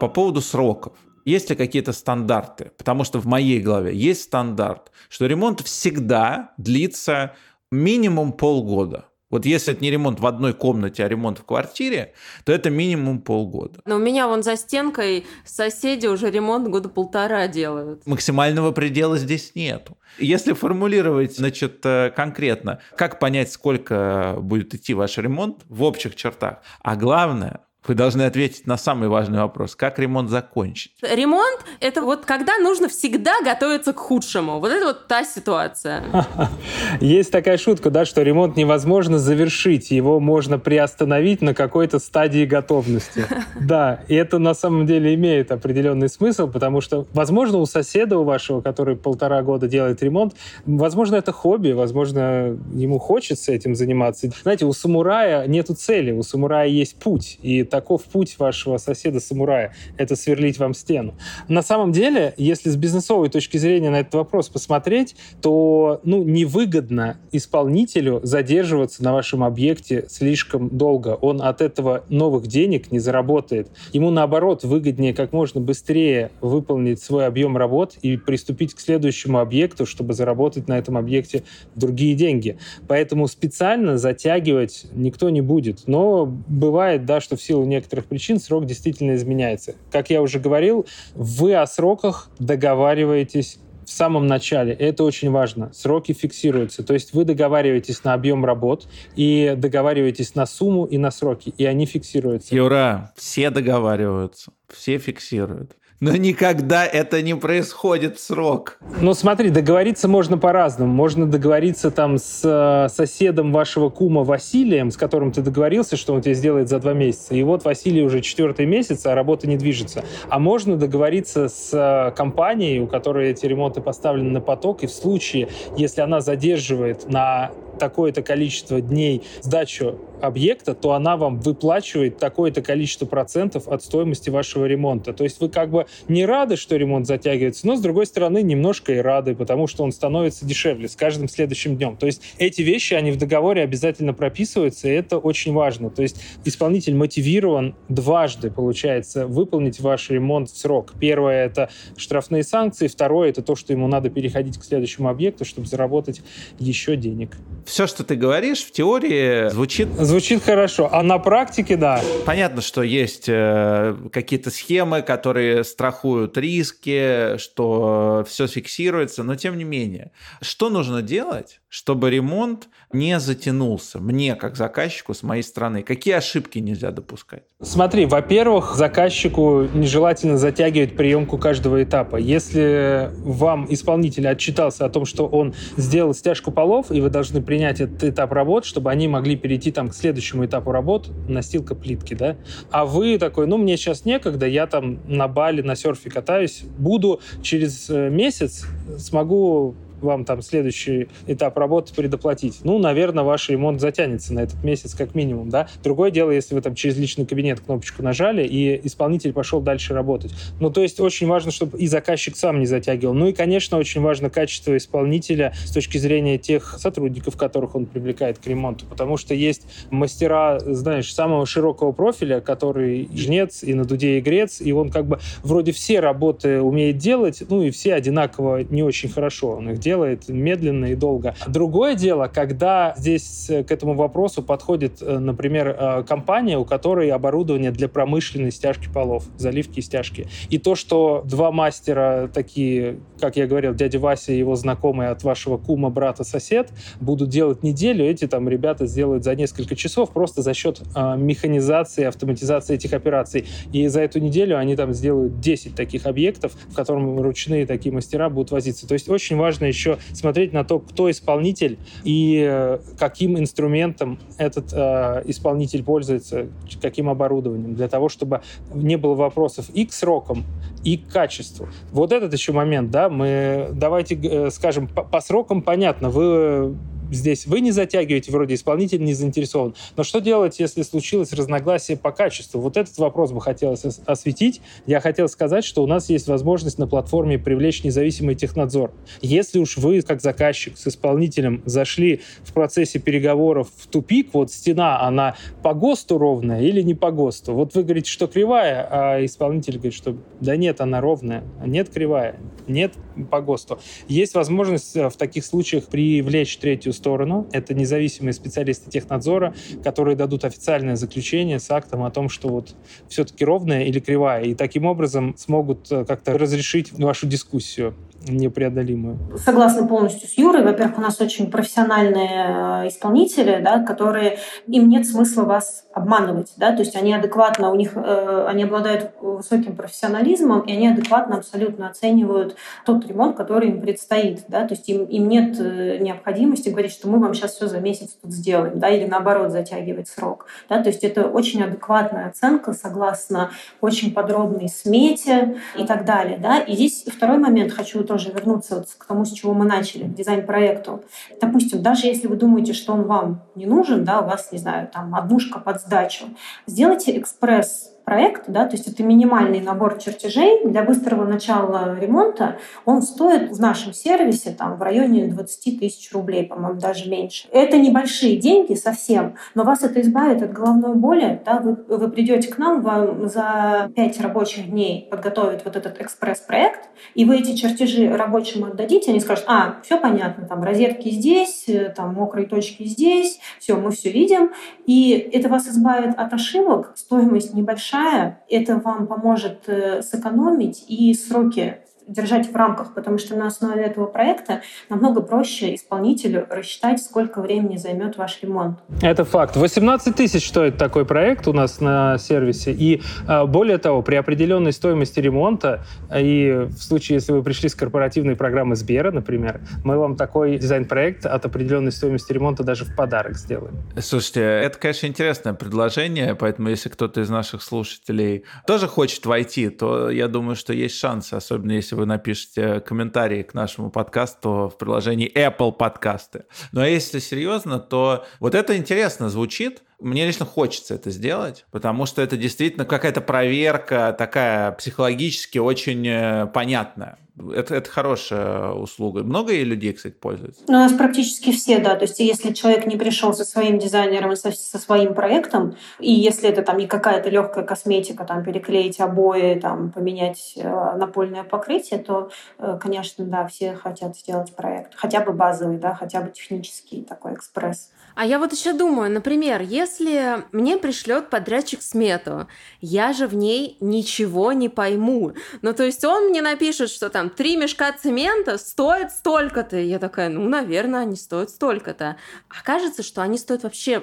По 0.00 0.08
поводу 0.08 0.40
сроков. 0.40 0.92
Есть 1.24 1.50
ли 1.50 1.56
какие-то 1.56 1.92
стандарты? 1.92 2.72
Потому 2.76 3.04
что 3.04 3.20
в 3.20 3.26
моей 3.26 3.60
голове 3.60 3.94
есть 3.94 4.22
стандарт, 4.22 4.92
что 5.08 5.26
ремонт 5.26 5.60
всегда 5.60 6.52
длится 6.56 7.34
минимум 7.70 8.32
полгода. 8.32 9.06
Вот 9.30 9.44
если 9.44 9.72
это 9.72 9.82
не 9.82 9.90
ремонт 9.90 10.20
в 10.20 10.26
одной 10.26 10.54
комнате, 10.54 11.04
а 11.04 11.08
ремонт 11.08 11.38
в 11.38 11.44
квартире, 11.44 12.14
то 12.44 12.52
это 12.52 12.70
минимум 12.70 13.20
полгода. 13.20 13.80
Но 13.84 13.96
у 13.96 13.98
меня 13.98 14.28
вон 14.28 14.42
за 14.42 14.56
стенкой 14.56 15.26
соседи 15.44 16.06
уже 16.06 16.30
ремонт 16.30 16.68
года 16.68 16.88
полтора 16.88 17.48
делают. 17.48 18.06
Максимального 18.06 18.70
предела 18.70 19.18
здесь 19.18 19.52
нету. 19.54 19.98
Если 20.18 20.52
формулировать, 20.52 21.36
значит, 21.36 21.84
э, 21.84 22.12
конкретно, 22.14 22.80
как 22.96 23.18
понять, 23.18 23.50
сколько 23.50 24.36
будет 24.40 24.74
идти 24.74 24.94
ваш 24.94 25.18
ремонт 25.18 25.62
в 25.68 25.82
общих 25.82 26.14
чертах, 26.14 26.62
а 26.80 26.94
главное, 26.94 27.65
вы 27.88 27.94
должны 27.94 28.22
ответить 28.22 28.66
на 28.66 28.76
самый 28.76 29.08
важный 29.08 29.38
вопрос. 29.38 29.74
Как 29.76 29.98
ремонт 29.98 30.30
закончить? 30.30 30.92
Ремонт– 31.02 31.60
это 31.80 32.02
вот 32.02 32.24
когда 32.24 32.58
нужно 32.58 32.88
всегда 32.88 33.40
готовиться 33.44 33.92
к 33.92 33.98
худшему. 33.98 34.60
Вот 34.60 34.70
это 34.70 34.86
вот 34.86 35.06
та 35.08 35.24
ситуация. 35.24 36.02
Есть 37.00 37.30
такая 37.30 37.58
шутка, 37.58 37.90
да, 37.90 38.04
что 38.04 38.22
ремонт 38.22 38.56
невозможно 38.56 39.18
завершить. 39.18 39.90
Его 39.90 40.20
можно 40.20 40.58
приостановить 40.58 41.42
на 41.42 41.54
какой-то 41.54 41.98
стадии 41.98 42.44
готовности. 42.44 43.24
Да, 43.58 44.00
и 44.06 44.14
это 44.14 44.38
на 44.38 44.54
самом 44.54 44.86
деле 44.86 45.14
имеет 45.14 45.50
определенный 45.50 46.08
смысл, 46.08 46.46
потому 46.46 46.80
что, 46.80 47.06
возможно, 47.12 47.58
у 47.58 47.66
соседа 47.66 48.18
у 48.18 48.24
вашего, 48.24 48.60
который 48.60 48.96
полтора 48.96 49.42
года 49.42 49.66
делает 49.66 50.02
ремонт, 50.02 50.34
возможно, 50.66 51.16
это 51.16 51.32
хобби, 51.32 51.72
возможно, 51.72 52.56
ему 52.72 52.98
хочется 52.98 53.52
этим 53.52 53.74
заниматься. 53.74 54.28
Знаете, 54.42 54.66
у 54.66 54.72
самурая 54.72 55.46
нету 55.46 55.74
цели, 55.74 56.12
у 56.12 56.22
самурая 56.22 56.68
есть 56.68 56.96
путь. 56.96 57.38
И 57.42 57.64
таков 57.76 58.04
путь 58.04 58.38
вашего 58.38 58.78
соседа-самурая. 58.78 59.74
Это 59.98 60.16
сверлить 60.16 60.58
вам 60.58 60.72
стену. 60.72 61.14
На 61.46 61.60
самом 61.60 61.92
деле, 61.92 62.32
если 62.38 62.70
с 62.70 62.76
бизнесовой 62.76 63.28
точки 63.28 63.58
зрения 63.58 63.90
на 63.90 64.00
этот 64.00 64.14
вопрос 64.14 64.48
посмотреть, 64.48 65.14
то 65.42 66.00
ну, 66.02 66.24
невыгодно 66.24 67.18
исполнителю 67.32 68.20
задерживаться 68.22 69.04
на 69.04 69.12
вашем 69.12 69.44
объекте 69.44 70.06
слишком 70.08 70.70
долго. 70.70 71.18
Он 71.20 71.42
от 71.42 71.60
этого 71.60 72.04
новых 72.08 72.46
денег 72.46 72.90
не 72.92 72.98
заработает. 72.98 73.68
Ему, 73.92 74.10
наоборот, 74.10 74.64
выгоднее 74.64 75.12
как 75.12 75.34
можно 75.34 75.60
быстрее 75.60 76.30
выполнить 76.40 77.02
свой 77.02 77.26
объем 77.26 77.58
работ 77.58 77.98
и 78.00 78.16
приступить 78.16 78.72
к 78.72 78.80
следующему 78.80 79.38
объекту, 79.38 79.84
чтобы 79.84 80.14
заработать 80.14 80.66
на 80.66 80.78
этом 80.78 80.96
объекте 80.96 81.42
другие 81.74 82.14
деньги. 82.14 82.56
Поэтому 82.88 83.28
специально 83.28 83.98
затягивать 83.98 84.86
никто 84.94 85.28
не 85.28 85.42
будет. 85.42 85.82
Но 85.86 86.24
бывает, 86.24 87.04
да, 87.04 87.20
что 87.20 87.36
в 87.36 87.42
силу 87.42 87.55
некоторых 87.64 88.06
причин 88.06 88.38
срок 88.38 88.66
действительно 88.66 89.14
изменяется. 89.14 89.74
Как 89.90 90.10
я 90.10 90.22
уже 90.22 90.38
говорил, 90.38 90.86
вы 91.14 91.54
о 91.54 91.66
сроках 91.66 92.30
договариваетесь 92.38 93.58
в 93.86 93.90
самом 93.90 94.26
начале. 94.26 94.72
Это 94.72 95.04
очень 95.04 95.30
важно. 95.30 95.72
Сроки 95.72 96.12
фиксируются. 96.12 96.82
То 96.82 96.92
есть 96.92 97.14
вы 97.14 97.24
договариваетесь 97.24 98.02
на 98.02 98.14
объем 98.14 98.44
работ 98.44 98.88
и 99.14 99.54
договариваетесь 99.56 100.34
на 100.34 100.44
сумму 100.44 100.84
и 100.84 100.98
на 100.98 101.10
сроки, 101.10 101.54
и 101.56 101.64
они 101.64 101.86
фиксируются. 101.86 102.54
Юра, 102.54 103.12
все 103.16 103.50
договариваются, 103.50 104.52
все 104.68 104.98
фиксируют 104.98 105.76
но 106.00 106.14
никогда 106.16 106.86
это 106.86 107.22
не 107.22 107.34
происходит 107.34 108.16
в 108.16 108.20
срок. 108.20 108.78
Ну 109.00 109.14
смотри, 109.14 109.50
договориться 109.50 110.08
можно 110.08 110.36
по-разному. 110.38 110.92
Можно 110.92 111.26
договориться 111.26 111.90
там 111.90 112.18
с 112.18 112.42
э, 112.44 112.88
соседом 112.92 113.52
вашего 113.52 113.88
кума 113.88 114.22
Василием, 114.22 114.90
с 114.90 114.96
которым 114.96 115.32
ты 115.32 115.40
договорился, 115.40 115.96
что 115.96 116.14
он 116.14 116.20
тебе 116.20 116.34
сделает 116.34 116.68
за 116.68 116.78
два 116.80 116.92
месяца. 116.92 117.34
И 117.34 117.42
вот 117.42 117.64
Василий 117.64 118.02
уже 118.02 118.20
четвертый 118.20 118.66
месяц, 118.66 119.06
а 119.06 119.14
работа 119.14 119.48
не 119.48 119.56
движется. 119.56 120.04
А 120.28 120.38
можно 120.38 120.76
договориться 120.76 121.48
с 121.48 121.70
э, 121.72 122.14
компанией, 122.14 122.80
у 122.80 122.86
которой 122.86 123.30
эти 123.30 123.46
ремонты 123.46 123.80
поставлены 123.80 124.30
на 124.30 124.40
поток, 124.40 124.82
и 124.82 124.86
в 124.86 124.90
случае, 124.90 125.48
если 125.76 126.02
она 126.02 126.20
задерживает 126.20 127.08
на 127.08 127.50
такое-то 127.78 128.22
количество 128.22 128.80
дней 128.80 129.22
сдачу 129.42 129.98
объекта, 130.20 130.74
то 130.74 130.92
она 130.92 131.16
вам 131.16 131.40
выплачивает 131.40 132.18
такое-то 132.18 132.62
количество 132.62 133.06
процентов 133.06 133.68
от 133.68 133.82
стоимости 133.82 134.30
вашего 134.30 134.64
ремонта. 134.64 135.12
То 135.12 135.24
есть 135.24 135.40
вы 135.40 135.48
как 135.48 135.70
бы 135.70 135.86
не 136.08 136.24
рады, 136.26 136.56
что 136.56 136.76
ремонт 136.76 137.06
затягивается, 137.06 137.66
но 137.66 137.76
с 137.76 137.80
другой 137.80 138.06
стороны 138.06 138.42
немножко 138.42 138.92
и 138.92 138.98
рады, 138.98 139.34
потому 139.34 139.66
что 139.66 139.84
он 139.84 139.92
становится 139.92 140.46
дешевле 140.46 140.88
с 140.88 140.96
каждым 140.96 141.28
следующим 141.28 141.76
днем. 141.76 141.96
То 141.96 142.06
есть 142.06 142.22
эти 142.38 142.62
вещи, 142.62 142.94
они 142.94 143.10
в 143.10 143.16
договоре 143.16 143.62
обязательно 143.62 144.14
прописываются, 144.14 144.88
и 144.88 144.92
это 144.92 145.18
очень 145.18 145.52
важно. 145.52 145.90
То 145.90 146.02
есть 146.02 146.20
исполнитель 146.44 146.94
мотивирован 146.94 147.74
дважды, 147.88 148.50
получается, 148.50 149.26
выполнить 149.26 149.80
ваш 149.80 150.10
ремонт 150.10 150.50
в 150.50 150.56
срок. 150.56 150.94
Первое— 150.98 151.44
это 151.46 151.70
штрафные 151.96 152.42
санкции, 152.42 152.86
второе— 152.86 153.28
это 153.30 153.42
то, 153.42 153.56
что 153.56 153.72
ему 153.72 153.86
надо 153.88 154.10
переходить 154.10 154.58
к 154.58 154.64
следующему 154.64 155.08
объекту, 155.08 155.44
чтобы 155.44 155.66
заработать 155.66 156.22
еще 156.58 156.96
денег. 156.96 157.36
Все, 157.64 157.86
что 157.86 158.04
ты 158.04 158.16
говоришь, 158.16 158.64
в 158.64 158.72
теории 158.72 159.48
звучит 159.50 159.88
Звучит 160.06 160.44
хорошо, 160.44 160.88
а 160.92 161.02
на 161.02 161.18
практике, 161.18 161.76
да. 161.76 162.00
Понятно, 162.24 162.62
что 162.62 162.84
есть 162.84 163.24
э, 163.26 163.96
какие-то 164.12 164.52
схемы, 164.52 165.02
которые 165.02 165.64
страхуют 165.64 166.38
риски, 166.38 167.38
что 167.38 168.24
все 168.28 168.46
фиксируется, 168.46 169.24
но 169.24 169.34
тем 169.34 169.58
не 169.58 169.64
менее. 169.64 170.12
Что 170.40 170.70
нужно 170.70 171.02
делать, 171.02 171.60
чтобы 171.76 172.08
ремонт 172.08 172.70
не 172.90 173.20
затянулся 173.20 173.98
мне, 173.98 174.34
как 174.34 174.56
заказчику, 174.56 175.12
с 175.12 175.22
моей 175.22 175.42
стороны? 175.42 175.82
Какие 175.82 176.14
ошибки 176.14 176.58
нельзя 176.58 176.90
допускать? 176.90 177.42
Смотри, 177.60 178.06
во-первых, 178.06 178.76
заказчику 178.76 179.68
нежелательно 179.74 180.38
затягивать 180.38 180.96
приемку 180.96 181.36
каждого 181.36 181.82
этапа. 181.82 182.16
Если 182.16 183.10
вам 183.18 183.66
исполнитель 183.68 184.26
отчитался 184.26 184.86
о 184.86 184.88
том, 184.88 185.04
что 185.04 185.26
он 185.26 185.54
сделал 185.76 186.14
стяжку 186.14 186.50
полов, 186.50 186.90
и 186.90 187.02
вы 187.02 187.10
должны 187.10 187.42
принять 187.42 187.82
этот 187.82 188.04
этап 188.04 188.32
работ, 188.32 188.64
чтобы 188.64 188.90
они 188.90 189.06
могли 189.06 189.36
перейти 189.36 189.70
там 189.70 189.90
к 189.90 189.94
следующему 189.94 190.46
этапу 190.46 190.72
работ, 190.72 191.10
настилка 191.28 191.74
плитки, 191.74 192.14
да, 192.14 192.38
а 192.70 192.86
вы 192.86 193.18
такой, 193.18 193.46
ну, 193.46 193.58
мне 193.58 193.76
сейчас 193.76 194.06
некогда, 194.06 194.46
я 194.46 194.66
там 194.66 195.00
на 195.06 195.28
Бали, 195.28 195.60
на 195.60 195.76
серфе 195.76 196.08
катаюсь, 196.08 196.62
буду 196.78 197.20
через 197.42 197.90
э, 197.90 198.08
месяц, 198.08 198.64
смогу 198.96 199.74
вам 200.00 200.24
там 200.24 200.42
следующий 200.42 201.08
этап 201.26 201.56
работы 201.58 201.94
предоплатить. 201.94 202.60
Ну, 202.64 202.78
наверное, 202.78 203.24
ваш 203.24 203.48
ремонт 203.48 203.80
затянется 203.80 204.34
на 204.34 204.40
этот 204.40 204.62
месяц 204.62 204.94
как 204.94 205.14
минимум, 205.14 205.50
да. 205.50 205.68
Другое 205.82 206.10
дело, 206.10 206.30
если 206.30 206.54
вы 206.54 206.60
там 206.60 206.74
через 206.74 206.96
личный 206.96 207.26
кабинет 207.26 207.60
кнопочку 207.60 208.02
нажали, 208.02 208.46
и 208.46 208.80
исполнитель 208.86 209.32
пошел 209.32 209.60
дальше 209.60 209.94
работать. 209.94 210.32
Ну, 210.60 210.70
то 210.70 210.82
есть 210.82 211.00
очень 211.00 211.26
важно, 211.26 211.50
чтобы 211.50 211.78
и 211.78 211.86
заказчик 211.86 212.36
сам 212.36 212.60
не 212.60 212.66
затягивал. 212.66 213.14
Ну 213.14 213.28
и, 213.28 213.32
конечно, 213.32 213.78
очень 213.78 214.00
важно 214.00 214.30
качество 214.30 214.76
исполнителя 214.76 215.54
с 215.64 215.72
точки 215.72 215.98
зрения 215.98 216.38
тех 216.38 216.76
сотрудников, 216.78 217.36
которых 217.36 217.74
он 217.74 217.86
привлекает 217.86 218.38
к 218.38 218.46
ремонту, 218.46 218.86
потому 218.86 219.16
что 219.16 219.34
есть 219.34 219.62
мастера, 219.90 220.58
знаешь, 220.60 221.12
самого 221.12 221.46
широкого 221.46 221.92
профиля, 221.92 222.40
который 222.40 223.08
жнец 223.14 223.62
и 223.62 223.74
на 223.74 223.84
дуде 223.84 224.18
игрец, 224.18 224.60
и 224.60 224.72
он 224.72 224.90
как 224.90 225.06
бы 225.06 225.18
вроде 225.42 225.72
все 225.72 226.00
работы 226.00 226.60
умеет 226.60 226.98
делать, 226.98 227.42
ну 227.48 227.62
и 227.62 227.70
все 227.70 227.94
одинаково 227.94 228.62
не 228.62 228.82
очень 228.82 229.08
хорошо 229.08 229.56
он 229.56 229.70
их 229.70 229.78
делает 229.78 229.95
медленно 230.28 230.86
и 230.86 230.94
долго. 230.94 231.34
Другое 231.46 231.94
дело, 231.94 232.30
когда 232.32 232.94
здесь 232.96 233.50
э, 233.50 233.64
к 233.64 233.70
этому 233.70 233.94
вопросу 233.94 234.42
подходит, 234.42 235.00
э, 235.00 235.18
например, 235.18 235.76
э, 235.78 236.04
компания, 236.04 236.58
у 236.58 236.64
которой 236.64 237.10
оборудование 237.10 237.70
для 237.70 237.88
промышленной 237.88 238.50
стяжки 238.50 238.88
полов, 238.92 239.24
заливки 239.36 239.78
и 239.78 239.82
стяжки. 239.82 240.28
И 240.50 240.58
то, 240.58 240.74
что 240.74 241.22
два 241.24 241.50
мастера 241.50 242.30
такие, 242.32 242.98
как 243.20 243.36
я 243.36 243.46
говорил, 243.46 243.74
дядя 243.74 243.98
Вася 243.98 244.32
и 244.32 244.38
его 244.38 244.56
знакомые 244.56 245.10
от 245.10 245.22
вашего 245.24 245.56
кума, 245.56 245.90
брата, 245.90 246.24
сосед, 246.24 246.70
будут 247.00 247.28
делать 247.28 247.62
неделю, 247.62 248.04
эти 248.04 248.26
там 248.26 248.48
ребята 248.48 248.86
сделают 248.86 249.24
за 249.24 249.34
несколько 249.34 249.76
часов 249.76 250.10
просто 250.10 250.42
за 250.42 250.54
счет 250.54 250.82
механизации, 251.16 252.04
автоматизации 252.04 252.74
этих 252.74 252.92
операций. 252.92 253.46
И 253.72 253.86
за 253.88 254.00
эту 254.00 254.20
неделю 254.20 254.58
они 254.58 254.76
там 254.76 254.92
сделают 254.92 255.40
10 255.40 255.74
таких 255.74 256.06
объектов, 256.06 256.52
в 256.68 256.74
котором 256.74 257.20
ручные 257.20 257.66
такие 257.66 257.92
мастера 257.92 258.28
будут 258.28 258.50
возиться. 258.50 258.86
То 258.86 258.94
есть 258.94 259.08
очень 259.08 259.36
важно 259.36 259.66
еще 259.76 259.98
смотреть 260.12 260.52
на 260.52 260.64
то, 260.64 260.78
кто 260.78 261.10
исполнитель 261.10 261.78
и 262.04 262.44
э, 262.46 262.78
каким 262.98 263.38
инструментом 263.38 264.18
этот 264.38 264.72
э, 264.72 265.22
исполнитель 265.26 265.82
пользуется, 265.82 266.48
каким 266.80 267.08
оборудованием, 267.08 267.74
для 267.74 267.88
того, 267.88 268.08
чтобы 268.08 268.42
не 268.74 268.96
было 268.96 269.14
вопросов 269.14 269.70
и 269.70 269.86
к 269.86 269.92
срокам, 269.92 270.44
и 270.84 270.96
к 270.96 271.08
качеству. 271.08 271.68
Вот 271.92 272.12
этот 272.12 272.32
еще 272.32 272.52
момент, 272.52 272.90
да, 272.90 273.08
мы 273.08 273.68
давайте 273.72 274.14
э, 274.14 274.50
скажем, 274.50 274.88
по, 274.88 275.02
по 275.02 275.20
срокам 275.20 275.62
понятно, 275.62 276.10
вы 276.10 276.76
здесь 277.10 277.46
вы 277.46 277.60
не 277.60 277.72
затягиваете, 277.72 278.32
вроде 278.32 278.54
исполнитель 278.54 279.02
не 279.02 279.14
заинтересован. 279.14 279.74
Но 279.96 280.02
что 280.02 280.20
делать, 280.20 280.58
если 280.58 280.82
случилось 280.82 281.32
разногласие 281.32 281.96
по 281.96 282.10
качеству? 282.12 282.60
Вот 282.60 282.76
этот 282.76 282.96
вопрос 282.98 283.32
бы 283.32 283.40
хотелось 283.40 283.84
осветить. 284.06 284.60
Я 284.86 285.00
хотел 285.00 285.28
сказать, 285.28 285.64
что 285.64 285.82
у 285.82 285.86
нас 285.86 286.08
есть 286.08 286.28
возможность 286.28 286.78
на 286.78 286.86
платформе 286.86 287.38
привлечь 287.38 287.84
независимый 287.84 288.34
технадзор. 288.34 288.92
Если 289.20 289.58
уж 289.58 289.76
вы, 289.76 290.02
как 290.02 290.20
заказчик, 290.20 290.76
с 290.76 290.86
исполнителем 290.86 291.62
зашли 291.64 292.20
в 292.42 292.52
процессе 292.52 292.98
переговоров 292.98 293.68
в 293.76 293.86
тупик, 293.86 294.30
вот 294.32 294.50
стена, 294.50 295.00
она 295.02 295.36
по 295.62 295.74
ГОСТу 295.74 296.18
ровная 296.18 296.62
или 296.62 296.82
не 296.82 296.94
по 296.94 297.10
ГОСТу? 297.10 297.54
Вот 297.54 297.74
вы 297.74 297.82
говорите, 297.82 298.10
что 298.10 298.26
кривая, 298.26 298.88
а 298.90 299.24
исполнитель 299.24 299.74
говорит, 299.74 299.94
что 299.94 300.16
да 300.40 300.56
нет, 300.56 300.80
она 300.80 301.00
ровная, 301.00 301.44
нет 301.64 301.88
кривая, 301.88 302.36
нет 302.66 302.94
по 303.30 303.40
ГОСТу. 303.40 303.78
Есть 304.08 304.34
возможность 304.34 304.96
э, 304.96 305.08
в 305.08 305.16
таких 305.16 305.44
случаях 305.44 305.86
привлечь 305.86 306.56
третью 306.58 306.92
сторону. 306.96 307.46
Это 307.52 307.74
независимые 307.74 308.32
специалисты 308.32 308.90
технадзора, 308.90 309.54
которые 309.84 310.16
дадут 310.16 310.44
официальное 310.44 310.96
заключение 310.96 311.58
с 311.58 311.70
актом 311.70 312.02
о 312.02 312.10
том, 312.10 312.28
что 312.28 312.48
вот 312.48 312.74
все-таки 313.08 313.44
ровная 313.44 313.84
или 313.84 314.00
кривая. 314.00 314.42
И 314.42 314.54
таким 314.54 314.86
образом 314.86 315.36
смогут 315.36 315.90
э, 315.92 316.04
как-то 316.04 316.36
разрешить 316.36 316.92
вашу 316.92 317.26
дискуссию 317.26 317.94
непреодолимую. 318.28 319.18
Согласна 319.36 319.86
полностью 319.86 320.28
с 320.28 320.36
Юрой. 320.38 320.62
Во-первых, 320.62 320.98
у 320.98 321.00
нас 321.00 321.20
очень 321.20 321.50
профессиональные 321.50 322.84
э, 322.84 322.88
исполнители, 322.88 323.60
да, 323.62 323.82
которые 323.82 324.38
им 324.66 324.88
нет 324.88 325.06
смысла 325.06 325.44
вас 325.44 325.86
обманывать, 325.92 326.52
да, 326.58 326.72
то 326.72 326.80
есть 326.80 326.94
они 326.94 327.14
адекватно, 327.14 327.70
у 327.70 327.74
них, 327.74 327.92
э, 327.94 328.46
они 328.48 328.64
обладают 328.64 329.12
высоким 329.20 329.74
профессионализмом, 329.76 330.60
и 330.60 330.72
они 330.72 330.88
адекватно 330.88 331.38
абсолютно 331.38 331.88
оценивают 331.88 332.56
тот 332.84 333.06
ремонт, 333.06 333.36
который 333.36 333.70
им 333.70 333.80
предстоит, 333.80 334.44
да, 334.48 334.66
то 334.66 334.74
есть 334.74 334.88
им, 334.90 335.04
им 335.04 335.28
нет 335.28 335.56
э, 335.58 335.96
необходимости 335.98 336.68
говорить, 336.68 336.92
что 336.92 337.08
мы 337.08 337.18
вам 337.18 337.32
сейчас 337.32 337.54
все 337.54 337.66
за 337.66 337.80
месяц 337.80 338.18
тут 338.20 338.30
сделаем, 338.32 338.78
да, 338.78 338.90
или 338.90 339.06
наоборот 339.06 339.52
затягивать 339.52 340.08
срок, 340.08 340.46
да, 340.68 340.82
то 340.82 340.90
есть 340.90 341.02
это 341.02 341.28
очень 341.28 341.62
адекватная 341.62 342.28
оценка 342.28 342.74
согласно 342.74 343.50
очень 343.80 344.12
подробной 344.12 344.68
смете 344.68 345.56
и 345.78 345.86
так 345.86 346.04
далее, 346.04 346.36
да, 346.36 346.58
и 346.58 346.74
здесь 346.74 347.06
второй 347.10 347.38
момент 347.38 347.72
хочу 347.72 348.04
тоже 348.04 348.15
тоже 348.16 348.30
вернуться 348.30 348.76
вот 348.76 348.88
к 348.96 349.04
тому, 349.04 349.26
с 349.26 349.32
чего 349.32 349.52
мы 349.52 349.66
начали, 349.66 350.04
к 350.04 350.14
дизайн-проекту. 350.14 351.04
Допустим, 351.38 351.82
даже 351.82 352.06
если 352.06 352.28
вы 352.28 352.36
думаете, 352.36 352.72
что 352.72 352.94
он 352.94 353.02
вам 353.02 353.42
не 353.54 353.66
нужен, 353.66 354.04
да, 354.04 354.20
у 354.20 354.24
вас, 354.24 354.52
не 354.52 354.58
знаю, 354.58 354.88
там 354.90 355.14
однушка 355.14 355.58
под 355.60 355.82
сдачу, 355.82 356.24
сделайте 356.66 357.18
экспресс 357.18 357.92
проект, 358.06 358.44
да, 358.46 358.66
то 358.66 358.76
есть 358.76 358.86
это 358.86 359.02
минимальный 359.02 359.60
набор 359.60 359.98
чертежей 359.98 360.64
для 360.64 360.84
быстрого 360.84 361.24
начала 361.24 361.98
ремонта, 361.98 362.56
он 362.84 363.02
стоит 363.02 363.50
в 363.50 363.60
нашем 363.60 363.92
сервисе 363.92 364.52
там, 364.56 364.76
в 364.76 364.82
районе 364.82 365.26
20 365.26 365.80
тысяч 365.80 366.12
рублей, 366.12 366.44
по-моему, 366.44 366.78
даже 366.78 367.10
меньше. 367.10 367.48
Это 367.50 367.78
небольшие 367.78 368.36
деньги 368.36 368.74
совсем, 368.74 369.34
но 369.56 369.64
вас 369.64 369.82
это 369.82 370.00
избавит 370.00 370.40
от 370.40 370.52
головной 370.52 370.94
боли. 370.94 371.42
Да? 371.44 371.58
Вы, 371.58 371.76
вы 371.88 372.08
придете 372.08 372.46
к 372.46 372.58
нам, 372.58 372.80
вам 372.80 373.26
за 373.28 373.90
5 373.96 374.20
рабочих 374.20 374.70
дней 374.70 375.08
подготовят 375.10 375.64
вот 375.64 375.74
этот 375.74 376.00
экспресс-проект, 376.00 376.88
и 377.16 377.24
вы 377.24 377.38
эти 377.38 377.56
чертежи 377.56 378.08
рабочим 378.08 378.66
отдадите, 378.66 379.10
они 379.10 379.18
скажут, 379.18 379.46
а, 379.48 379.80
все 379.82 379.98
понятно, 379.98 380.46
там 380.46 380.62
розетки 380.62 381.08
здесь, 381.08 381.66
там 381.96 382.14
мокрые 382.14 382.46
точки 382.46 382.84
здесь, 382.84 383.40
все, 383.58 383.74
мы 383.74 383.90
все 383.90 384.12
видим, 384.12 384.52
и 384.86 385.10
это 385.32 385.48
вас 385.48 385.66
избавит 385.66 386.16
от 386.16 386.32
ошибок, 386.32 386.92
стоимость 386.94 387.52
небольшая, 387.52 387.95
большая, 387.96 388.40
это 388.48 388.76
вам 388.76 389.06
поможет 389.06 389.68
э, 389.68 390.02
сэкономить 390.02 390.84
и 390.88 391.14
сроки 391.14 391.78
держать 392.06 392.50
в 392.50 392.54
рамках, 392.54 392.94
потому 392.94 393.18
что 393.18 393.36
на 393.36 393.48
основе 393.48 393.82
этого 393.82 394.06
проекта 394.06 394.62
намного 394.88 395.20
проще 395.20 395.74
исполнителю 395.74 396.46
рассчитать, 396.48 397.02
сколько 397.02 397.40
времени 397.40 397.76
займет 397.76 398.16
ваш 398.16 398.40
ремонт. 398.42 398.78
Это 399.02 399.24
факт. 399.24 399.56
18 399.56 400.14
тысяч 400.14 400.48
стоит 400.48 400.76
такой 400.76 401.04
проект 401.04 401.48
у 401.48 401.52
нас 401.52 401.80
на 401.80 402.18
сервисе. 402.18 402.72
И 402.72 403.02
а, 403.26 403.46
более 403.46 403.78
того, 403.78 404.02
при 404.02 404.14
определенной 404.14 404.72
стоимости 404.72 405.18
ремонта, 405.18 405.84
и 406.14 406.66
в 406.68 406.78
случае, 406.78 407.16
если 407.16 407.32
вы 407.32 407.42
пришли 407.42 407.68
с 407.68 407.74
корпоративной 407.74 408.36
программы 408.36 408.76
Сбера, 408.76 409.10
например, 409.10 409.60
мы 409.84 409.98
вам 409.98 410.16
такой 410.16 410.58
дизайн-проект 410.58 411.26
от 411.26 411.44
определенной 411.44 411.92
стоимости 411.92 412.32
ремонта 412.32 412.62
даже 412.62 412.84
в 412.84 412.94
подарок 412.94 413.36
сделаем. 413.36 413.74
Слушайте, 413.98 414.42
это, 414.42 414.78
конечно, 414.78 415.06
интересное 415.06 415.54
предложение, 415.54 416.34
поэтому 416.34 416.68
если 416.68 416.88
кто-то 416.88 417.20
из 417.20 417.30
наших 417.30 417.62
слушателей 417.62 418.44
тоже 418.66 418.86
хочет 418.86 419.26
войти, 419.26 419.70
то 419.70 420.10
я 420.10 420.28
думаю, 420.28 420.54
что 420.54 420.72
есть 420.72 420.96
шансы, 420.96 421.34
особенно 421.34 421.72
если 421.72 421.95
вы 421.96 422.06
напишете 422.06 422.80
комментарии 422.80 423.42
к 423.42 423.54
нашему 423.54 423.90
подкасту 423.90 424.70
в 424.72 424.78
приложении 424.78 425.32
Apple 425.32 425.72
подкасты. 425.72 426.44
Но 426.72 426.84
если 426.84 427.18
серьезно, 427.18 427.78
то 427.78 428.26
вот 428.38 428.54
это 428.54 428.76
интересно 428.76 429.28
звучит, 429.28 429.82
мне 430.00 430.26
лично 430.26 430.44
хочется 430.44 430.94
это 430.94 431.10
сделать, 431.10 431.64
потому 431.70 432.06
что 432.06 432.22
это 432.22 432.36
действительно 432.36 432.84
какая-то 432.84 433.20
проверка 433.20 434.14
такая 434.16 434.72
психологически 434.72 435.58
очень 435.58 436.06
э, 436.06 436.46
понятная. 436.46 437.18
Это, 437.54 437.74
это 437.74 437.90
хорошая 437.90 438.70
услуга. 438.70 439.22
Много 439.22 439.52
и 439.52 439.62
людей, 439.62 439.92
кстати, 439.92 440.14
пользуются? 440.14 440.62
Ну, 440.68 440.74
у 440.74 440.80
нас 440.80 440.92
практически 440.92 441.52
все, 441.52 441.78
да. 441.78 441.94
То 441.94 442.04
есть 442.04 442.18
если 442.18 442.52
человек 442.54 442.86
не 442.86 442.96
пришел 442.96 443.34
со 443.34 443.44
своим 443.44 443.78
дизайнером, 443.78 444.34
со, 444.36 444.52
со 444.52 444.78
своим 444.78 445.14
проектом, 445.14 445.76
и 446.00 446.10
если 446.10 446.48
это 446.48 446.62
там 446.62 446.78
не 446.78 446.86
какая-то 446.86 447.28
легкая 447.28 447.64
косметика, 447.64 448.24
там 448.24 448.42
переклеить 448.42 449.00
обои, 449.00 449.58
там 449.60 449.92
поменять 449.92 450.54
э, 450.56 450.96
напольное 450.96 451.44
покрытие, 451.44 452.00
то, 452.00 452.30
э, 452.58 452.78
конечно, 452.80 453.24
да, 453.26 453.46
все 453.46 453.74
хотят 453.74 454.16
сделать 454.16 454.54
проект. 454.56 454.94
Хотя 454.94 455.20
бы 455.20 455.32
базовый, 455.32 455.76
да, 455.76 455.94
хотя 455.94 456.22
бы 456.22 456.30
технический 456.30 457.02
такой 457.02 457.34
экспресс. 457.34 457.90
А 458.16 458.24
я 458.24 458.38
вот 458.38 458.50
еще 458.52 458.72
думаю, 458.72 459.10
например, 459.12 459.60
если 459.60 460.46
мне 460.50 460.78
пришлет 460.78 461.28
подрядчик 461.28 461.82
смету, 461.82 462.48
я 462.80 463.12
же 463.12 463.26
в 463.26 463.34
ней 463.34 463.76
ничего 463.80 464.52
не 464.52 464.70
пойму. 464.70 465.34
Ну, 465.60 465.74
то 465.74 465.84
есть 465.84 466.02
он 466.02 466.30
мне 466.30 466.40
напишет, 466.40 466.88
что 466.88 467.10
там 467.10 467.28
три 467.28 467.58
мешка 467.58 467.92
цемента 467.92 468.56
стоят 468.56 469.12
столько-то. 469.12 469.76
Я 469.76 469.98
такая, 469.98 470.30
ну, 470.30 470.48
наверное, 470.48 471.00
они 471.00 471.14
стоят 471.14 471.50
столько-то. 471.50 472.16
Окажется, 472.48 473.02
что 473.02 473.20
они 473.20 473.36
стоят 473.36 473.64
вообще 473.64 474.02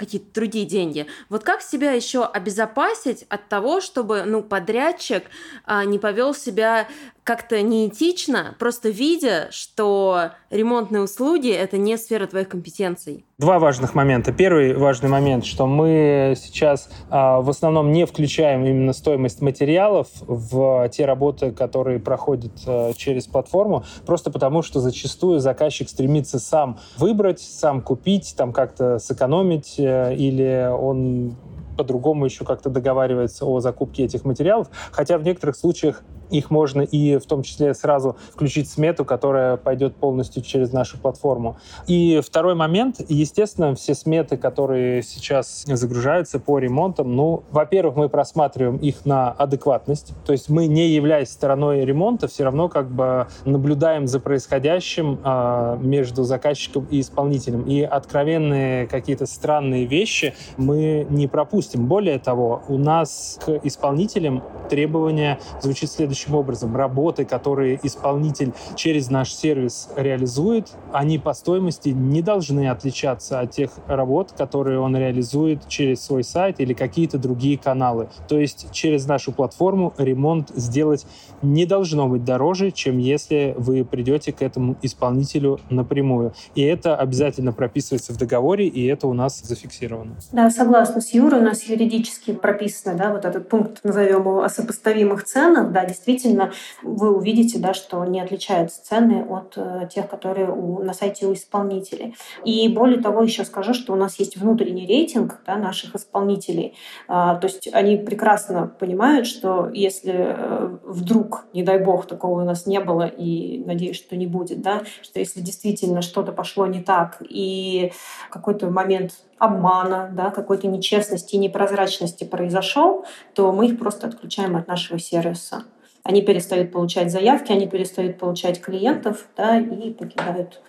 какие-то 0.00 0.32
другие 0.32 0.64
деньги. 0.64 1.06
Вот 1.28 1.44
как 1.44 1.60
себя 1.60 1.92
еще 1.92 2.24
обезопасить 2.24 3.26
от 3.28 3.48
того, 3.50 3.82
чтобы 3.82 4.22
ну, 4.24 4.42
подрядчик 4.42 5.24
а, 5.66 5.84
не 5.84 5.98
повел 5.98 6.32
себя 6.32 6.88
как-то 7.24 7.60
неэтично, 7.62 8.54
просто 8.58 8.88
видя, 8.88 9.48
что 9.50 10.30
ремонтные 10.50 11.02
услуги— 11.02 11.50
это 11.50 11.78
не 11.78 11.96
сфера 11.96 12.26
твоих 12.26 12.48
компетенций? 12.48 13.24
Два 13.38 13.58
важных 13.58 13.94
момента. 13.94 14.32
Первый 14.32 14.74
важный 14.74 15.08
момент, 15.08 15.44
что 15.44 15.66
мы 15.66 16.34
сейчас 16.36 16.90
э, 17.10 17.10
в 17.10 17.48
основном 17.48 17.92
не 17.92 18.04
включаем 18.04 18.64
именно 18.64 18.92
стоимость 18.92 19.40
материалов 19.40 20.08
в 20.20 20.88
те 20.90 21.06
работы, 21.06 21.52
которые 21.52 22.00
проходят 22.00 22.52
э, 22.66 22.92
через 22.96 23.26
платформу, 23.26 23.84
просто 24.06 24.30
потому 24.30 24.62
что 24.62 24.80
зачастую 24.80 25.40
заказчик 25.40 25.88
стремится 25.88 26.38
сам 26.38 26.80
выбрать, 26.98 27.40
сам 27.40 27.80
купить, 27.80 28.34
там 28.36 28.52
как-то 28.52 28.98
сэкономить, 28.98 29.76
э, 29.78 30.14
или 30.14 30.68
он 30.70 31.36
по-другому 31.76 32.26
еще 32.26 32.44
как-то 32.44 32.68
договаривается 32.68 33.46
о 33.46 33.60
закупке 33.60 34.04
этих 34.04 34.24
материалов, 34.24 34.68
хотя 34.92 35.16
в 35.16 35.22
некоторых 35.22 35.56
случаях 35.56 36.02
их 36.30 36.50
можно 36.50 36.82
и 36.82 37.18
в 37.18 37.26
том 37.26 37.42
числе 37.42 37.74
сразу 37.74 38.16
включить 38.32 38.68
смету, 38.70 39.04
которая 39.04 39.56
пойдет 39.56 39.96
полностью 39.96 40.42
через 40.42 40.72
нашу 40.72 40.98
платформу. 40.98 41.56
И 41.86 42.20
второй 42.24 42.54
момент, 42.54 42.96
естественно, 43.08 43.74
все 43.74 43.94
сметы, 43.94 44.36
которые 44.36 45.02
сейчас 45.02 45.64
загружаются 45.66 46.38
по 46.38 46.58
ремонтам, 46.58 47.14
ну, 47.14 47.42
во-первых, 47.50 47.96
мы 47.96 48.08
просматриваем 48.08 48.76
их 48.76 49.04
на 49.04 49.30
адекватность, 49.30 50.12
то 50.24 50.32
есть 50.32 50.48
мы, 50.48 50.66
не 50.66 50.88
являясь 50.88 51.30
стороной 51.30 51.84
ремонта, 51.84 52.28
все 52.28 52.44
равно 52.44 52.68
как 52.68 52.90
бы 52.90 53.26
наблюдаем 53.44 54.06
за 54.06 54.20
происходящим 54.20 55.18
э, 55.24 55.78
между 55.80 56.24
заказчиком 56.24 56.86
и 56.90 57.00
исполнителем. 57.00 57.62
И 57.62 57.82
откровенные 57.82 58.86
какие-то 58.86 59.26
странные 59.26 59.86
вещи 59.86 60.34
мы 60.56 61.06
не 61.08 61.26
пропустим. 61.26 61.86
Более 61.86 62.18
того, 62.18 62.62
у 62.68 62.78
нас 62.78 63.38
к 63.44 63.60
исполнителям 63.64 64.42
требования 64.68 65.38
звучит 65.60 65.90
следующее 65.90 66.19
следующим 66.20 66.34
образом. 66.34 66.76
Работы, 66.76 67.24
которые 67.24 67.78
исполнитель 67.82 68.52
через 68.74 69.10
наш 69.10 69.32
сервис 69.32 69.88
реализует, 69.96 70.68
они 70.92 71.18
по 71.18 71.32
стоимости 71.32 71.90
не 71.90 72.22
должны 72.22 72.68
отличаться 72.68 73.40
от 73.40 73.50
тех 73.50 73.70
работ, 73.86 74.32
которые 74.36 74.80
он 74.80 74.96
реализует 74.96 75.68
через 75.68 76.02
свой 76.02 76.24
сайт 76.24 76.60
или 76.60 76.74
какие-то 76.74 77.18
другие 77.18 77.58
каналы. 77.58 78.08
То 78.28 78.38
есть 78.38 78.68
через 78.72 79.06
нашу 79.06 79.32
платформу 79.32 79.92
ремонт 79.98 80.50
сделать 80.54 81.06
не 81.42 81.66
должно 81.66 82.08
быть 82.08 82.24
дороже, 82.24 82.70
чем 82.70 82.98
если 82.98 83.54
вы 83.56 83.84
придете 83.84 84.32
к 84.32 84.42
этому 84.42 84.76
исполнителю 84.82 85.58
напрямую. 85.70 86.32
И 86.54 86.62
это 86.62 86.96
обязательно 86.96 87.52
прописывается 87.52 88.12
в 88.12 88.16
договоре, 88.16 88.66
и 88.66 88.86
это 88.86 89.06
у 89.06 89.14
нас 89.14 89.40
зафиксировано. 89.40 90.16
Да, 90.32 90.50
согласна 90.50 91.00
с 91.00 91.14
Юрой, 91.14 91.40
у 91.40 91.44
нас 91.44 91.62
юридически 91.62 92.32
прописано, 92.32 92.96
да, 92.96 93.10
вот 93.10 93.24
этот 93.24 93.48
пункт, 93.48 93.80
назовем 93.84 94.20
его, 94.20 94.42
о 94.42 94.48
сопоставимых 94.48 95.24
ценах, 95.24 95.72
да, 95.72 95.84
действительно 95.84 96.09
действительно 96.10 96.52
вы 96.82 97.14
увидите, 97.14 97.58
да, 97.58 97.74
что 97.74 98.04
не 98.04 98.20
отличаются 98.20 98.84
цены 98.84 99.24
от 99.28 99.54
э, 99.56 99.88
тех, 99.92 100.08
которые 100.08 100.50
у, 100.50 100.82
на 100.82 100.92
сайте 100.92 101.26
у 101.26 101.32
исполнителей. 101.32 102.14
И 102.44 102.68
более 102.68 103.00
того, 103.00 103.22
еще 103.22 103.44
скажу, 103.44 103.74
что 103.74 103.92
у 103.92 103.96
нас 103.96 104.18
есть 104.18 104.36
внутренний 104.36 104.86
рейтинг 104.86 105.40
да, 105.46 105.56
наших 105.56 105.94
исполнителей. 105.94 106.74
А, 107.08 107.36
то 107.36 107.46
есть 107.46 107.68
они 107.72 107.96
прекрасно 107.96 108.66
понимают, 108.66 109.26
что 109.26 109.70
если 109.72 110.14
э, 110.16 110.76
вдруг, 110.84 111.44
не 111.52 111.62
дай 111.62 111.78
бог, 111.78 112.06
такого 112.06 112.42
у 112.42 112.44
нас 112.44 112.66
не 112.66 112.80
было, 112.80 113.06
и 113.06 113.62
надеюсь, 113.64 113.96
что 113.96 114.16
не 114.16 114.26
будет, 114.26 114.62
да, 114.62 114.82
что 115.02 115.18
если 115.18 115.40
действительно 115.40 116.02
что-то 116.02 116.32
пошло 116.32 116.66
не 116.66 116.80
так, 116.80 117.22
и 117.28 117.92
какой-то 118.30 118.70
момент 118.70 119.12
обмана, 119.38 120.10
да, 120.12 120.30
какой-то 120.30 120.66
нечестности 120.68 121.36
непрозрачности 121.36 122.24
произошел, 122.24 123.04
то 123.34 123.52
мы 123.52 123.66
их 123.68 123.78
просто 123.78 124.06
отключаем 124.06 124.56
от 124.56 124.68
нашего 124.68 124.98
сервиса. 124.98 125.64
Они 126.02 126.22
перестают 126.22 126.72
получать 126.72 127.10
заявки, 127.10 127.52
они 127.52 127.68
перестают 127.68 128.18
получать 128.18 128.60
клиентов 128.60 129.26
да, 129.36 129.58
и 129.58 129.90
покидают 129.92 130.60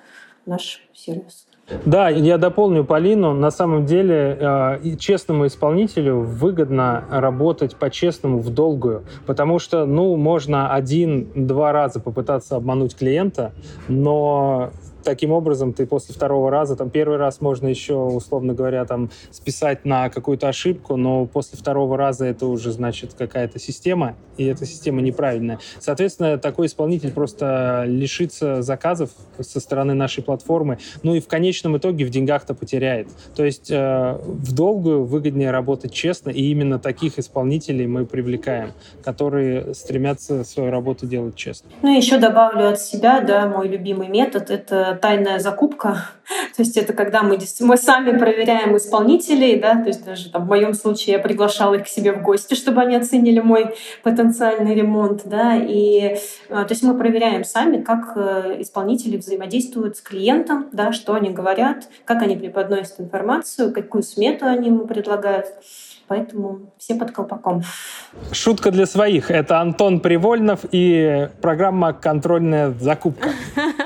наш 0.45 0.81
сервис. 0.93 1.47
Да, 1.85 2.09
я 2.09 2.37
дополню 2.37 2.83
Полину. 2.83 3.33
На 3.33 3.51
самом 3.51 3.85
деле 3.85 4.37
э, 4.39 4.95
честному 4.97 5.47
исполнителю 5.47 6.19
выгодно 6.19 7.05
работать 7.09 7.75
по-честному 7.77 8.39
в 8.39 8.49
долгую, 8.49 9.05
потому 9.25 9.59
что, 9.59 9.85
ну, 9.85 10.15
можно 10.17 10.73
один-два 10.73 11.71
раза 11.71 11.99
попытаться 11.99 12.57
обмануть 12.57 12.95
клиента, 12.95 13.53
но 13.87 14.71
таким 15.03 15.31
образом 15.31 15.73
ты 15.73 15.85
после 15.85 16.13
второго 16.13 16.49
раза, 16.51 16.75
там 16.75 16.89
первый 16.89 17.17
раз 17.17 17.41
можно 17.41 17.67
еще, 17.67 17.95
условно 17.95 18.53
говоря, 18.53 18.85
там 18.85 19.09
списать 19.31 19.85
на 19.85 20.09
какую-то 20.09 20.47
ошибку, 20.47 20.95
но 20.95 21.25
после 21.25 21.57
второго 21.57 21.97
раза 21.97 22.25
это 22.25 22.45
уже 22.45 22.71
значит 22.71 23.13
какая-то 23.13 23.59
система, 23.59 24.15
и 24.37 24.45
эта 24.45 24.65
система 24.65 25.01
неправильная. 25.01 25.59
Соответственно, 25.79 26.37
такой 26.37 26.67
исполнитель 26.67 27.11
просто 27.11 27.83
лишится 27.87 28.61
заказов 28.61 29.11
со 29.39 29.59
стороны 29.59 29.93
нашей 29.93 30.23
платформы, 30.23 30.77
ну 31.03 31.15
и 31.15 31.19
в 31.19 31.27
конечном 31.27 31.77
итоге 31.77 32.05
в 32.05 32.09
деньгах-то 32.09 32.53
потеряет. 32.53 33.07
То 33.35 33.43
есть 33.43 33.69
э, 33.71 34.17
в 34.23 34.53
долгую 34.53 35.05
выгоднее 35.05 35.51
работать 35.51 35.93
честно, 35.93 36.29
и 36.29 36.43
именно 36.43 36.79
таких 36.79 37.19
исполнителей 37.19 37.87
мы 37.87 38.05
привлекаем, 38.05 38.71
которые 39.03 39.73
стремятся 39.73 40.43
свою 40.43 40.71
работу 40.71 41.05
делать 41.05 41.35
честно. 41.35 41.69
Ну 41.81 41.95
еще 41.95 42.17
добавлю 42.17 42.69
от 42.69 42.79
себя, 42.79 43.21
да, 43.21 43.47
мой 43.47 43.67
любимый 43.67 44.07
метод— 44.07 44.49
это 44.49 44.90
тайная 44.95 45.39
закупка. 45.39 46.05
То 46.55 46.61
есть 46.61 46.77
это 46.77 46.93
когда 46.93 47.23
мы, 47.23 47.37
мы 47.59 47.77
сами 47.77 48.17
проверяем 48.17 48.77
исполнителей, 48.77 49.59
да, 49.59 49.75
то 49.75 49.87
есть 49.87 50.05
даже 50.05 50.29
там, 50.29 50.45
в 50.45 50.47
моем 50.47 50.73
случае 50.73 51.17
я 51.17 51.19
приглашала 51.19 51.75
их 51.75 51.85
к 51.85 51.87
себе 51.87 52.13
в 52.13 52.21
гости, 52.21 52.53
чтобы 52.53 52.81
они 52.81 52.95
оценили 52.95 53.39
мой 53.39 53.75
потенциальный 54.03 54.73
ремонт, 54.73 55.23
да, 55.25 55.55
и 55.55 56.17
а, 56.49 56.63
то 56.63 56.73
есть 56.73 56.83
мы 56.83 56.97
проверяем 56.97 57.43
сами, 57.43 57.81
как 57.81 58.13
э, 58.15 58.57
исполнители 58.59 59.17
взаимодействуют 59.17 59.97
с 59.97 60.01
клиентом, 60.01 60.67
да, 60.71 60.91
что 60.91 61.13
они 61.13 61.29
говорят, 61.29 61.89
как 62.05 62.21
они 62.21 62.35
преподносят 62.35 62.99
информацию, 62.99 63.73
какую 63.73 64.03
смету 64.03 64.45
они 64.45 64.67
ему 64.67 64.85
предлагают. 64.85 65.47
Поэтому 66.11 66.73
все 66.77 66.95
под 66.95 67.11
колпаком. 67.11 67.63
Шутка 68.33 68.71
для 68.71 68.85
своих. 68.85 69.31
Это 69.31 69.61
Антон 69.61 70.01
Привольнов 70.01 70.65
и 70.69 71.29
программа 71.41 71.93
«Контрольная 71.93 72.71
закупка». 72.71 73.29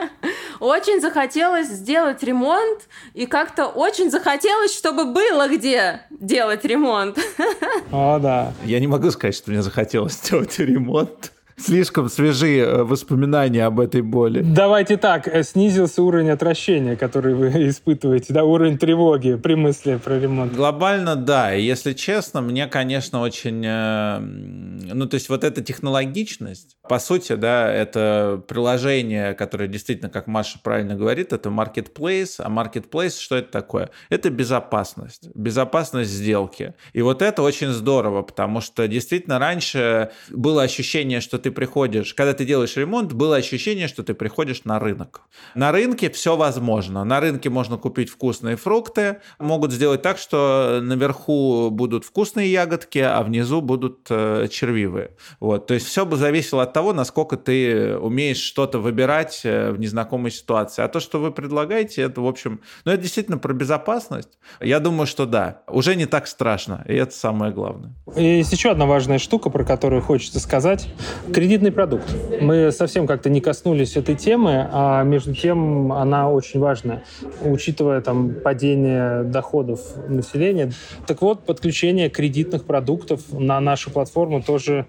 Очень 0.66 0.99
захотелось 0.99 1.68
сделать 1.68 2.24
ремонт, 2.24 2.88
и 3.13 3.28
как-то 3.28 3.68
очень 3.68 4.09
захотелось, 4.09 4.76
чтобы 4.76 5.05
было 5.05 5.47
где 5.47 6.01
делать 6.09 6.66
ремонт. 6.66 7.20
О, 7.91 8.18
да. 8.18 8.51
Я 8.63 8.80
не 8.80 8.88
могу 8.88 9.11
сказать, 9.11 9.36
что 9.36 9.51
мне 9.51 9.61
захотелось 9.61 10.13
сделать 10.13 10.57
ремонт 10.57 11.32
слишком 11.58 12.10
свежие 12.10 12.64
э, 12.64 12.84
воспоминания 12.84 13.66
об 13.66 13.80
этой 13.80 14.01
боли. 14.01 14.41
Давайте 14.41 14.97
так, 14.97 15.28
э, 15.28 15.43
снизился 15.43 16.03
уровень 16.03 16.30
отвращения, 16.30 16.95
который 16.95 17.34
вы 17.34 17.47
испытываете, 17.70 18.34
да, 18.34 18.43
уровень 18.43 18.78
тревоги 18.78 19.36
при 19.36 19.56
мысли 19.56 19.99
про 20.03 20.20
ремонт. 20.20 20.53
Глобально, 20.53 21.16
да. 21.16 21.56
И 21.56 21.64
если 21.64 21.93
честно, 21.93 22.41
мне, 22.41 22.68
конечно, 22.68 23.22
очень... 23.22 23.64
Э, 23.66 24.20
ну, 24.20 25.08
то 25.08 25.16
есть 25.16 25.30
вот 25.30 25.43
эта 25.43 25.64
технологичность, 25.64 26.78
по 26.88 26.99
сути, 26.99 27.34
да, 27.34 27.72
это 27.72 28.43
приложение, 28.47 29.34
которое 29.34 29.68
действительно, 29.68 30.10
как 30.10 30.28
Маша 30.28 30.60
правильно 30.62 30.95
говорит, 30.95 31.34
это 31.34 31.49
marketplace. 31.49 32.36
А 32.39 32.49
marketplace, 32.49 33.20
что 33.20 33.38
это 33.38 33.51
такое? 33.51 33.89
Это 34.10 34.30
безопасность. 34.30 35.30
Безопасность 35.34 36.12
сделки. 36.12 36.74
И 36.93 37.01
вот 37.01 37.22
это 37.22 37.41
очень 37.41 37.70
здорово, 37.70 38.22
потому 38.22 38.62
что 38.62 38.88
действительно 38.88 39.39
раньше 39.39 40.12
было 40.30 40.64
ощущение, 40.64 41.22
что 41.22 41.39
ты 41.46 41.52
приходишь, 41.52 42.16
когда 42.16 42.34
ты 42.34 42.43
делаешь 42.43 42.76
ремонт, 42.76 43.14
было 43.14 43.36
ощущение, 43.36 43.88
что 43.88 44.02
ты 44.02 44.16
приходишь 44.16 44.64
на 44.64 44.80
рынок. 44.80 45.22
На 45.54 45.72
рынке 45.72 46.10
все 46.10 46.36
возможно. 46.36 47.04
На 47.04 47.20
рынке 47.20 47.52
можно 47.52 47.78
купить 47.78 48.10
вкусные 48.10 48.56
фрукты. 48.56 49.18
Могут 49.38 49.72
сделать 49.72 50.02
так, 50.02 50.18
что 50.18 50.80
наверху 50.82 51.70
будут 51.70 52.04
вкусные 52.04 52.52
ягодки, 52.52 52.98
а 52.98 53.22
внизу 53.22 53.62
будут 53.62 54.08
э, 54.10 54.48
червивые. 54.50 55.12
Вот. 55.39 55.68
То 55.68 55.76
есть 55.76 55.86
все 55.86 56.04
бы 56.04 56.18
зависело 56.18 56.64
от 56.64 56.74
того, 56.74 56.93
насколько 56.93 57.38
ты 57.38 57.96
умеешь 57.96 58.41
что-то 58.41 58.80
выбирать 58.80 59.41
э, 59.43 59.70
в 59.70 59.80
незнакомой 59.80 60.32
ситуации. 60.32 60.82
А 60.82 60.88
то, 60.88 61.00
что 61.00 61.20
вы 61.20 61.32
предлагаете, 61.32 62.02
это, 62.02 62.22
в 62.22 62.28
общем, 62.28 62.62
ну, 62.86 62.91
это 62.91 63.04
действительно 63.04 63.38
про 63.38 63.54
безопасность. 63.54 64.39
Я 64.60 64.80
думаю, 64.80 65.06
что 65.06 65.28
да, 65.28 65.62
уже 65.68 65.96
не 65.96 66.08
так 66.08 66.26
страшно, 66.26 66.84
и 66.88 66.96
это 66.96 67.14
самое 67.14 67.54
главное. 67.54 67.93
И 68.16 68.38
есть 68.38 68.52
еще 68.52 68.72
одна 68.72 68.88
важная 68.88 69.20
штука, 69.20 69.52
про 69.52 69.64
которую 69.64 70.02
хочется 70.02 70.39
сказать. 70.39 70.89
Кредитный 71.36 71.74
продукт. 71.74 72.16
Мы 72.40 72.72
совсем 72.72 73.06
как-то 73.06 73.30
не 73.30 73.42
коснулись 73.42 73.98
этой 73.98 74.16
темы, 74.16 74.70
а 74.72 75.04
между 75.04 75.36
тем 75.36 75.92
она 75.92 76.32
очень 76.32 76.62
важная, 76.62 77.04
учитывая 77.42 78.00
там 78.00 78.36
падение 78.36 79.24
доходов 79.24 79.82
населения. 80.08 80.72
Так 81.06 81.22
вот, 81.22 81.46
подключение 81.46 82.10
кредитных 82.10 82.64
продуктов 82.64 83.20
на 83.34 83.60
нашу 83.60 83.92
платформу 83.92 84.42
тоже 84.42 84.86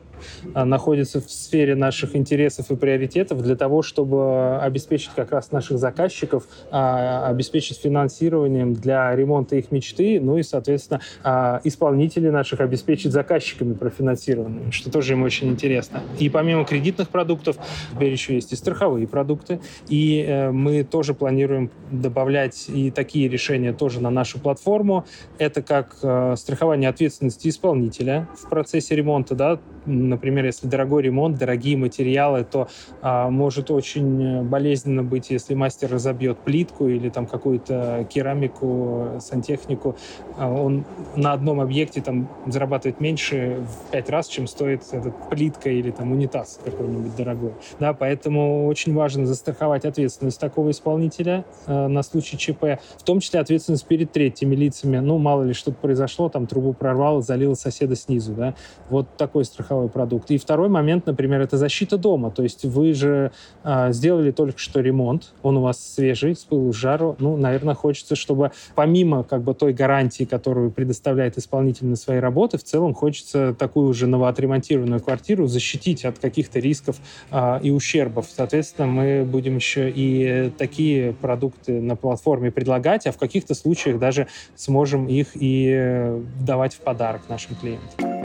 находится 0.54 1.20
в 1.20 1.30
сфере 1.30 1.74
наших 1.74 2.16
интересов 2.16 2.70
и 2.70 2.76
приоритетов 2.76 3.42
для 3.42 3.56
того, 3.56 3.82
чтобы 3.82 4.58
обеспечить 4.58 5.10
как 5.14 5.32
раз 5.32 5.52
наших 5.52 5.78
заказчиков, 5.78 6.46
а, 6.70 7.28
обеспечить 7.28 7.78
финансированием 7.78 8.74
для 8.74 9.14
ремонта 9.14 9.56
их 9.56 9.70
мечты, 9.70 10.20
ну 10.20 10.38
и, 10.38 10.42
соответственно, 10.42 11.00
а, 11.22 11.60
исполнителей 11.64 12.30
наших 12.30 12.60
обеспечить 12.60 13.12
заказчиками 13.12 13.74
профинансированными, 13.74 14.70
что 14.70 14.90
тоже 14.90 15.12
им 15.14 15.22
очень 15.22 15.48
интересно. 15.48 16.02
И 16.18 16.28
помимо 16.28 16.64
кредитных 16.64 17.08
продуктов, 17.08 17.56
теперь 17.92 18.12
еще 18.12 18.34
есть 18.34 18.52
и 18.52 18.56
страховые 18.56 19.06
продукты, 19.06 19.60
и 19.88 20.24
э, 20.26 20.50
мы 20.50 20.84
тоже 20.84 21.14
планируем 21.14 21.70
добавлять 21.90 22.66
и 22.68 22.90
такие 22.90 23.28
решения 23.28 23.72
тоже 23.72 24.00
на 24.00 24.10
нашу 24.10 24.38
платформу. 24.38 25.06
Это 25.38 25.62
как 25.62 25.96
э, 26.02 26.34
страхование 26.36 26.90
ответственности 26.90 27.48
исполнителя 27.48 28.28
в 28.36 28.48
процессе 28.48 28.94
ремонта, 28.96 29.34
да, 29.34 29.60
например, 30.08 30.44
если 30.44 30.66
дорогой 30.66 31.02
ремонт, 31.02 31.38
дорогие 31.38 31.76
материалы, 31.76 32.44
то 32.44 32.68
а, 33.02 33.30
может 33.30 33.70
очень 33.70 34.42
болезненно 34.44 35.02
быть, 35.02 35.30
если 35.30 35.54
мастер 35.54 35.90
разобьет 35.90 36.38
плитку 36.38 36.88
или 36.88 37.08
там 37.08 37.26
какую-то 37.26 38.06
керамику, 38.10 39.20
сантехнику, 39.20 39.96
а, 40.38 40.50
он 40.50 40.84
на 41.16 41.32
одном 41.32 41.60
объекте 41.60 42.00
там 42.00 42.28
зарабатывает 42.46 43.00
меньше 43.00 43.64
в 43.66 43.90
пять 43.90 44.10
раз, 44.10 44.28
чем 44.28 44.46
стоит 44.46 44.82
эта 44.92 45.10
плитка 45.30 45.70
или 45.70 45.90
там 45.90 46.12
унитаз 46.12 46.60
какой-нибудь 46.64 47.16
дорогой. 47.16 47.52
Да, 47.78 47.92
поэтому 47.92 48.66
очень 48.66 48.94
важно 48.94 49.26
застраховать 49.26 49.84
ответственность 49.84 50.40
такого 50.40 50.70
исполнителя 50.70 51.44
э, 51.66 51.86
на 51.86 52.02
случай 52.02 52.36
ЧП, 52.36 52.80
в 52.96 53.02
том 53.04 53.20
числе 53.20 53.40
ответственность 53.40 53.86
перед 53.86 54.12
третьими 54.12 54.54
лицами. 54.54 54.98
Ну, 54.98 55.18
мало 55.18 55.42
ли 55.42 55.52
что-то 55.52 55.78
произошло, 55.78 56.28
там 56.28 56.46
трубу 56.46 56.72
прорвало, 56.72 57.22
залило 57.22 57.54
соседа 57.54 57.96
снизу, 57.96 58.34
да. 58.34 58.54
Вот 58.90 59.16
такой 59.16 59.44
страховой 59.44 59.88
продукт. 59.96 60.30
И 60.30 60.36
второй 60.36 60.68
момент, 60.68 61.06
например, 61.06 61.40
это 61.40 61.56
защита 61.56 61.96
дома. 61.96 62.30
То 62.30 62.42
есть 62.42 62.66
вы 62.66 62.92
же 62.92 63.32
э, 63.64 63.92
сделали 63.92 64.30
только 64.30 64.58
что 64.58 64.80
ремонт, 64.80 65.32
он 65.42 65.56
у 65.56 65.62
вас 65.62 65.94
свежий, 65.94 66.36
с 66.36 66.44
пылу 66.44 66.70
с 66.70 66.76
жару. 66.76 67.16
Ну, 67.18 67.38
наверное, 67.38 67.74
хочется, 67.74 68.14
чтобы 68.14 68.52
помимо 68.74 69.24
как 69.24 69.40
бы 69.40 69.54
той 69.54 69.72
гарантии, 69.72 70.24
которую 70.24 70.70
предоставляет 70.70 71.38
исполнитель 71.38 71.86
на 71.86 71.96
свои 71.96 72.18
работы, 72.18 72.58
в 72.58 72.62
целом 72.62 72.92
хочется 72.92 73.56
такую 73.58 73.94
же 73.94 74.06
новоотремонтированную 74.06 75.00
квартиру 75.00 75.46
защитить 75.46 76.04
от 76.04 76.18
каких-то 76.18 76.58
рисков 76.58 76.96
э, 77.30 77.60
и 77.62 77.70
ущербов. 77.70 78.26
Соответственно, 78.28 78.88
мы 78.88 79.24
будем 79.24 79.56
еще 79.56 79.90
и 79.90 80.52
такие 80.58 81.14
продукты 81.14 81.80
на 81.80 81.96
платформе 81.96 82.50
предлагать, 82.50 83.06
а 83.06 83.12
в 83.12 83.16
каких-то 83.16 83.54
случаях 83.54 83.98
даже 83.98 84.26
сможем 84.56 85.06
их 85.06 85.28
и 85.34 86.20
давать 86.46 86.74
в 86.74 86.80
подарок 86.80 87.22
нашим 87.30 87.56
клиентам. 87.56 88.15